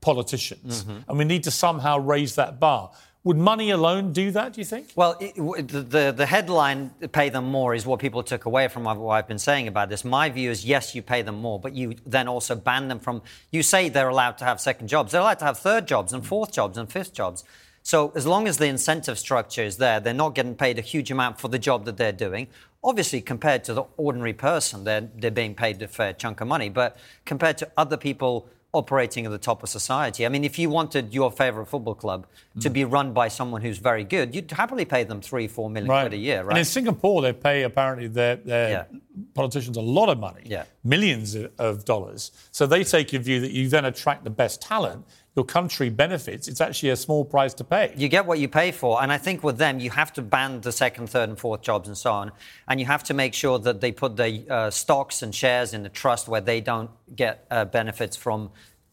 politicians, 0.00 0.82
mm-hmm. 0.82 1.08
and 1.08 1.18
we 1.18 1.24
need 1.24 1.44
to 1.44 1.50
somehow 1.50 1.98
raise 1.98 2.34
that 2.34 2.60
bar. 2.60 2.90
Would 3.24 3.38
money 3.38 3.70
alone 3.70 4.12
do 4.12 4.30
that, 4.32 4.52
do 4.52 4.60
you 4.60 4.66
think? 4.66 4.88
Well, 4.94 5.16
it, 5.18 5.34
the, 5.68 6.12
the 6.14 6.26
headline, 6.26 6.90
pay 7.12 7.30
them 7.30 7.46
more, 7.46 7.74
is 7.74 7.86
what 7.86 7.98
people 7.98 8.22
took 8.22 8.44
away 8.44 8.68
from 8.68 8.84
what 8.84 9.14
I've 9.14 9.26
been 9.26 9.38
saying 9.38 9.66
about 9.66 9.88
this. 9.88 10.04
My 10.04 10.28
view 10.28 10.50
is 10.50 10.66
yes, 10.66 10.94
you 10.94 11.00
pay 11.00 11.22
them 11.22 11.36
more, 11.36 11.58
but 11.58 11.72
you 11.72 11.94
then 12.04 12.28
also 12.28 12.54
ban 12.54 12.88
them 12.88 12.98
from. 13.00 13.22
You 13.50 13.62
say 13.62 13.88
they're 13.88 14.10
allowed 14.10 14.36
to 14.38 14.44
have 14.44 14.60
second 14.60 14.88
jobs. 14.88 15.12
They're 15.12 15.22
allowed 15.22 15.38
to 15.38 15.46
have 15.46 15.58
third 15.58 15.88
jobs 15.88 16.12
and 16.12 16.24
fourth 16.24 16.52
jobs 16.52 16.76
and 16.76 16.92
fifth 16.92 17.14
jobs. 17.14 17.44
So 17.82 18.12
as 18.14 18.26
long 18.26 18.46
as 18.46 18.58
the 18.58 18.66
incentive 18.66 19.18
structure 19.18 19.62
is 19.62 19.78
there, 19.78 20.00
they're 20.00 20.12
not 20.12 20.34
getting 20.34 20.54
paid 20.54 20.78
a 20.78 20.82
huge 20.82 21.10
amount 21.10 21.40
for 21.40 21.48
the 21.48 21.58
job 21.58 21.86
that 21.86 21.96
they're 21.96 22.12
doing. 22.12 22.48
Obviously, 22.82 23.22
compared 23.22 23.64
to 23.64 23.72
the 23.72 23.84
ordinary 23.96 24.34
person, 24.34 24.84
they're, 24.84 25.08
they're 25.16 25.30
being 25.30 25.54
paid 25.54 25.80
a 25.80 25.88
fair 25.88 26.12
chunk 26.12 26.42
of 26.42 26.48
money. 26.48 26.68
But 26.68 26.98
compared 27.24 27.56
to 27.58 27.70
other 27.78 27.96
people 27.96 28.50
operating 28.74 29.24
at 29.24 29.32
the 29.32 29.38
top 29.38 29.62
of 29.62 29.68
society. 29.68 30.26
I 30.26 30.28
mean, 30.28 30.44
if 30.44 30.58
you 30.58 30.68
wanted 30.68 31.14
your 31.14 31.30
favorite 31.30 31.66
football 31.66 31.94
club 31.94 32.26
mm. 32.56 32.60
to 32.62 32.70
be 32.70 32.84
run 32.84 33.12
by 33.12 33.28
someone 33.28 33.62
who's 33.62 33.78
very 33.78 34.04
good, 34.04 34.34
you'd 34.34 34.50
happily 34.50 34.84
pay 34.84 35.04
them 35.04 35.20
three, 35.20 35.48
four 35.48 35.70
million 35.70 35.90
right. 35.90 36.02
quid 36.02 36.14
a 36.14 36.16
year, 36.16 36.42
right? 36.42 36.50
And 36.50 36.58
in 36.58 36.64
Singapore, 36.64 37.22
they 37.22 37.32
pay 37.32 37.62
apparently 37.62 38.08
their, 38.08 38.36
their 38.36 38.70
yeah. 38.70 38.98
politicians 39.34 39.76
a 39.76 39.80
lot 39.80 40.08
of 40.08 40.18
money, 40.18 40.42
yeah. 40.44 40.64
millions 40.82 41.36
of 41.58 41.84
dollars. 41.84 42.32
So 42.50 42.66
they 42.66 42.84
take 42.84 43.12
a 43.12 43.18
view 43.18 43.40
that 43.40 43.52
you 43.52 43.68
then 43.68 43.84
attract 43.84 44.24
the 44.24 44.30
best 44.30 44.60
talent 44.60 45.06
your 45.36 45.44
country 45.44 45.90
benefits, 45.90 46.46
it's 46.46 46.60
actually 46.60 46.90
a 46.90 46.96
small 46.96 47.24
price 47.24 47.54
to 47.54 47.64
pay. 47.64 47.92
You 47.96 48.08
get 48.08 48.24
what 48.24 48.38
you 48.38 48.48
pay 48.48 48.70
for. 48.70 49.02
And 49.02 49.10
I 49.10 49.18
think 49.18 49.42
with 49.42 49.58
them, 49.58 49.80
you 49.80 49.90
have 49.90 50.12
to 50.12 50.22
ban 50.22 50.60
the 50.60 50.70
second, 50.70 51.08
third, 51.08 51.28
and 51.28 51.38
fourth 51.38 51.60
jobs 51.60 51.88
and 51.88 51.98
so 51.98 52.12
on. 52.12 52.30
And 52.68 52.78
you 52.78 52.86
have 52.86 53.02
to 53.04 53.14
make 53.14 53.34
sure 53.34 53.58
that 53.58 53.80
they 53.80 53.90
put 53.90 54.16
the 54.16 54.44
uh, 54.48 54.70
stocks 54.70 55.22
and 55.22 55.34
shares 55.34 55.74
in 55.74 55.82
the 55.82 55.88
trust 55.88 56.28
where 56.28 56.40
they 56.40 56.60
don't 56.60 56.90
get 57.16 57.46
uh, 57.50 57.64
benefits 57.64 58.16
from 58.16 58.50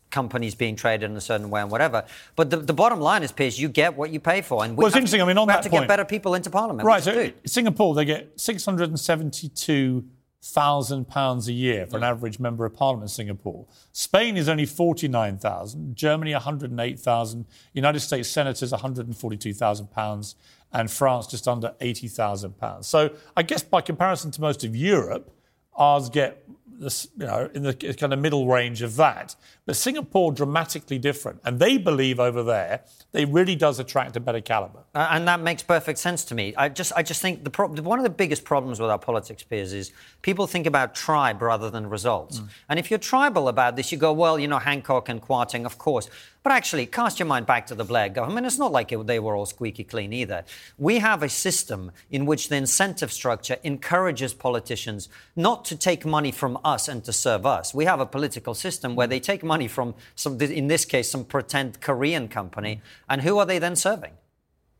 companies 0.09 0.55
being 0.55 0.75
traded 0.75 1.09
in 1.09 1.15
a 1.15 1.21
certain 1.21 1.49
way 1.49 1.61
and 1.61 1.69
whatever. 1.69 2.05
But 2.35 2.49
the, 2.49 2.57
the 2.57 2.73
bottom 2.73 2.99
line 2.99 3.21
is, 3.23 3.31
Piers, 3.31 3.59
you 3.59 3.69
get 3.69 3.95
what 3.95 4.09
you 4.09 4.19
pay 4.19 4.41
for. 4.41 4.63
And 4.63 4.75
we 4.75 4.81
well, 4.81 4.87
it's 4.87 4.95
interesting. 4.95 5.19
To, 5.19 5.25
I 5.25 5.27
mean, 5.27 5.37
on 5.37 5.47
we 5.47 5.51
that 5.51 5.57
have 5.57 5.63
to 5.65 5.69
point, 5.69 5.83
get 5.83 5.87
better 5.87 6.05
people 6.05 6.33
into 6.33 6.49
Parliament. 6.49 6.85
Right. 6.85 7.03
So 7.03 7.31
Singapore, 7.45 7.93
they 7.93 8.05
get 8.05 8.39
672 8.39 10.05
thousand 10.43 11.07
pounds 11.07 11.47
a 11.47 11.53
year 11.53 11.85
for 11.85 11.97
an 11.97 12.03
average 12.03 12.39
member 12.39 12.65
of 12.65 12.73
parliament 12.73 13.03
in 13.03 13.13
Singapore. 13.13 13.67
Spain 13.91 14.37
is 14.37 14.49
only 14.49 14.65
forty 14.65 15.07
nine 15.07 15.37
thousand, 15.37 15.95
Germany 15.95 16.33
one 16.33 16.41
hundred 16.41 16.71
and 16.71 16.79
eight 16.79 16.99
thousand, 16.99 17.45
United 17.73 17.99
States 17.99 18.27
senators 18.27 18.71
one 18.71 18.81
hundred 18.81 19.05
and 19.05 19.15
forty 19.15 19.37
two 19.37 19.53
thousand 19.53 19.91
pounds, 19.91 20.35
and 20.73 20.89
France 20.89 21.27
just 21.27 21.47
under 21.47 21.75
eighty 21.79 22.07
thousand 22.07 22.57
pounds. 22.57 22.87
So 22.87 23.11
I 23.37 23.43
guess 23.43 23.61
by 23.61 23.81
comparison 23.81 24.31
to 24.31 24.41
most 24.41 24.63
of 24.63 24.75
Europe, 24.75 25.31
ours 25.75 26.09
get 26.09 26.43
this, 26.67 27.07
you 27.15 27.27
know, 27.27 27.47
in 27.53 27.61
the 27.61 27.73
kind 27.75 28.11
of 28.11 28.17
middle 28.17 28.47
range 28.47 28.81
of 28.81 28.95
that. 28.95 29.35
But 29.65 29.75
Singapore 29.75 30.31
dramatically 30.31 30.97
different, 30.97 31.39
and 31.45 31.59
they 31.59 31.77
believe 31.77 32.19
over 32.19 32.41
there 32.41 32.81
they 33.11 33.25
really 33.25 33.55
does 33.55 33.77
attract 33.79 34.15
a 34.15 34.19
better 34.19 34.41
caliber. 34.41 34.79
Uh, 34.95 35.07
and 35.11 35.27
that 35.27 35.39
makes 35.39 35.61
perfect 35.61 35.99
sense 35.99 36.23
to 36.25 36.35
me. 36.35 36.55
I 36.55 36.69
just, 36.69 36.93
I 36.95 37.03
just 37.03 37.21
think 37.21 37.43
the 37.43 37.49
pro- 37.49 37.67
one 37.67 37.99
of 37.99 38.03
the 38.03 38.09
biggest 38.09 38.43
problems 38.43 38.79
with 38.79 38.89
our 38.89 38.97
politics 38.97 39.43
Piers 39.43 39.73
is 39.73 39.91
people 40.21 40.47
think 40.47 40.65
about 40.65 40.95
tribe 40.95 41.41
rather 41.41 41.69
than 41.69 41.89
results. 41.89 42.39
Mm. 42.39 42.47
And 42.69 42.79
if 42.79 42.89
you're 42.89 42.99
tribal 42.99 43.47
about 43.49 43.75
this, 43.75 43.91
you 43.91 43.97
go, 43.97 44.13
well, 44.13 44.39
you 44.39 44.47
know, 44.47 44.59
Hancock 44.59 45.09
and 45.09 45.21
Kwarteng, 45.21 45.65
of 45.65 45.77
course. 45.77 46.09
But 46.43 46.53
actually, 46.53 46.87
cast 46.87 47.19
your 47.19 47.27
mind 47.27 47.45
back 47.45 47.67
to 47.67 47.75
the 47.75 47.83
Blair 47.83 48.09
government. 48.09 48.47
It's 48.47 48.57
not 48.57 48.71
like 48.71 48.91
it, 48.91 49.05
they 49.05 49.19
were 49.19 49.35
all 49.35 49.45
squeaky 49.45 49.83
clean 49.83 50.11
either. 50.11 50.43
We 50.79 50.97
have 50.97 51.21
a 51.21 51.29
system 51.29 51.91
in 52.09 52.25
which 52.25 52.49
the 52.49 52.55
incentive 52.55 53.11
structure 53.11 53.57
encourages 53.63 54.33
politicians 54.33 55.07
not 55.35 55.65
to 55.65 55.77
take 55.77 56.03
money 56.03 56.31
from 56.31 56.57
us 56.63 56.87
and 56.87 57.03
to 57.03 57.13
serve 57.13 57.45
us. 57.45 57.75
We 57.75 57.85
have 57.85 57.99
a 57.99 58.07
political 58.07 58.55
system 58.55 58.95
where 58.95 59.05
they 59.05 59.19
take 59.19 59.43
money 59.43 59.50
from, 59.67 59.95
some, 60.15 60.39
in 60.41 60.67
this 60.67 60.85
case, 60.85 61.09
some 61.09 61.25
pretend 61.25 61.81
Korean 61.81 62.27
company, 62.27 62.81
and 63.09 63.21
who 63.21 63.37
are 63.37 63.45
they 63.45 63.59
then 63.59 63.75
serving? 63.75 64.11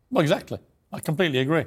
Well, 0.10 0.22
exactly. 0.22 0.60
I 0.92 1.00
completely 1.00 1.40
agree. 1.40 1.66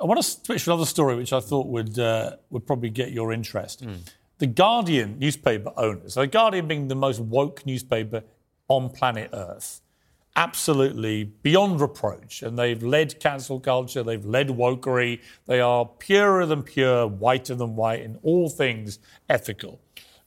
I 0.00 0.04
want 0.04 0.18
to 0.18 0.22
switch 0.22 0.64
to 0.64 0.70
another 0.70 0.86
story 0.86 1.16
which 1.16 1.32
I 1.32 1.40
thought 1.40 1.66
would, 1.66 1.98
uh, 1.98 2.36
would 2.50 2.66
probably 2.66 2.90
get 2.90 3.12
your 3.12 3.32
interest. 3.32 3.84
Mm. 3.84 4.08
The 4.38 4.46
Guardian 4.46 5.18
newspaper 5.18 5.72
owners, 5.76 6.14
so 6.14 6.20
the 6.20 6.26
Guardian 6.26 6.66
being 6.66 6.88
the 6.88 6.94
most 6.94 7.20
woke 7.20 7.66
newspaper 7.66 8.22
on 8.68 8.88
planet 8.88 9.30
Earth. 9.32 9.82
Absolutely 10.36 11.24
beyond 11.24 11.80
reproach. 11.80 12.42
And 12.42 12.56
they've 12.56 12.82
led 12.82 13.18
cancel 13.20 13.60
culture, 13.60 14.02
they've 14.02 14.24
led 14.24 14.48
wokery. 14.48 15.20
They 15.46 15.60
are 15.60 15.84
purer 15.84 16.46
than 16.46 16.62
pure, 16.62 17.06
whiter 17.06 17.54
than 17.56 17.76
white 17.76 18.00
in 18.00 18.16
all 18.22 18.48
things 18.48 19.00
ethical. 19.28 19.80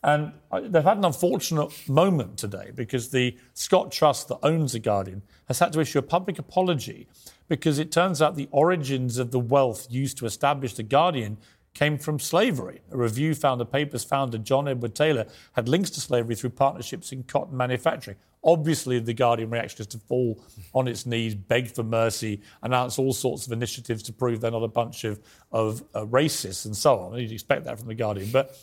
And 0.03 0.33
they've 0.51 0.83
had 0.83 0.97
an 0.97 1.05
unfortunate 1.05 1.71
moment 1.87 2.37
today 2.37 2.71
because 2.75 3.09
the 3.09 3.37
Scott 3.53 3.91
Trust 3.91 4.27
that 4.27 4.39
owns 4.43 4.73
The 4.73 4.79
Guardian 4.79 5.21
has 5.47 5.59
had 5.59 5.71
to 5.73 5.79
issue 5.79 5.99
a 5.99 6.03
public 6.03 6.39
apology 6.39 7.07
because 7.47 7.79
it 7.79 7.91
turns 7.91 8.21
out 8.21 8.35
the 8.35 8.49
origins 8.51 9.17
of 9.17 9.31
the 9.31 9.39
wealth 9.39 9.87
used 9.89 10.17
to 10.17 10.25
establish 10.25 10.73
The 10.73 10.83
Guardian 10.83 11.37
came 11.73 11.97
from 11.97 12.19
slavery. 12.19 12.81
A 12.91 12.97
review 12.97 13.33
found 13.33 13.59
the 13.59 13.65
paper's 13.65 14.03
founder, 14.03 14.37
John 14.37 14.67
Edward 14.67 14.93
Taylor, 14.93 15.25
had 15.53 15.67
links 15.67 15.89
to 15.91 16.01
slavery 16.01 16.35
through 16.35 16.51
partnerships 16.51 17.11
in 17.11 17.23
cotton 17.23 17.55
manufacturing. 17.57 18.17
Obviously, 18.43 18.99
the 18.99 19.13
Guardian 19.13 19.49
reaction 19.49 19.81
is 19.81 19.87
to 19.87 19.97
fall 19.97 20.43
on 20.73 20.87
its 20.87 21.05
knees, 21.05 21.33
beg 21.33 21.73
for 21.73 21.81
mercy, 21.81 22.41
announce 22.61 22.99
all 22.99 23.13
sorts 23.13 23.47
of 23.47 23.53
initiatives 23.53 24.03
to 24.03 24.13
prove 24.13 24.41
they're 24.41 24.51
not 24.51 24.63
a 24.63 24.67
bunch 24.67 25.05
of, 25.05 25.19
of 25.51 25.81
uh, 25.95 26.05
racists 26.05 26.65
and 26.65 26.75
so 26.75 26.99
on. 26.99 27.17
You'd 27.17 27.31
expect 27.31 27.63
that 27.65 27.79
from 27.79 27.87
the 27.87 27.95
Guardian. 27.95 28.29
But 28.31 28.57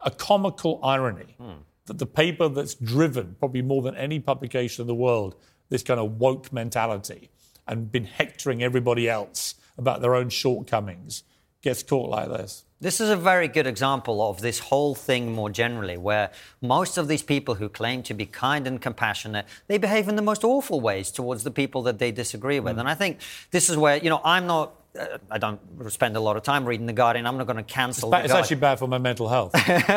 a 0.00 0.10
comical 0.10 0.80
irony 0.82 1.36
hmm. 1.38 1.62
that 1.86 1.98
the 1.98 2.06
paper 2.06 2.48
that's 2.48 2.74
driven, 2.74 3.36
probably 3.38 3.62
more 3.62 3.82
than 3.82 3.96
any 3.96 4.20
publication 4.20 4.82
in 4.82 4.86
the 4.86 4.94
world, 4.94 5.34
this 5.68 5.82
kind 5.82 6.00
of 6.00 6.18
woke 6.18 6.52
mentality 6.52 7.30
and 7.66 7.92
been 7.92 8.04
hectoring 8.04 8.62
everybody 8.62 9.08
else 9.08 9.54
about 9.76 10.00
their 10.00 10.14
own 10.14 10.28
shortcomings 10.28 11.22
gets 11.62 11.82
caught 11.82 12.08
like 12.08 12.28
this. 12.28 12.64
This 12.80 13.00
is 13.00 13.10
a 13.10 13.16
very 13.16 13.48
good 13.48 13.66
example 13.66 14.22
of 14.22 14.40
this 14.40 14.60
whole 14.60 14.94
thing 14.94 15.32
more 15.32 15.50
generally, 15.50 15.96
where 15.96 16.30
most 16.60 16.96
of 16.96 17.08
these 17.08 17.24
people 17.24 17.56
who 17.56 17.68
claim 17.68 18.04
to 18.04 18.14
be 18.14 18.24
kind 18.24 18.68
and 18.68 18.80
compassionate, 18.80 19.46
they 19.66 19.78
behave 19.78 20.08
in 20.08 20.14
the 20.14 20.22
most 20.22 20.44
awful 20.44 20.80
ways 20.80 21.10
towards 21.10 21.42
the 21.42 21.50
people 21.50 21.82
that 21.82 21.98
they 21.98 22.12
disagree 22.12 22.60
with. 22.60 22.76
Mm. 22.76 22.80
And 22.80 22.88
I 22.88 22.94
think 22.94 23.18
this 23.50 23.68
is 23.68 23.76
where, 23.76 23.96
you 23.96 24.10
know, 24.10 24.20
I'm 24.24 24.46
not. 24.46 24.74
Uh, 24.98 25.18
I 25.30 25.38
don't 25.38 25.60
spend 25.90 26.16
a 26.16 26.20
lot 26.20 26.36
of 26.36 26.42
time 26.42 26.64
reading 26.64 26.86
The 26.86 26.92
Guardian. 26.92 27.26
I'm 27.26 27.38
not 27.38 27.46
going 27.46 27.56
to 27.56 27.62
cancel. 27.62 28.12
It's, 28.12 28.18
ba- 28.18 28.24
it's 28.24 28.34
actually 28.34 28.56
bad 28.56 28.78
for 28.78 28.86
my 28.88 28.98
mental 28.98 29.28
health, 29.28 29.52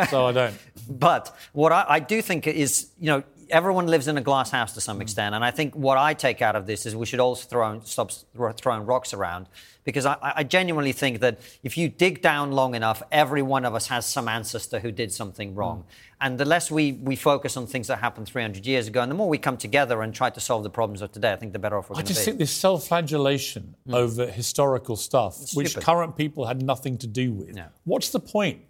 so 0.09 0.25
I 0.27 0.31
don't. 0.31 0.55
But 0.89 1.35
what 1.53 1.71
I, 1.71 1.85
I 1.87 1.99
do 1.99 2.21
think 2.21 2.47
is, 2.47 2.89
you 2.99 3.07
know, 3.07 3.23
everyone 3.51 3.87
lives 3.87 4.07
in 4.07 4.17
a 4.17 4.21
glass 4.21 4.51
house 4.51 4.73
to 4.73 4.81
some 4.81 4.97
Mm. 4.99 5.01
extent, 5.01 5.35
and 5.35 5.43
I 5.43 5.51
think 5.51 5.75
what 5.75 5.97
I 5.97 6.13
take 6.13 6.41
out 6.41 6.55
of 6.55 6.65
this 6.65 6.85
is 6.85 6.95
we 6.95 7.05
should 7.05 7.19
all 7.19 7.35
throw 7.35 7.79
stop 7.83 8.11
throwing 8.57 8.85
rocks 8.85 9.13
around 9.13 9.47
because 9.83 10.05
I, 10.05 10.15
I 10.21 10.43
genuinely 10.43 10.91
think 10.91 11.19
that 11.21 11.39
if 11.63 11.77
you 11.77 11.89
dig 11.89 12.21
down 12.21 12.51
long 12.51 12.75
enough, 12.75 13.01
every 13.11 13.41
one 13.41 13.65
of 13.65 13.73
us 13.73 13.87
has 13.87 14.05
some 14.05 14.27
ancestor 14.27 14.79
who 14.79 14.91
did 14.91 15.11
something 15.11 15.55
wrong. 15.55 15.79
Mm. 15.79 15.85
And 16.23 16.37
the 16.37 16.45
less 16.45 16.69
we, 16.69 16.91
we 16.91 17.15
focus 17.15 17.57
on 17.57 17.65
things 17.65 17.87
that 17.87 17.97
happened 17.97 18.27
300 18.27 18.63
years 18.67 18.87
ago, 18.87 19.01
and 19.01 19.09
the 19.09 19.15
more 19.15 19.27
we 19.27 19.39
come 19.39 19.57
together 19.57 20.03
and 20.03 20.13
try 20.13 20.29
to 20.29 20.39
solve 20.39 20.61
the 20.61 20.69
problems 20.69 21.01
of 21.01 21.11
today, 21.11 21.31
I 21.31 21.35
think 21.35 21.51
the 21.51 21.57
better 21.59 21.77
off 21.79 21.89
we're 21.89 21.95
going 21.95 22.05
to 22.05 22.09
be. 22.09 22.13
I 22.13 22.15
just 22.15 22.25
think 22.25 22.37
this 22.37 22.51
self-flagellation 22.51 23.75
over 23.91 24.27
historical 24.27 24.95
stuff, 24.95 25.53
which 25.55 25.75
current 25.77 26.15
people 26.15 26.45
had 26.45 26.61
nothing 26.61 26.97
to 26.99 27.07
do 27.07 27.33
with. 27.33 27.59
What's 27.85 28.09
the 28.09 28.19
point? 28.19 28.61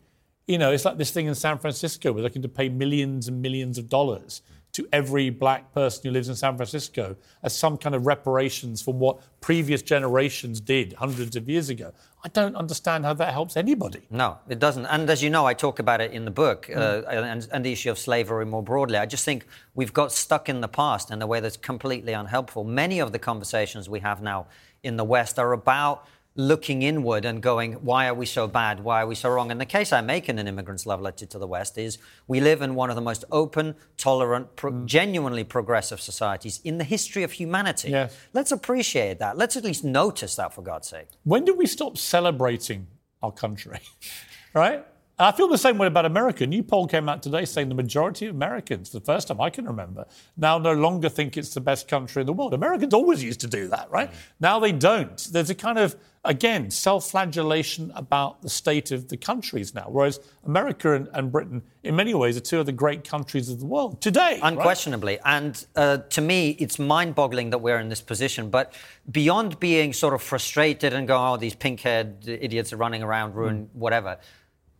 You 0.47 0.57
know, 0.57 0.71
it's 0.71 0.85
like 0.85 0.97
this 0.97 1.11
thing 1.11 1.27
in 1.27 1.35
San 1.35 1.57
Francisco. 1.59 2.11
We're 2.13 2.23
looking 2.23 2.41
to 2.41 2.49
pay 2.49 2.69
millions 2.69 3.27
and 3.27 3.41
millions 3.41 3.77
of 3.77 3.89
dollars 3.89 4.41
to 4.73 4.87
every 4.93 5.29
black 5.29 5.73
person 5.73 6.01
who 6.03 6.11
lives 6.11 6.29
in 6.29 6.35
San 6.35 6.55
Francisco 6.55 7.15
as 7.43 7.55
some 7.55 7.77
kind 7.77 7.93
of 7.93 8.05
reparations 8.05 8.81
for 8.81 8.93
what 8.93 9.19
previous 9.41 9.81
generations 9.81 10.59
did 10.61 10.93
hundreds 10.93 11.35
of 11.35 11.49
years 11.49 11.69
ago. 11.69 11.91
I 12.23 12.29
don't 12.29 12.55
understand 12.55 13.03
how 13.03 13.13
that 13.15 13.33
helps 13.33 13.57
anybody. 13.57 14.01
No, 14.11 14.37
it 14.47 14.59
doesn't. 14.59 14.85
And 14.85 15.09
as 15.09 15.23
you 15.23 15.29
know, 15.29 15.45
I 15.45 15.53
talk 15.55 15.79
about 15.79 16.01
it 16.01 16.11
in 16.11 16.23
the 16.25 16.31
book 16.31 16.67
Mm. 16.67 16.77
uh, 16.77 17.07
and, 17.09 17.47
and 17.51 17.65
the 17.65 17.71
issue 17.71 17.89
of 17.91 17.97
slavery 17.97 18.45
more 18.45 18.61
broadly. 18.63 18.97
I 18.97 19.05
just 19.05 19.25
think 19.25 19.45
we've 19.75 19.91
got 19.93 20.11
stuck 20.11 20.47
in 20.47 20.61
the 20.61 20.67
past 20.67 21.11
in 21.11 21.21
a 21.21 21.27
way 21.27 21.39
that's 21.39 21.57
completely 21.57 22.13
unhelpful. 22.13 22.63
Many 22.63 22.99
of 22.99 23.11
the 23.11 23.19
conversations 23.19 23.89
we 23.89 23.99
have 24.01 24.21
now 24.21 24.45
in 24.83 24.97
the 24.97 25.03
West 25.03 25.39
are 25.39 25.51
about 25.53 26.05
looking 26.35 26.81
inward 26.81 27.25
and 27.25 27.41
going, 27.41 27.73
why 27.73 28.07
are 28.07 28.13
we 28.13 28.25
so 28.25 28.47
bad? 28.47 28.79
Why 28.81 29.01
are 29.01 29.07
we 29.07 29.15
so 29.15 29.29
wrong? 29.29 29.51
And 29.51 29.59
the 29.59 29.65
case 29.65 29.91
I 29.91 29.99
make 30.01 30.29
in 30.29 30.39
An 30.39 30.47
Immigrant's 30.47 30.85
Love 30.85 31.01
Letter 31.01 31.25
to 31.25 31.37
the 31.37 31.47
West 31.47 31.77
is 31.77 31.97
we 32.27 32.39
live 32.39 32.61
in 32.61 32.73
one 32.75 32.89
of 32.89 32.95
the 32.95 33.01
most 33.01 33.25
open, 33.31 33.75
tolerant, 33.97 34.55
pro- 34.55 34.71
Mm. 34.71 34.85
genuinely 34.85 35.43
progressive 35.43 35.99
societies 35.99 36.61
in 36.63 36.77
the 36.77 36.85
history 36.85 37.23
of 37.23 37.33
humanity. 37.33 37.89
Yes. 37.89 38.15
Let's 38.33 38.51
appreciate 38.53 39.19
that. 39.19 39.37
Let's 39.37 39.57
at 39.57 39.65
least 39.65 39.83
notice 39.83 40.35
that, 40.37 40.53
for 40.53 40.61
God's 40.61 40.87
sake. 40.87 41.07
When 41.25 41.43
did 41.43 41.57
we 41.57 41.65
stop 41.65 41.97
celebrating 41.97 42.87
our 43.21 43.31
country? 43.33 43.79
right? 44.53 44.85
I 45.21 45.31
feel 45.31 45.47
the 45.47 45.57
same 45.57 45.77
way 45.77 45.87
about 45.87 46.05
America. 46.05 46.43
A 46.45 46.47
new 46.47 46.63
poll 46.63 46.87
came 46.87 47.07
out 47.07 47.21
today 47.21 47.45
saying 47.45 47.69
the 47.69 47.75
majority 47.75 48.25
of 48.25 48.35
Americans, 48.35 48.89
for 48.89 48.99
the 48.99 49.05
first 49.05 49.27
time 49.27 49.39
I 49.39 49.49
can 49.49 49.65
remember, 49.65 50.05
now 50.35 50.57
no 50.57 50.73
longer 50.73 51.09
think 51.09 51.37
it's 51.37 51.53
the 51.53 51.61
best 51.61 51.87
country 51.87 52.21
in 52.21 52.25
the 52.25 52.33
world. 52.33 52.53
Americans 52.53 52.93
always 52.93 53.23
used 53.23 53.39
to 53.41 53.47
do 53.47 53.67
that, 53.67 53.89
right? 53.91 54.11
Now 54.39 54.59
they 54.59 54.71
don't. 54.71 55.17
There's 55.31 55.51
a 55.51 55.55
kind 55.55 55.77
of, 55.77 55.95
again, 56.25 56.71
self 56.71 57.11
flagellation 57.11 57.91
about 57.95 58.41
the 58.41 58.49
state 58.49 58.91
of 58.91 59.09
the 59.09 59.17
countries 59.17 59.75
now, 59.75 59.85
whereas 59.89 60.19
America 60.45 60.93
and, 60.93 61.07
and 61.13 61.31
Britain, 61.31 61.61
in 61.83 61.95
many 61.95 62.15
ways, 62.15 62.35
are 62.35 62.41
two 62.41 62.59
of 62.59 62.65
the 62.65 62.71
great 62.71 63.03
countries 63.03 63.49
of 63.49 63.59
the 63.59 63.65
world 63.67 64.01
today. 64.01 64.39
right? 64.41 64.53
Unquestionably. 64.53 65.19
And 65.23 65.63
uh, 65.75 65.97
to 65.97 66.21
me, 66.21 66.51
it's 66.51 66.79
mind 66.79 67.13
boggling 67.13 67.51
that 67.51 67.59
we're 67.59 67.79
in 67.79 67.89
this 67.89 68.01
position. 68.01 68.49
But 68.49 68.73
beyond 69.11 69.59
being 69.59 69.93
sort 69.93 70.15
of 70.15 70.21
frustrated 70.23 70.93
and 70.93 71.07
going, 71.07 71.33
oh, 71.33 71.37
these 71.37 71.55
pink 71.55 71.81
haired 71.81 72.27
idiots 72.27 72.73
are 72.73 72.77
running 72.77 73.03
around, 73.03 73.35
ruin 73.35 73.69
whatever, 73.73 74.17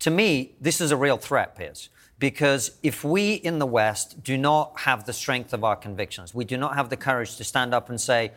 to 0.01 0.09
me, 0.11 0.55
this 0.59 0.81
is 0.81 0.91
a 0.91 0.97
real 0.97 1.17
threat, 1.17 1.55
Piers. 1.55 1.89
Because 2.19 2.77
if 2.83 3.03
we 3.03 3.33
in 3.33 3.57
the 3.57 3.65
West 3.65 4.23
do 4.23 4.37
not 4.37 4.81
have 4.81 5.05
the 5.05 5.13
strength 5.13 5.53
of 5.53 5.63
our 5.63 5.75
convictions, 5.75 6.35
we 6.35 6.45
do 6.45 6.55
not 6.57 6.75
have 6.75 6.89
the 6.89 6.97
courage 6.97 7.37
to 7.37 7.43
stand 7.43 7.73
up 7.73 7.89
and 7.89 7.99
say, 7.99 8.31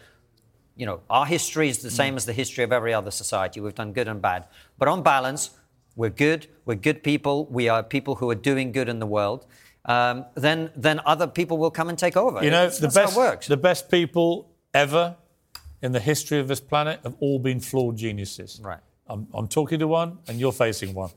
you 0.76 0.86
know, 0.86 1.00
our 1.10 1.26
history 1.26 1.68
is 1.68 1.78
the 1.78 1.90
same 1.90 2.16
as 2.16 2.24
the 2.24 2.32
history 2.32 2.64
of 2.64 2.72
every 2.72 2.94
other 2.94 3.10
society. 3.10 3.60
We've 3.60 3.74
done 3.74 3.92
good 3.92 4.08
and 4.08 4.20
bad. 4.22 4.46
But 4.78 4.88
on 4.88 5.02
balance, 5.02 5.50
we're 5.96 6.10
good. 6.10 6.46
We're 6.64 6.74
good 6.76 7.02
people. 7.02 7.46
We 7.46 7.68
are 7.68 7.82
people 7.82 8.14
who 8.16 8.28
are 8.30 8.34
doing 8.34 8.72
good 8.72 8.88
in 8.88 8.98
the 8.98 9.06
world. 9.06 9.46
Um, 9.84 10.24
then, 10.34 10.70
then 10.74 11.00
other 11.04 11.26
people 11.26 11.58
will 11.58 11.70
come 11.70 11.88
and 11.90 11.98
take 11.98 12.16
over. 12.16 12.42
You 12.42 12.50
know, 12.50 12.64
It's- 12.64 12.78
the 12.78 12.88
best, 12.88 13.16
it 13.16 13.18
works. 13.18 13.46
the 13.46 13.56
best 13.58 13.90
people 13.90 14.50
ever 14.72 15.16
in 15.82 15.92
the 15.92 16.00
history 16.00 16.40
of 16.40 16.48
this 16.48 16.60
planet 16.60 17.00
have 17.04 17.14
all 17.20 17.38
been 17.38 17.60
flawed 17.60 17.96
geniuses. 17.96 18.60
Right. 18.64 18.80
I'm, 19.06 19.28
I'm 19.34 19.46
talking 19.48 19.78
to 19.80 19.86
one, 19.86 20.18
and 20.26 20.40
you're 20.40 20.52
facing 20.52 20.94
one. 20.94 21.10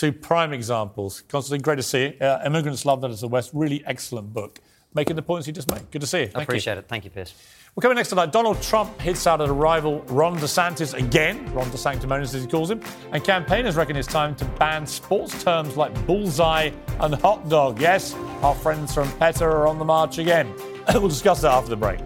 Two 0.00 0.12
prime 0.12 0.54
examples. 0.54 1.24
Konstantin, 1.28 1.60
great 1.60 1.76
to 1.76 1.82
see 1.82 2.04
you. 2.04 2.26
Uh, 2.26 2.40
Immigrants 2.46 2.86
Love 2.86 3.02
That 3.02 3.10
Is 3.10 3.20
the 3.20 3.28
West, 3.28 3.50
really 3.52 3.84
excellent 3.84 4.32
book. 4.32 4.58
Making 4.94 5.14
the 5.16 5.20
points 5.20 5.46
you 5.46 5.52
just 5.52 5.70
made. 5.70 5.90
Good 5.90 6.00
to 6.00 6.06
see 6.06 6.20
you. 6.20 6.24
I 6.24 6.28
Thank 6.28 6.48
appreciate 6.48 6.72
you. 6.72 6.78
it. 6.78 6.88
Thank 6.88 7.04
you, 7.04 7.10
Piers. 7.10 7.34
We're 7.74 7.82
coming 7.82 7.96
next 7.96 8.08
tonight. 8.08 8.32
Donald 8.32 8.62
Trump 8.62 8.98
hits 8.98 9.26
out 9.26 9.42
at 9.42 9.50
a 9.50 9.52
rival, 9.52 10.00
Ron 10.04 10.38
DeSantis, 10.38 10.94
again. 10.94 11.52
Ron 11.52 11.66
DeSanctimonious, 11.66 12.34
as 12.34 12.42
he 12.42 12.46
calls 12.46 12.70
him. 12.70 12.80
And 13.12 13.22
campaigners 13.22 13.76
reckon 13.76 13.94
it's 13.94 14.08
time 14.08 14.34
to 14.36 14.46
ban 14.46 14.86
sports 14.86 15.44
terms 15.44 15.76
like 15.76 15.92
bullseye 16.06 16.70
and 17.00 17.14
hot 17.16 17.50
dog. 17.50 17.78
Yes, 17.78 18.14
our 18.40 18.54
friends 18.54 18.94
from 18.94 19.12
PETA 19.18 19.44
are 19.44 19.68
on 19.68 19.78
the 19.78 19.84
march 19.84 20.16
again. 20.16 20.50
we'll 20.94 21.08
discuss 21.08 21.42
that 21.42 21.52
after 21.52 21.68
the 21.68 21.76
break. 21.76 22.00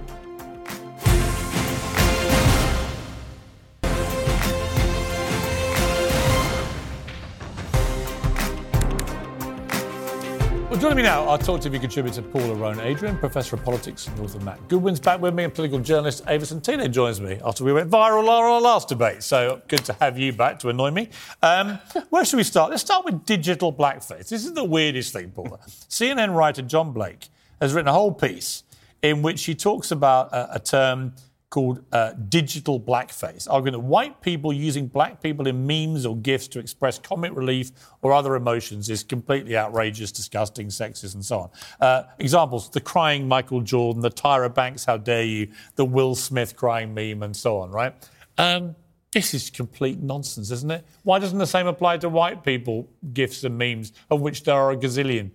Joining 10.84 10.98
me 10.98 11.02
now, 11.04 11.26
our 11.26 11.38
Talk 11.38 11.62
TV 11.62 11.80
contributor 11.80 12.20
Paula 12.20 12.54
Roan 12.54 12.78
Adrian, 12.78 13.16
Professor 13.16 13.56
of 13.56 13.64
Politics 13.64 14.06
and 14.06 14.20
author 14.20 14.38
Matt 14.40 14.68
Goodwin's 14.68 15.00
back 15.00 15.18
with 15.18 15.32
me, 15.32 15.44
and 15.44 15.54
political 15.54 15.78
journalist 15.78 16.22
Ava 16.28 16.44
Santina 16.44 16.90
joins 16.90 17.22
me 17.22 17.40
after 17.42 17.64
we 17.64 17.72
went 17.72 17.88
viral 17.90 18.28
on 18.28 18.44
our 18.44 18.60
last 18.60 18.90
debate. 18.90 19.22
So 19.22 19.62
good 19.66 19.82
to 19.86 19.94
have 19.94 20.18
you 20.18 20.34
back 20.34 20.58
to 20.58 20.68
annoy 20.68 20.90
me. 20.90 21.08
Um, 21.40 21.78
where 22.10 22.22
should 22.26 22.36
we 22.36 22.42
start? 22.42 22.68
Let's 22.68 22.82
start 22.82 23.06
with 23.06 23.24
digital 23.24 23.72
blackface. 23.72 24.28
This 24.28 24.44
is 24.44 24.52
the 24.52 24.62
weirdest 24.62 25.14
thing, 25.14 25.30
Paula. 25.30 25.58
CNN 25.88 26.36
writer 26.36 26.60
John 26.60 26.92
Blake 26.92 27.28
has 27.62 27.72
written 27.72 27.88
a 27.88 27.94
whole 27.94 28.12
piece 28.12 28.62
in 29.00 29.22
which 29.22 29.46
he 29.46 29.54
talks 29.54 29.90
about 29.90 30.34
a, 30.34 30.56
a 30.56 30.58
term 30.58 31.14
called 31.54 31.84
uh, 31.92 32.12
digital 32.28 32.80
blackface, 32.80 33.46
arguing 33.48 33.74
that 33.74 33.86
white 33.86 34.20
people 34.20 34.52
using 34.52 34.88
black 34.88 35.22
people 35.22 35.46
in 35.46 35.64
memes 35.64 36.04
or 36.04 36.16
gifs 36.16 36.48
to 36.48 36.58
express 36.58 36.98
comic 36.98 37.32
relief 37.32 37.70
or 38.02 38.12
other 38.12 38.34
emotions 38.34 38.90
is 38.90 39.04
completely 39.04 39.56
outrageous, 39.56 40.10
disgusting, 40.10 40.66
sexist, 40.66 41.14
and 41.14 41.24
so 41.24 41.38
on. 41.38 41.50
Uh, 41.80 42.02
examples 42.18 42.68
the 42.70 42.80
crying 42.80 43.28
Michael 43.28 43.60
Jordan, 43.60 44.02
the 44.02 44.10
Tyra 44.10 44.52
Banks, 44.52 44.84
how 44.84 44.96
dare 44.96 45.22
you, 45.22 45.46
the 45.76 45.84
Will 45.84 46.16
Smith 46.16 46.56
crying 46.56 46.92
meme, 46.92 47.22
and 47.22 47.36
so 47.36 47.58
on, 47.58 47.70
right? 47.70 47.94
Um, 48.36 48.74
this 49.12 49.32
is 49.32 49.48
complete 49.48 50.00
nonsense, 50.00 50.50
isn't 50.50 50.72
it? 50.72 50.84
Why 51.04 51.20
doesn't 51.20 51.38
the 51.38 51.46
same 51.46 51.68
apply 51.68 51.98
to 51.98 52.08
white 52.08 52.42
people, 52.42 52.88
gifs 53.12 53.44
and 53.44 53.56
memes, 53.56 53.92
of 54.10 54.20
which 54.22 54.42
there 54.42 54.56
are 54.56 54.72
a 54.72 54.76
gazillion? 54.76 55.30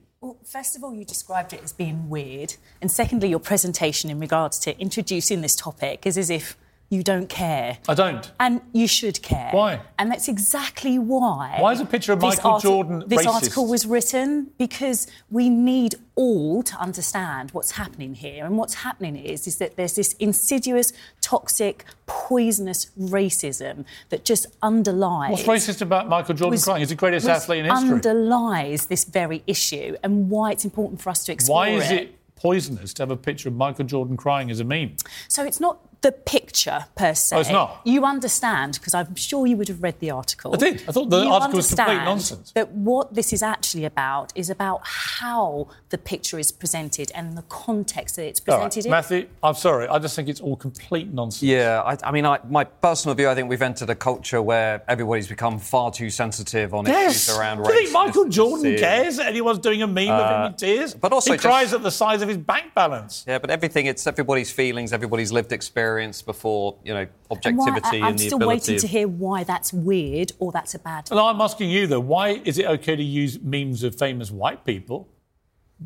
First 0.50 0.76
of 0.76 0.84
all, 0.84 0.96
you 0.96 1.06
described 1.06 1.54
it 1.54 1.64
as 1.64 1.74
being 1.74 2.10
weird. 2.10 2.56
And 2.82 2.92
secondly, 2.92 3.30
your 3.30 3.38
presentation 3.38 4.10
in 4.10 4.20
regards 4.20 4.58
to 4.62 4.76
introducing 4.82 5.42
this 5.42 5.56
topic 5.56 6.08
is 6.08 6.18
as 6.18 6.32
if 6.32 6.58
you 6.92 7.04
don't 7.04 7.30
care. 7.30 7.78
I 7.88 7.94
don't. 7.94 8.32
And 8.40 8.62
you 8.74 8.88
should 8.88 9.22
care. 9.22 9.50
Why? 9.52 9.82
And 10.00 10.12
that's 10.12 10.28
exactly 10.28 10.98
why. 10.98 11.58
Why 11.60 11.72
is 11.74 11.80
a 11.80 11.86
picture 11.86 12.14
of 12.14 12.22
Michael 12.22 12.52
arti- 12.52 12.68
Jordan 12.68 13.04
This 13.06 13.26
racist? 13.26 13.34
article 13.34 13.68
was 13.68 13.86
written 13.86 14.50
because 14.58 15.06
we 15.30 15.50
need 15.50 15.96
all 16.16 16.64
to 16.64 16.76
understand 16.78 17.52
what's 17.52 17.72
happening 17.72 18.16
here. 18.16 18.44
And 18.44 18.58
what's 18.58 18.74
happening 18.74 19.16
is, 19.18 19.46
is 19.46 19.58
that 19.58 19.76
there's 19.76 19.96
this 19.96 20.14
insidious, 20.14 20.92
toxic, 21.22 21.86
poisonous 22.08 22.88
racism 23.00 23.86
that 24.10 24.26
just 24.26 24.48
underlies. 24.64 25.32
What's 25.32 25.44
racist 25.44 25.82
about 25.82 26.10
Michael 26.10 26.34
Jordan 26.34 26.52
was- 26.54 26.64
crying? 26.64 26.80
He's 26.80 26.90
the 26.90 26.96
greatest 26.96 27.28
athlete 27.28 27.66
in 27.66 27.72
history. 27.72 27.90
Underlies 27.92 28.88
this 28.88 29.04
very 29.04 29.44
issue 29.46 29.96
and 30.02 30.30
why 30.32 30.52
it's 30.52 30.66
important 30.66 31.02
for 31.02 31.12
us 31.12 31.24
to 31.26 31.32
explore 31.34 31.58
Why 31.58 31.70
is 31.70 31.92
it 31.92 32.16
poisonous 32.36 32.94
to 32.96 33.04
have 33.04 33.12
a 33.12 33.18
picture 33.18 33.50
of 33.50 33.56
Michael 33.56 33.86
Jordan 33.86 34.18
crying 34.18 34.50
as 34.50 34.60
a 34.60 34.64
meme? 34.64 34.96
So 35.28 35.44
it's 35.44 35.60
not 35.60 35.80
the 36.02 36.12
picture 36.14 36.86
per 36.96 37.14
se. 37.14 37.36
Oh, 37.36 37.40
it's 37.42 37.50
not? 37.50 37.82
You 37.84 38.06
understand, 38.06 38.76
because 38.76 38.94
I'm 38.94 39.16
sure 39.16 39.46
you 39.46 39.58
would 39.58 39.68
have 39.68 39.84
read 39.84 40.00
the 40.00 40.12
article. 40.12 40.54
I 40.54 40.58
did. 40.58 40.84
I 40.88 40.92
thought 40.94 41.10
the 41.10 41.24
You 41.24 41.30
article 41.30 41.58
was 41.58 41.68
complete 41.68 41.84
understand 41.90 42.06
nonsense. 42.06 42.52
That 42.54 42.72
what 42.72 43.14
this 43.14 43.34
is 43.34 43.44
actually 43.44 43.84
about 43.86 44.32
is 44.36 44.50
about 44.50 44.80
how 44.84 45.68
the 45.90 45.98
picture 45.98 46.40
is 46.40 46.52
presented 46.54 47.12
and 47.14 47.38
the 47.38 47.42
context 47.44 48.16
that 48.16 48.26
it's 48.28 48.40
All 48.48 48.56
right, 48.58 48.64
presented 48.66 48.86
in. 48.86 48.92
Matthew, 48.92 49.28
I'm 49.44 49.56
sorry. 49.56 49.88
I 49.90 50.00
just 50.00 50.16
think 50.16 50.30
it's 50.30 50.40
all 50.40 50.56
complete 50.56 51.12
nonsense. 51.14 51.44
Yeah, 51.44 51.82
I, 51.86 51.98
I 52.02 52.12
mean, 52.12 52.26
I, 52.26 52.40
my 52.50 52.64
personal 52.64 53.14
view, 53.16 53.28
I 53.28 53.36
think 53.36 53.50
we've 53.50 53.62
entered 53.62 53.90
a 53.90 53.96
culture 53.96 54.42
where 54.42 54.82
everybody's 54.88 55.28
become 55.28 55.60
far 55.60 55.92
too 55.92 56.10
sensitive 56.10 56.74
on 56.74 56.86
Yes. 56.86 57.16
issues 57.28 57.38
around 57.38 57.62
Do 57.64 57.74
you 57.74 57.80
think 57.80 57.92
Michael 57.92 58.30
Jordan 58.30 58.78
cares 58.78 59.18
that 59.18 59.28
anyone's 59.28 59.60
doing 59.60 59.82
a 59.82 59.88
meme 59.88 60.10
of 60.10 60.30
him 60.32 60.42
Uh, 60.44 60.48
in 60.48 60.54
tears? 60.54 60.94
but 60.94 61.12
also 61.12 61.32
he 61.32 61.38
just- 61.38 61.46
cries 61.46 61.74
at 61.74 61.84
the 61.84 61.92
size 61.92 62.22
of 62.22 62.30
his 62.30 62.38
bank 62.38 62.74
balance. 62.74 63.26
Yeah, 63.28 63.40
but 63.40 63.50
everything, 63.50 63.86
it's 63.86 64.08
everybody's 64.08 64.50
feelings, 64.52 64.94
everybody's 64.94 65.32
lived 65.34 65.52
experience. 65.52 65.89
Experience 65.90 66.22
before 66.22 66.76
you 66.84 66.94
know 66.94 67.08
objectivity 67.32 67.50
And 67.50 67.58
why- 67.58 67.68
objectivity 67.70 67.98
I- 68.02 68.06
I'm 68.06 68.12
and 68.12 68.20
the 68.20 68.26
still 68.28 68.40
waiting 68.48 68.76
of- 68.76 68.82
to 68.82 68.88
hear 68.88 69.08
why 69.08 69.44
that's 69.44 69.74
weird 69.74 70.32
or 70.40 70.52
that's 70.52 70.74
a 70.76 70.80
bad 70.80 71.06
thing. 71.08 71.18
And 71.18 71.26
I'm 71.28 71.42
asking 71.42 71.70
you 71.70 71.88
though, 71.88 72.00
why 72.00 72.42
is 72.46 72.58
it 72.58 72.66
okay 72.66 72.96
to 72.96 73.04
use 73.04 73.40
memes 73.42 73.84
of 73.84 73.96
famous 73.96 74.32
white 74.32 74.64
people, 74.66 75.08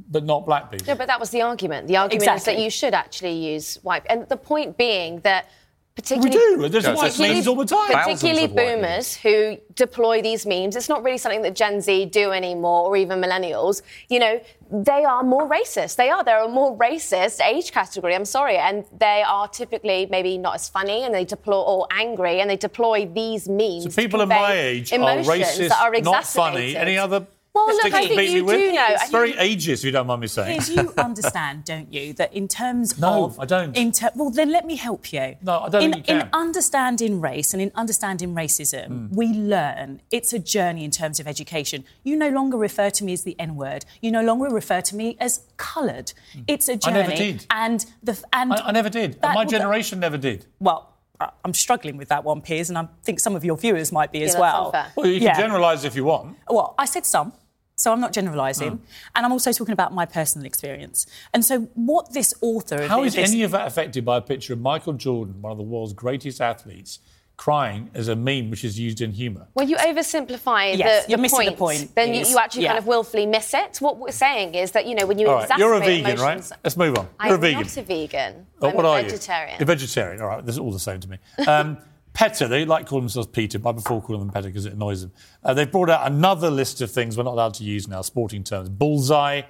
but 0.10 0.24
not 0.26 0.45
black 0.45 0.72
people? 0.72 0.88
No, 0.88 0.95
but 0.95 1.08
that 1.08 1.20
was 1.20 1.30
the 1.30 1.41
argument. 1.41 1.88
The 1.88 1.97
argument 1.97 2.30
is 2.38 2.43
that 2.45 2.60
you 2.60 2.70
should 2.70 2.93
actually 2.93 3.34
use 3.54 3.80
white. 3.84 4.04
And 4.10 4.28
the 4.28 4.38
point 4.38 4.78
being 4.78 5.20
that 5.22 5.49
We 5.96 6.02
particularly 6.02 6.32
do. 6.32 6.70
There's 6.70 6.86
white 6.88 6.96
particularly- 6.98 7.36
memes 7.36 7.48
all 7.48 7.56
the 7.56 7.66
time. 7.66 7.91
Particularly 7.91 8.48
Thousands 8.48 8.52
of 8.52 8.56
white 8.56 8.76
boomers 8.82 9.16
who 9.18 9.58
deploy 9.76 10.24
these 10.24 10.44
memes. 10.44 10.76
It's 10.76 10.89
not 10.89 11.04
really 11.04 11.20
something 11.20 11.44
that 11.44 11.56
Gen 11.56 11.82
Z 11.82 12.06
do 12.06 12.32
anymore, 12.32 12.88
or 12.88 12.98
even 12.98 13.22
millennials. 13.22 13.84
You 14.10 14.18
know, 14.20 14.41
they 14.72 15.06
are 15.06 15.22
more 15.22 15.48
racist. 15.48 15.98
They 15.98 16.10
are. 16.10 16.24
They're 16.24 16.46
a 16.46 16.50
more 16.50 16.76
racist 16.76 17.46
age 17.46 17.72
category. 17.72 18.16
I'm 18.16 18.26
sorry, 18.26 18.58
and 18.58 18.86
they 18.98 19.24
are 19.26 19.48
typically 19.48 20.08
maybe 20.10 20.39
not 20.39 20.56
as 20.56 20.68
funny, 20.68 21.04
and 21.04 21.14
they 21.14 21.26
deploy 21.26 21.62
or 21.62 21.88
angry, 21.91 22.41
and 22.41 22.50
they 22.50 22.58
deploy 22.58 23.06
these 23.06 23.48
memes. 23.48 23.84
So 23.84 24.02
people 24.02 24.22
of 24.22 24.30
my 24.30 24.52
age 24.54 24.91
are 24.94 24.98
racist, 24.98 25.70
that 25.70 25.80
are 25.80 26.02
not 26.02 26.26
funny. 26.26 26.76
Any 26.76 26.98
other 26.98 27.28
Well, 27.54 27.68
look, 27.68 27.93
I 27.93 28.08
think 28.08 28.32
you 28.32 28.45
with? 28.45 28.56
do 28.58 28.72
know. 28.74 28.86
It's 28.89 29.12
very 29.12 29.34
ageist, 29.34 29.74
if 29.80 29.84
you 29.84 29.91
don't 29.91 30.08
mind 30.08 30.22
me 30.22 30.28
saying. 30.28 30.60
Piers, 30.60 30.70
you 30.70 30.91
understand, 30.97 31.66
don't 31.66 31.93
you, 31.93 32.14
that 32.14 32.34
in 32.34 32.47
terms 32.47 32.97
No, 32.97 33.26
of 33.26 33.39
I 33.39 33.45
don't. 33.45 33.78
In 33.78 33.91
ter- 33.91 34.10
well, 34.16 34.32
then 34.32 34.51
let 34.51 34.66
me 34.66 34.76
help 34.76 35.14
you. 35.14 35.36
No, 35.43 35.60
I 35.60 35.70
don't 35.70 35.84
in, 35.84 35.93
think 35.93 36.10
you 36.10 36.16
in 36.16 36.30
understanding 36.34 37.22
race 37.22 37.54
and 37.54 37.62
in 37.62 37.72
understanding 37.76 38.34
racism, 38.34 38.88
Hmm. 38.88 39.08
we 39.16 39.28
learn 39.28 40.01
it's 40.10 40.34
a 40.34 40.39
journey 40.39 40.84
in 40.84 40.89
terms 40.89 41.20
of 41.20 41.28
education. 41.28 41.84
You 42.04 42.16
no 42.16 42.30
longer 42.30 42.58
refer 42.58 42.89
to 42.89 43.04
me 43.04 43.14
as 43.14 43.24
the 43.24 43.39
N 43.39 43.56
word. 43.56 43.86
You 44.01 44.10
no 44.10 44.24
longer 44.24 44.49
refer 44.49 44.82
to 44.82 44.95
me 44.95 45.16
as 45.20 45.41
coloured. 45.58 46.14
It's 46.47 46.68
a 46.68 46.74
Hmm. 46.74 46.80
I 46.86 46.91
journey. 46.91 46.99
never 47.04 47.16
did. 47.16 47.45
And 47.51 47.86
the 48.01 48.24
and 48.34 48.54
I, 48.54 48.68
I 48.70 48.72
never 48.72 48.89
did. 48.89 49.22
that- 49.22 49.36
My 49.36 49.41
well, 49.41 49.45
generation 49.45 49.99
never 49.99 50.18
did. 50.18 50.47
Well. 50.60 50.89
I- 51.22 51.30
I'm 51.45 51.54
struggling 51.54 51.95
with 51.95 52.10
that 52.10 52.24
one, 52.24 52.41
Piers, 52.41 52.70
and 52.70 52.78
I 52.78 52.88
think 53.04 53.20
some 53.20 53.36
of 53.36 53.45
your 53.45 53.56
viewers 53.56 53.91
might 53.91 54.12
be 54.12 54.24
as 54.24 54.36
well. 54.36 54.66
unfair. 54.66 54.88
Well, 54.95 55.06
you 55.06 55.20
can 55.20 55.28
Yeah. 55.28 55.38
generalise 55.38 55.84
if 55.84 55.95
you 55.95 56.04
want. 56.06 56.38
Well, 56.49 56.74
I 56.78 56.86
said 56.86 57.06
some, 57.06 57.32
so 57.76 57.91
I'm 57.91 57.99
not 57.99 58.13
generalising. 58.13 58.78
Hmm. 58.78 58.86
And 59.15 59.26
I'm 59.26 59.32
also 59.32 59.51
talking 59.51 59.74
about 59.74 59.93
my 59.93 60.05
personal 60.05 60.45
experience. 60.45 61.05
And 61.34 61.43
so, 61.43 61.61
what 61.74 62.13
this 62.13 62.34
author. 62.41 62.84
of 62.84 62.89
How 62.89 63.03
is 63.03 63.15
this, 63.15 63.30
any 63.30 63.43
of 63.43 63.51
that 63.51 63.67
affected 63.67 64.05
by 64.05 64.17
a 64.17 64.21
picture 64.21 64.53
of 64.53 64.59
Michael 64.61 64.93
Jordan, 64.93 65.41
one 65.41 65.51
of 65.51 65.57
the 65.57 65.63
world's 65.63 65.93
greatest 65.93 66.39
athletes, 66.39 66.99
crying 67.36 67.89
as 67.95 68.07
a 68.07 68.15
meme 68.15 68.51
which 68.51 68.63
is 68.63 68.80
used 68.80 69.01
in 69.01 69.11
humour? 69.11 69.47
When 69.53 69.67
you 69.67 69.76
oversimplify 69.78 70.78
Yes, 70.78 71.05
the, 71.05 71.11
you're 71.11 71.17
the 71.17 71.21
missing 71.21 71.45
the 71.45 71.51
point, 71.53 71.80
point, 71.80 71.95
then 71.95 72.13
you, 72.13 72.26
you 72.26 72.38
actually 72.38 72.63
yeah. 72.63 72.69
kind 72.69 72.80
of 72.80 72.88
willfully 72.88 73.26
miss 73.26 73.53
it. 73.53 73.78
What 73.80 73.97
we're 73.97 74.11
saying 74.11 74.53
is 74.55 74.71
that 74.71 74.86
you 74.86 74.95
know 74.95 75.07
when 75.07 75.17
you 75.17 75.28
All 75.28 75.36
right, 75.36 75.49
exacerbate 75.49 75.57
you're 75.57 75.74
a 75.74 75.80
vegan, 75.80 76.11
emotions, 76.11 76.51
right? 76.51 76.59
Let's 76.63 76.78
move 76.78 76.97
on. 76.97 77.05
You're 77.05 77.15
I'm 77.17 77.34
a 77.34 77.38
vegan. 77.38 77.61
not 77.61 77.78
a 77.78 77.82
vegan. 77.82 78.47
Oh, 78.61 78.69
I'm 78.69 78.76
what 78.76 78.86
a 78.86 78.88
are 78.89 79.01
vegetarian. 79.01 79.57
you? 79.59 79.63
A 79.63 79.65
vegetarian. 79.65 80.21
All 80.21 80.28
right, 80.28 80.45
this 80.45 80.55
is 80.55 80.59
all 80.59 80.71
the 80.71 80.80
same 80.80 80.99
to 80.99 81.09
me. 81.09 81.17
Um, 81.47 81.78
PETA, 82.14 82.47
they 82.47 82.66
like 82.66 82.86
calling 82.86 83.03
themselves 83.03 83.28
Peter, 83.28 83.57
but 83.59 83.70
I 83.70 83.74
prefer 83.74 83.99
calling 83.99 84.22
them 84.22 84.32
PETA 84.32 84.47
because 84.47 84.66
it 84.66 84.74
annoys 84.74 85.01
them. 85.01 85.11
Uh, 85.43 85.53
they've 85.53 85.72
brought 85.72 85.89
out 85.89 86.05
another 86.11 86.51
list 86.51 86.82
of 86.82 86.91
things 86.91 87.18
we're 87.18 87.24
not 87.24 87.34
allowed 87.34 87.55
to 87.55 87.64
use 87.64 87.88
now, 87.88 88.01
sporting 88.01 88.43
terms. 88.43 88.70
Bullseye, 88.70 89.41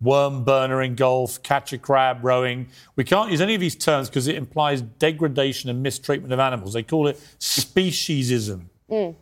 worm 0.00 0.44
burner 0.44 0.82
in 0.82 0.94
golf, 0.94 1.42
catch 1.42 1.72
a 1.72 1.78
crab, 1.78 2.18
rowing. 2.22 2.68
We 2.96 3.04
can't 3.04 3.30
use 3.30 3.40
any 3.40 3.54
of 3.54 3.60
these 3.60 3.76
terms 3.76 4.08
because 4.08 4.28
it 4.28 4.36
implies 4.36 4.82
degradation 4.82 5.70
and 5.70 5.82
mistreatment 5.82 6.32
of 6.32 6.40
animals. 6.40 6.74
They 6.74 6.82
call 6.82 7.08
it 7.08 7.20
speciesism. 7.38 8.66
Mm. 8.90 9.16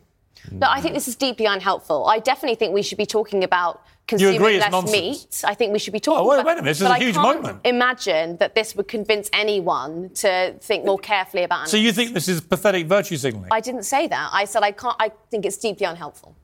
No, 0.51 0.67
I 0.69 0.81
think 0.81 0.93
this 0.93 1.07
is 1.07 1.15
deeply 1.15 1.45
unhelpful. 1.45 2.05
I 2.07 2.19
definitely 2.19 2.55
think 2.55 2.73
we 2.73 2.81
should 2.81 2.97
be 2.97 3.05
talking 3.05 3.43
about 3.43 3.83
consuming 4.07 4.35
agree 4.37 4.59
less 4.59 4.71
nonsense? 4.71 4.91
meat. 4.91 5.43
I 5.45 5.53
think 5.53 5.71
we 5.73 5.79
should 5.79 5.93
be 5.93 5.99
talking. 5.99 6.19
Oh, 6.25 6.27
wait- 6.29 6.35
about, 6.35 6.45
wait 6.47 6.51
a 6.53 6.55
minute, 6.63 6.69
this 6.71 6.81
is 6.81 6.87
but 6.87 6.91
a 6.91 6.95
I 6.95 6.99
huge 6.99 7.15
can't 7.15 7.41
moment. 7.43 7.61
Imagine 7.65 8.37
that 8.37 8.55
this 8.55 8.75
would 8.75 8.87
convince 8.87 9.29
anyone 9.33 10.09
to 10.15 10.55
think 10.59 10.85
more 10.85 10.97
carefully 10.97 11.43
about. 11.43 11.69
So 11.69 11.77
you 11.77 11.91
think 11.91 12.13
this 12.13 12.27
is 12.27 12.41
pathetic 12.41 12.87
virtue 12.87 13.17
signalling? 13.17 13.49
I 13.51 13.59
didn't 13.61 13.83
say 13.83 14.07
that. 14.07 14.29
I 14.33 14.45
said 14.45 14.63
I 14.63 14.71
can't. 14.71 14.95
I 14.99 15.11
think 15.29 15.45
it's 15.45 15.57
deeply 15.57 15.85
unhelpful. 15.85 16.35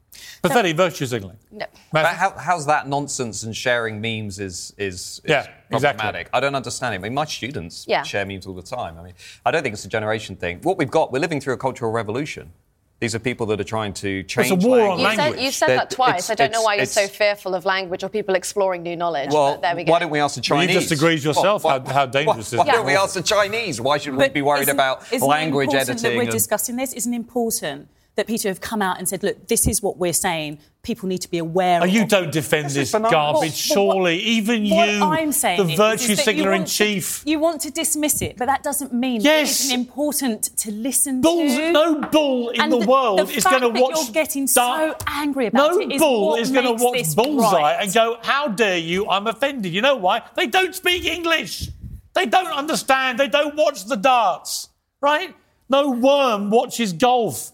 Pathetic 0.41 0.75
virtue 0.75 1.05
signalling. 1.05 1.37
No. 1.51 1.65
But 1.91 2.05
how, 2.07 2.31
how's 2.37 2.65
that 2.65 2.87
nonsense 2.87 3.43
and 3.43 3.55
sharing 3.55 4.01
memes 4.01 4.39
is 4.39 4.73
is, 4.77 5.21
is 5.23 5.29
Yeah, 5.29 5.45
exactly. 5.69 5.99
problematic? 5.99 6.29
I 6.33 6.39
don't 6.39 6.55
understand 6.55 6.95
it. 6.95 6.97
I 6.97 7.01
mean, 7.01 7.13
my 7.13 7.25
students 7.25 7.85
Yeah. 7.87 8.01
share 8.03 8.25
memes 8.25 8.47
all 8.47 8.53
the 8.55 8.63
time. 8.63 8.97
I 8.97 9.03
mean, 9.03 9.13
I 9.45 9.51
don't 9.51 9.61
think 9.61 9.73
it's 9.73 9.85
a 9.85 9.89
generation 9.89 10.35
thing. 10.35 10.59
What 10.63 10.77
we've 10.77 10.89
got, 10.89 11.11
we're 11.11 11.19
living 11.19 11.39
through 11.41 11.53
a 11.53 11.57
cultural 11.57 11.91
revolution. 11.91 12.51
These 12.99 13.13
are 13.13 13.19
people 13.19 13.45
that 13.47 13.59
are 13.61 13.63
trying 13.63 13.93
to 13.93 14.23
change. 14.23 14.51
It's 14.51 14.63
a 14.65 14.67
war 14.67 14.79
on 14.89 14.97
You 14.97 15.05
language. 15.05 15.35
said, 15.35 15.43
you 15.43 15.51
said 15.51 15.67
that 15.69 15.91
twice. 15.91 16.31
I 16.31 16.33
don't 16.33 16.51
know 16.51 16.63
why 16.63 16.75
you're 16.75 16.85
so 16.87 17.07
fearful 17.07 17.53
of 17.53 17.63
language 17.63 18.03
or 18.03 18.09
people 18.09 18.33
exploring 18.33 18.81
new 18.81 18.95
knowledge. 18.95 19.29
Well, 19.31 19.53
but 19.53 19.61
there 19.61 19.75
we 19.75 19.83
go. 19.83 19.91
why 19.91 19.99
don't 19.99 20.09
we 20.09 20.19
ask 20.19 20.33
the 20.33 20.41
Well, 20.49 20.63
you 20.63 20.67
Chinese? 20.69 20.89
just 20.89 20.91
agreed 20.99 21.21
yourself 21.23 21.63
Why- 21.63 21.77
how- 21.79 21.93
how 21.93 22.05
dangerous 22.07 22.35
why, 22.35 22.41
this 22.41 22.53
Why 22.53 22.65
is. 22.65 22.71
don't 22.71 22.85
we 22.87 22.95
ask 22.95 23.13
the 23.13 23.21
Chinese? 23.21 23.79
Why 23.79 23.99
should 23.99 24.13
we 24.13 24.17
But 24.23 24.33
be 24.33 24.41
worried 24.41 24.61
isn't- 24.63 24.73
about 24.75 25.03
isn't 25.11 25.23
it 25.23 25.29
language 25.29 25.65
important 25.67 25.89
editing? 25.89 26.09
That 26.11 26.15
we're 26.17 26.21
and- 26.23 26.31
discussing 26.31 26.75
this. 26.75 26.93
Isn't 26.93 27.13
it 27.13 27.17
important 27.17 27.87
that 28.17 28.27
Peter 28.27 28.49
have 28.49 28.59
come 28.59 28.81
out 28.81 28.97
and 28.97 29.07
said, 29.07 29.23
"Look, 29.23 29.47
this 29.47 29.67
is 29.67 29.81
what 29.81 29.97
we're 29.97 30.11
saying. 30.11 30.57
People 30.83 31.07
need 31.07 31.19
to 31.21 31.29
be 31.31 31.37
aware." 31.37 31.79
Oh, 31.81 31.83
of. 31.85 31.89
you 31.91 32.05
don't 32.05 32.31
defend 32.31 32.69
this 32.71 32.91
bananas. 32.91 33.11
garbage, 33.11 33.69
Well, 33.75 33.87
well, 33.87 33.87
what- 33.87 33.93
surely. 33.95 34.17
Even 34.19 34.69
What 34.69 34.89
you, 34.89 35.03
I'm 35.03 35.31
saying 35.31 35.65
the 35.65 35.75
virtue 35.75 36.11
is 36.13 36.17
that 36.17 36.17
you 36.17 36.23
signaler 36.41 36.53
in 36.53 36.59
want 36.61 36.67
to- 36.67 36.73
chief. 36.73 37.21
you 37.25 37.39
want 37.39 37.61
to 37.61 37.71
dismiss 37.71 38.21
it, 38.21 38.35
but 38.37 38.47
that 38.47 38.63
doesn't 38.63 38.91
mean 38.91 39.21
Yes. 39.21 39.61
it 39.61 39.65
isn't 39.67 39.79
important 39.79 40.57
to 40.57 40.71
listen 40.71 41.21
Bulls, 41.21 41.53
to. 41.55 41.71
no 41.71 41.95
bull 42.01 42.49
in 42.49 42.59
And 42.61 42.71
the, 42.73 42.77
world 42.87 43.29
is 43.29 43.43
going 43.43 43.61
to 43.61 43.69
watch. 43.69 43.95
You're 44.03 44.11
getting 44.13 44.45
dark- 44.47 44.99
so 45.01 45.05
angry 45.07 45.45
about 45.47 45.71
no 45.71 45.79
it. 45.79 45.91
is 45.93 46.01
bull 46.01 46.27
what 46.29 46.41
is 46.41 46.51
going 46.51 46.65
to 46.65 46.83
watch 46.83 47.15
Bullseye 47.15 47.61
right. 47.61 47.77
and 47.81 47.93
go, 47.93 48.17
"How 48.23 48.47
dare 48.47 48.77
you? 48.77 49.07
I'm 49.09 49.27
offended." 49.27 49.71
You 49.71 49.81
know 49.81 49.95
why? 49.95 50.23
They 50.35 50.47
don't 50.47 50.73
speak 50.73 51.05
English. 51.05 51.69
They 52.15 52.25
don't 52.25 52.51
understand. 52.51 53.19
They 53.19 53.27
don't 53.27 53.55
watch 53.55 53.85
the 53.85 53.95
darts, 53.95 54.69
right? 55.01 55.35
No 55.69 55.89
worm 55.91 56.49
watches 56.49 56.93
golf. 56.93 57.51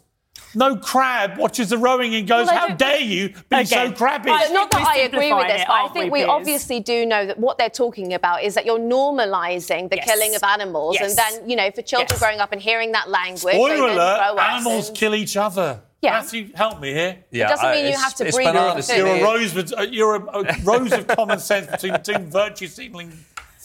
No 0.56 0.76
crab 0.76 1.38
watches 1.38 1.70
the 1.70 1.78
rowing 1.78 2.14
and 2.16 2.28
goes, 2.28 2.48
Well, 2.48 2.58
"How 2.58 2.76
dare 2.76 3.00
you 3.00 3.30
be 3.50 3.66
so 3.66 3.82
Again, 3.84 3.94
crabby?" 3.96 4.30
I- 4.32 4.50
not 4.50 4.70
that 4.72 4.82
we're 4.82 4.88
I 4.88 4.96
agree 5.06 5.34
with 5.34 5.48
this, 5.48 5.62
it, 5.62 5.68
but 5.68 5.74
I 5.74 5.88
think 5.90 6.12
we, 6.14 6.22
we 6.22 6.26
obviously 6.26 6.80
do 6.80 7.06
know 7.06 7.26
that 7.26 7.40
what 7.40 7.58
they're 7.58 7.70
talking 7.70 8.14
about 8.14 8.44
is 8.44 8.54
that 8.56 8.66
you're 8.66 8.80
normalising 8.80 9.90
the 9.90 9.96
Yes. 9.98 10.06
killing 10.06 10.36
of 10.36 10.44
animals, 10.44 10.98
Yes. 11.00 11.10
and 11.10 11.18
then 11.18 11.50
you 11.50 11.56
know, 11.56 11.72
for 11.72 11.82
children 11.82 12.08
Yes. 12.12 12.20
growing 12.20 12.40
up 12.40 12.52
and 12.52 12.62
hearing 12.62 12.92
that 12.94 13.10
language, 13.10 13.56
Spoiler 13.56 13.88
then 13.88 13.98
alert: 13.98 14.34
grow 14.36 14.44
animals 14.44 14.90
and- 14.90 14.98
kill 14.98 15.16
each 15.16 15.38
other. 15.38 15.82
Yeah. 16.02 16.12
Matthew, 16.20 16.50
help 16.54 16.82
me 16.82 16.92
here. 16.94 17.16
Yeah, 17.32 17.46
it 17.46 17.50
doesn't 17.50 17.66
I- 17.66 17.74
mean 17.76 17.86
you 17.86 17.98
have 17.98 18.14
to 18.16 18.28
it's 18.28 18.36
breed 18.36 18.48
them 18.48 18.56
bananas 18.56 18.90
You're 18.90 19.08
a 19.08 19.24
rose 19.24 19.54
with 19.56 19.74
uh, 19.78 19.84
you're 19.84 20.16
a, 20.18 20.40
a 20.40 20.44
rose 20.64 20.92
of 20.92 21.08
common 21.08 21.40
sense 21.40 21.68
between 21.68 22.02
two 22.04 22.18
virtue 22.30 22.68
signaling 22.68 23.14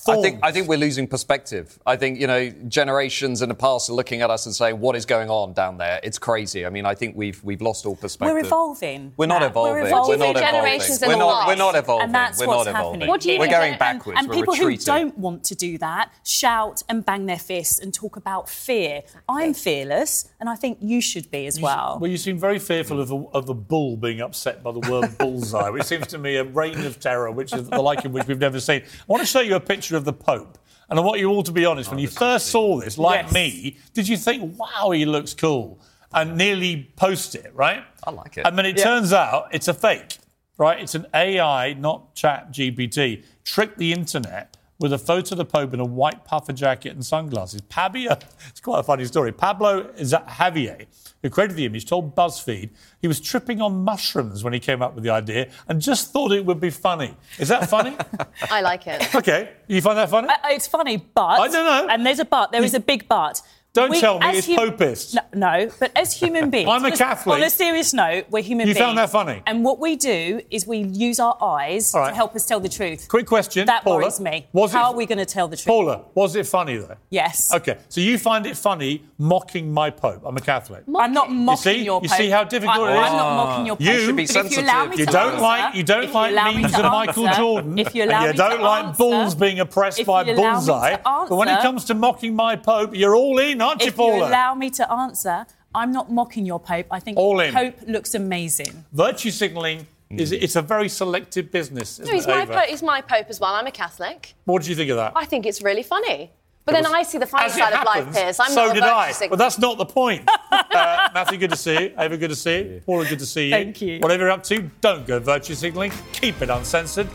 I 0.09 0.23
think 0.23 0.41
I 0.43 0.53
think 0.53 0.69
we're 0.69 0.79
losing 0.79 1.07
perspective. 1.07 1.79
I 1.87 1.97
think 1.97 2.19
you 2.21 2.27
know 2.27 2.51
generations 2.69 3.43
in 3.43 3.49
the 3.49 3.55
past 3.55 3.91
are 3.91 3.95
looking 3.95 4.23
at 4.23 4.31
us 4.31 4.47
and 4.47 4.55
saying, 4.55 4.81
"What 4.81 4.97
is 4.97 5.05
going 5.07 5.31
on 5.31 5.53
down 5.53 5.79
there? 5.79 6.01
It's 6.03 6.19
crazy." 6.19 6.65
I 6.67 6.71
mean, 6.71 6.87
I 6.87 6.95
think 6.95 7.17
we've 7.17 7.43
we've 7.45 7.61
lost 7.61 7.87
all 7.87 7.97
perspective. 7.97 8.35
We're 8.35 8.41
evolving. 8.45 9.13
We're 9.17 9.27
not 9.27 9.43
evolving. 9.43 9.75
We're 9.75 9.87
evolving. 9.89 10.19
We're 10.21 10.27
not 10.27 10.37
evolving. 10.37 10.61
Generations 10.61 11.03
in 11.03 11.09
we're 11.09 11.17
not. 11.17 11.47
We're 11.47 11.57
not 11.57 11.75
evolving. 11.77 12.05
And 12.07 12.15
that's 12.15 12.41
we're 12.41 12.47
what's 12.47 12.67
not 12.67 12.71
evolving. 12.71 13.01
happening. 13.01 13.09
What 13.09 13.21
do 13.21 13.33
you 13.33 13.39
we're 13.39 13.47
think- 13.47 13.57
going 13.57 13.69
um, 13.69 13.73
and- 13.73 13.79
backwards. 13.79 14.19
And 14.19 14.29
we're 14.29 14.35
people 14.35 14.55
retreating. 14.55 14.79
who 14.95 14.99
don't 15.01 15.19
want 15.19 15.45
to 15.45 15.55
do 15.55 15.79
that 15.79 16.13
shout 16.25 16.83
and 16.89 17.05
bang 17.05 17.27
their 17.27 17.39
fists 17.39 17.79
and 17.79 17.93
talk 17.93 18.17
about 18.17 18.49
fear. 18.49 19.03
I'm 19.29 19.55
fearless, 19.55 20.29
and 20.41 20.49
I 20.49 20.57
think 20.57 20.79
you 20.81 21.01
should 21.01 21.31
be 21.31 21.47
as 21.47 21.61
well. 21.61 21.99
Well, 22.01 22.11
you 22.11 22.17
seem 22.17 22.39
very 22.39 22.59
fearful 22.59 23.01
of 23.01 23.11
a, 23.11 23.17
of 23.35 23.49
a 23.49 23.55
bull 23.55 23.97
being 23.97 24.21
upset 24.21 24.63
by 24.63 24.73
the 24.73 24.81
word 24.91 25.17
bullseye, 25.19 25.71
which 25.71 25.85
seems 25.85 26.07
to 26.09 26.19
me 26.19 26.37
a 26.37 26.45
reign 26.45 26.85
of 26.87 26.99
terror, 27.01 27.31
which 27.31 27.53
is 27.53 27.69
the 27.69 27.81
like 27.83 28.05
of 28.05 28.13
which 28.13 28.27
we've 28.27 28.39
never 28.39 28.61
seen. 28.61 28.83
I 28.83 29.05
want 29.07 29.21
to 29.21 29.27
show 29.27 29.41
you 29.41 29.57
a 29.57 29.61
picture 29.61 29.97
of 29.99 30.07
the 30.07 30.13
Pope. 30.15 30.57
And 30.89 30.99
I 30.99 31.03
want 31.03 31.21
you 31.21 31.29
all 31.29 31.43
to 31.43 31.53
be 31.53 31.67
honest, 31.67 31.91
when 31.91 31.99
you 31.99 32.09
first 32.09 32.47
saw 32.47 32.81
this, 32.81 32.97
like 32.97 33.25
Yes. 33.27 33.35
me, 33.35 33.77
did 33.93 34.09
you 34.09 34.17
think, 34.17 34.59
wow, 34.59 34.91
he 34.93 35.05
looks 35.05 35.35
cool? 35.35 35.79
And 36.15 36.39
nearly 36.39 36.91
post 36.97 37.35
it, 37.35 37.53
right? 37.55 37.85
I 38.05 38.11
like 38.11 38.39
it. 38.39 38.47
And 38.47 38.57
then 38.57 38.65
it 38.65 38.79
Yeah. 38.79 38.85
turns 38.85 39.13
out 39.13 39.49
it's 39.53 39.69
a 39.69 39.75
fake, 39.75 40.17
right? 40.57 40.81
It's 40.81 40.95
an 40.95 41.05
AI, 41.13 41.75
not 41.75 42.15
chat 42.15 42.51
GPT, 42.51 43.23
tricked 43.45 43.77
the 43.77 43.93
internet 43.93 44.57
with 44.79 44.93
a 44.93 44.99
photo 44.99 45.35
of 45.35 45.39
the 45.39 45.45
Pope 45.45 45.75
in 45.75 45.81
a 45.81 45.85
white 45.85 46.25
puffer 46.25 46.53
jacket 46.53 46.91
and 46.91 47.05
sunglasses. 47.05 47.61
Pablo, 47.63 48.17
it's 48.49 48.61
quite 48.61 48.79
a 48.79 48.83
funny 48.83 49.05
story. 49.05 49.33
Pablo 49.33 49.85
Javier, 49.95 50.87
who 51.23 51.31
created 51.31 51.57
the 51.57 51.65
image, 51.65 51.87
told 51.87 52.15
BuzzFeed 52.15 52.71
he 53.01 53.09
was 53.09 53.21
tripping 53.21 53.61
on 53.61 53.85
mushrooms 53.85 54.45
when 54.45 54.53
he 54.53 54.61
came 54.61 54.81
up 54.81 54.95
with 54.95 55.05
the 55.05 55.11
idea 55.11 55.51
and 55.67 55.81
just 55.81 56.13
thought 56.13 56.33
it 56.33 56.45
would 56.45 56.61
be 56.61 56.71
funny. 56.71 57.17
Is 57.39 57.49
that 57.49 57.69
funny? 57.69 57.97
I 58.51 58.61
like 58.61 58.87
it. 58.87 59.15
okay. 59.15 59.51
You 59.67 59.81
find 59.81 59.99
that 59.99 60.11
funny? 60.11 60.29
Uh, 60.29 60.37
it's 60.51 60.69
funny, 60.69 60.97
but 60.97 61.41
I 61.41 61.49
don't 61.49 61.65
know. 61.65 61.93
And 61.93 62.07
there's 62.07 62.21
a 62.21 62.25
but. 62.25 62.53
There 62.53 62.63
is 62.63 62.75
a 62.75 62.81
big 62.81 63.09
but. 63.09 63.43
Don't 63.79 63.91
We- 63.91 64.01
tell 64.01 64.19
me 64.19 64.27
it's 64.39 64.47
hum- 64.47 64.57
popist. 64.71 65.15
No, 65.15 65.23
no, 65.35 65.71
but 65.81 65.91
as 65.97 66.13
human 66.13 66.51
beings, 66.55 66.69
I'm 66.71 66.85
a 66.85 66.91
Catholic. 66.97 67.37
On 67.37 67.43
a 67.43 67.51
serious 67.51 67.93
note, 67.95 68.27
we're 68.31 68.43
human 68.43 68.67
You 68.69 68.75
beings. 68.75 68.79
You 68.79 68.85
found 68.85 68.99
that 68.99 69.11
funny? 69.11 69.43
And 69.47 69.65
what 69.65 69.79
we 69.79 69.97
do 69.97 70.41
is 70.51 70.67
we 70.67 70.79
use 70.79 71.21
our 71.21 71.37
eyes 71.43 71.95
All 71.95 72.01
right. 72.01 72.11
to 72.11 72.15
help 72.15 72.35
us 72.35 72.45
tell 72.47 72.61
the 72.61 72.69
truth. 72.69 73.09
Quick 73.09 73.27
question, 73.27 73.67
That 73.67 73.85
Paula. 73.85 73.97
worries 73.99 74.21
me. 74.21 74.47
Was 74.53 74.73
How 74.73 74.91
it- 74.91 74.95
are 74.95 74.97
we 74.97 75.07
going 75.07 75.19
to 75.19 75.27
tell 75.27 75.49
the 75.49 75.57
truth? 75.57 75.67
Paula, 75.67 76.03
was 76.15 76.35
it 76.37 76.47
funny 76.47 76.77
though? 76.77 76.97
Yes. 77.11 77.53
Okay, 77.55 77.77
so 77.89 78.01
you 78.01 78.19
find 78.19 78.47
it 78.47 78.57
funny 78.57 79.03
mocking 79.19 79.73
my 79.73 79.91
Pope. 79.91 80.23
I'm 80.25 80.37
a 80.37 80.41
Catholic. 80.41 80.85
I'm 80.97 81.13
not 81.13 81.31
mocking 81.31 81.63
see? 81.75 81.85
your 81.85 82.01
pope. 82.01 82.11
You 82.11 82.17
see 82.17 82.29
how 82.31 82.45
difficult 82.45 82.79
I, 82.89 82.91
it 82.91 82.95
is? 83.05 83.11
I'm 83.11 83.17
not 83.17 83.35
mocking 83.37 83.67
your 83.67 83.77
Pope. 83.77 83.87
You 83.87 84.01
should 84.01 84.17
be 84.17 84.27
But 84.27 84.47
if 84.47 84.53
you 84.57 84.63
allow 84.63 84.85
me 84.87 84.97
You 84.97 85.07
to 85.07 85.13
don't 85.13 85.33
answer- 85.35 85.41
like 85.43 85.75
you 85.75 85.83
don't 85.83 86.13
like 86.13 86.33
allow 86.33 86.53
me 86.53 86.63
memes 86.63 86.73
to 86.73 86.85
of 86.87 86.93
Michael 86.93 87.29
Jordan. 87.35 87.79
If 87.79 87.95
you 87.95 88.05
allow 88.05 88.17
and 88.19 88.27
you 88.27 88.31
me 88.33 88.37
don't 88.49 88.61
like 88.63 88.85
answer- 88.87 88.99
bulls 88.99 89.35
being 89.35 89.61
oppressed 89.61 90.05
by 90.07 90.23
you 90.25 90.33
allow 90.35 90.55
me 90.55 90.61
to 90.61 90.67
bullseye. 90.73 90.97
But 91.05 91.37
when 91.37 91.49
it 91.49 91.61
comes 91.61 91.85
to 91.87 91.95
mocking 91.95 92.35
my 92.35 92.57
Pope, 92.57 92.95
you're 92.95 93.15
all 93.17 93.39
in, 93.39 93.61
aren't 93.69 93.81
you, 93.83 93.89
If 93.89 93.97
you 93.99 94.05
allow 94.25 94.55
me 94.55 94.71
to 94.71 94.93
answer, 94.93 95.47
I'm 95.75 95.93
not 95.93 96.11
mocking 96.11 96.45
your 96.47 96.61
Pope. 96.61 96.87
I 96.91 97.01
think 97.01 97.17
All 97.19 97.41
in. 97.41 97.53
Pope 97.55 97.77
looks 97.87 98.15
amazing. 98.15 98.85
Virtue 98.93 99.31
signalling 99.31 99.87
is 100.11 100.33
it's 100.33 100.57
a 100.57 100.63
very 100.63 100.89
selective 100.89 101.51
business. 101.53 101.99
No, 101.99 102.05
Isn't 102.05 102.15
he's 102.15 102.27
it, 102.27 102.31
my, 102.31 102.47
po- 102.47 102.67
he's 102.71 102.83
my 102.83 103.01
Pope 103.03 103.27
as 103.29 103.39
well. 103.41 103.55
I'm 103.55 103.67
a 103.67 103.71
Catholic. 103.71 104.35
What 104.45 104.63
do 104.63 104.71
you 104.71 104.75
think 104.77 104.91
of 104.91 104.97
that? 104.97 105.13
I 105.15 105.25
think 105.27 105.45
it's 105.47 105.63
really 105.63 105.83
funny. 105.83 106.33
But 106.65 106.73
It 106.75 106.83
then 106.83 106.91
was- 106.93 107.01
I 107.01 107.03
see 107.03 107.19
the 107.19 107.27
funny 107.27 107.47
As 107.47 107.57
it 107.57 107.61
side 107.61 107.73
of 107.73 107.85
life, 107.85 107.97
happens, 108.05 108.17
Piers. 108.19 108.41
I'm 108.41 108.51
so 108.51 108.67
not 108.67 108.71
a 108.71 108.75
did 108.75 108.81
virtue 108.83 108.95
I. 108.95 109.13
signaler. 109.13 109.31
But 109.31 109.39
that's 109.39 109.59
not 109.59 109.79
the 109.79 109.87
point. 109.87 110.29
uh, 110.51 111.09
Matthew, 111.15 111.39
good 111.39 111.51
to 111.51 111.57
see 111.57 111.73
you. 111.83 111.95
Ava, 111.99 112.17
good 112.17 112.29
to 112.31 112.37
see 112.37 112.59
you. 112.59 112.83
Paula, 112.85 113.07
good 113.09 113.19
to 113.21 113.27
see 113.27 113.47
you. 113.47 113.51
Thank 113.53 113.81
you. 113.83 114.01
Whatever 114.01 114.25
you're 114.25 114.31
up 114.31 114.43
to, 114.45 114.71
don't 114.81 115.07
go 115.07 115.19
virtue 115.19 115.55
signalling. 115.55 115.93
Keep 116.13 116.43
it 116.43 116.51
uncensored. 116.51 117.09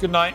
Good 0.00 0.10
night. 0.12 0.34